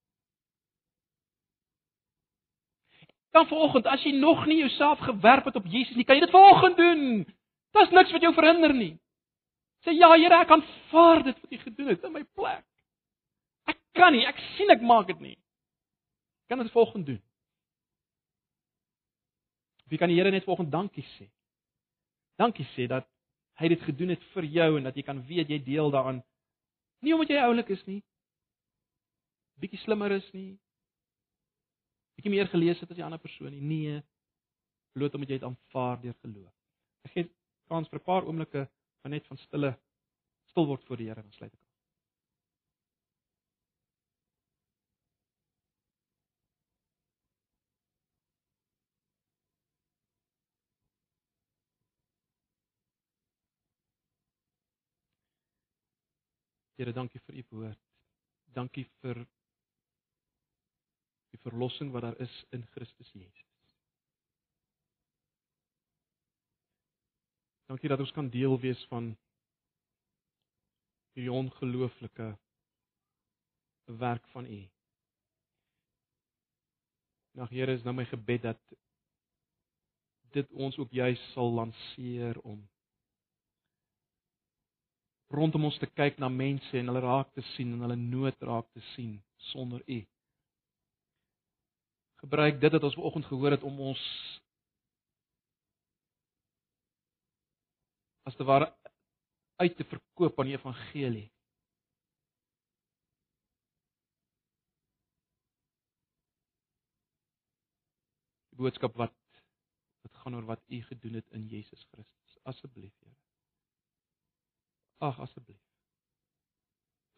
Dan 3.35 3.47
vanoggend, 3.47 3.87
as 3.91 4.03
jy 4.07 4.13
nog 4.15 4.45
nie 4.47 4.61
jouself 4.61 5.01
gewerp 5.03 5.49
het 5.49 5.57
op 5.59 5.65
Jesus 5.67 5.97
nie, 5.99 6.05
kan 6.07 6.15
jy 6.15 6.23
dit 6.23 6.31
vanoggend 6.31 6.77
doen. 6.79 7.01
Daar's 7.75 7.91
niks 7.91 8.13
wat 8.15 8.23
jou 8.23 8.31
verhinder 8.35 8.71
nie. 8.75 8.93
Sê 9.83 9.91
ja, 9.97 10.13
Here, 10.15 10.39
ek 10.39 10.53
aanvaar 10.55 11.25
dit 11.27 11.41
wat 11.43 11.57
U 11.57 11.59
gedoen 11.65 11.91
het 11.91 12.07
in 12.07 12.15
my 12.15 12.23
plek. 12.39 12.63
Ek 13.67 13.81
kan 13.99 14.15
nie, 14.15 14.23
ek 14.23 14.39
sien 14.55 14.71
ek 14.71 14.87
maak 14.87 15.11
dit 15.11 15.19
nie. 15.19 15.35
Kan 16.47 16.63
dit 16.63 16.71
vanoggend 16.71 17.11
doen? 17.11 17.19
Wie 19.91 19.99
kan 19.99 20.15
die 20.15 20.21
Here 20.21 20.31
net 20.31 20.47
vanoggend 20.47 20.71
dankie 20.71 21.07
sê? 21.17 21.27
Dankie 22.39 22.71
sê 22.77 22.87
dat 22.87 23.11
hy 23.59 23.75
dit 23.75 23.83
gedoen 23.83 24.15
het 24.15 24.23
vir 24.37 24.47
jou 24.61 24.71
en 24.79 24.87
dat 24.87 24.95
jy 24.95 25.03
kan 25.11 25.27
weet 25.27 25.51
jy 25.51 25.59
deel 25.67 25.91
daaraan. 25.91 26.23
Nie 27.03 27.19
omdat 27.19 27.35
jy 27.35 27.43
oulik 27.43 27.75
is 27.75 27.83
nie. 27.91 28.05
Bietjie 29.59 29.83
slimmer 29.83 30.15
is 30.23 30.31
nie 30.39 30.55
bietjie 32.17 32.35
meer 32.35 32.49
gelees 32.49 32.81
het 32.81 32.91
as 32.91 32.97
die 32.99 33.05
ander 33.05 33.23
persoon 33.23 33.51
nie. 33.51 33.61
Nee. 33.61 34.03
Bloot 34.95 35.15
omdat 35.15 35.31
jy 35.31 35.39
dit 35.41 35.49
aanvaar 35.49 36.01
deur 36.03 36.17
geloof. 36.23 36.55
Ek 37.05 37.13
gee 37.17 37.31
kans 37.69 37.89
vir 37.89 37.99
'n 38.01 38.05
paar 38.05 38.27
oomblikke 38.29 38.69
van 39.03 39.11
net 39.11 39.27
van 39.27 39.39
stille 39.39 39.77
stil 40.51 40.67
word 40.67 40.85
voor 40.85 40.97
die 40.97 41.09
Here 41.09 41.21
en 41.21 41.33
sluit 41.33 41.53
ek 41.53 41.61
af. 41.61 41.75
Here, 56.77 56.93
dankie 56.93 57.21
vir 57.21 57.37
u 57.39 57.43
woord. 57.51 57.79
Dankie 58.55 58.85
vir 59.01 59.27
die 61.35 61.43
verlossing 61.43 61.91
wat 61.93 62.07
daar 62.07 62.21
is 62.23 62.35
in 62.55 62.63
Christus 62.75 63.11
Jesus. 63.13 63.51
Dankie 67.67 67.89
dat 67.89 68.03
ons 68.05 68.13
kan 68.15 68.29
deel 68.31 68.55
wees 68.61 68.81
van 68.91 69.15
hierdie 71.15 71.33
ongelooflike 71.33 72.29
werk 73.99 74.29
van 74.35 74.47
U. 74.47 74.61
Nou 77.35 77.49
Here, 77.51 77.75
is 77.75 77.83
nou 77.83 77.97
my 77.97 78.07
gebed 78.07 78.45
dat 78.47 78.77
dit 80.37 80.51
ons 80.53 80.79
ook 80.79 80.95
juis 80.95 81.21
sal 81.33 81.51
lanceer 81.55 82.39
om 82.43 82.63
rondom 85.35 85.67
ons 85.67 85.79
te 85.83 85.91
kyk 85.91 86.19
na 86.23 86.29
mense 86.31 86.79
en 86.79 86.91
hulle 86.91 87.03
raak 87.03 87.31
te 87.35 87.43
sien 87.55 87.73
en 87.75 87.87
hulle 87.87 87.99
nood 87.99 88.43
raak 88.43 88.67
te 88.75 88.83
sien 88.95 89.17
sonder 89.51 89.83
U 89.87 90.03
gebruik 92.25 92.61
dit 92.61 92.73
wat 92.73 92.89
ons 92.89 92.97
vanoggend 92.97 93.29
gehoor 93.29 93.57
het 93.57 93.63
om 93.69 93.81
ons 93.93 94.03
as 98.25 98.37
te 98.37 98.45
ware 98.49 98.73
uit 99.61 99.77
te 99.77 99.85
verkoop 99.85 100.39
aan 100.41 100.49
die 100.49 100.57
evangelie. 100.57 101.27
Die 108.55 108.63
boodskap 108.63 108.97
wat 108.97 109.13
wat 110.05 110.17
gaan 110.23 110.37
oor 110.37 110.49
wat 110.49 110.65
u 110.69 110.81
gedoen 110.89 111.21
het 111.21 111.31
in 111.37 111.47
Jesus 111.49 111.87
Christus. 111.93 112.41
Asseblief, 112.43 112.93
Here. 113.01 113.17
Ag, 114.99 115.21
asseblief. 115.21 115.63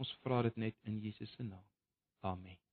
Ons 0.02 0.12
vra 0.22 0.42
dit 0.46 0.62
net 0.66 0.78
in 0.86 1.00
Jesus 1.02 1.34
se 1.34 1.42
naam. 1.42 1.66
Amen. 2.20 2.65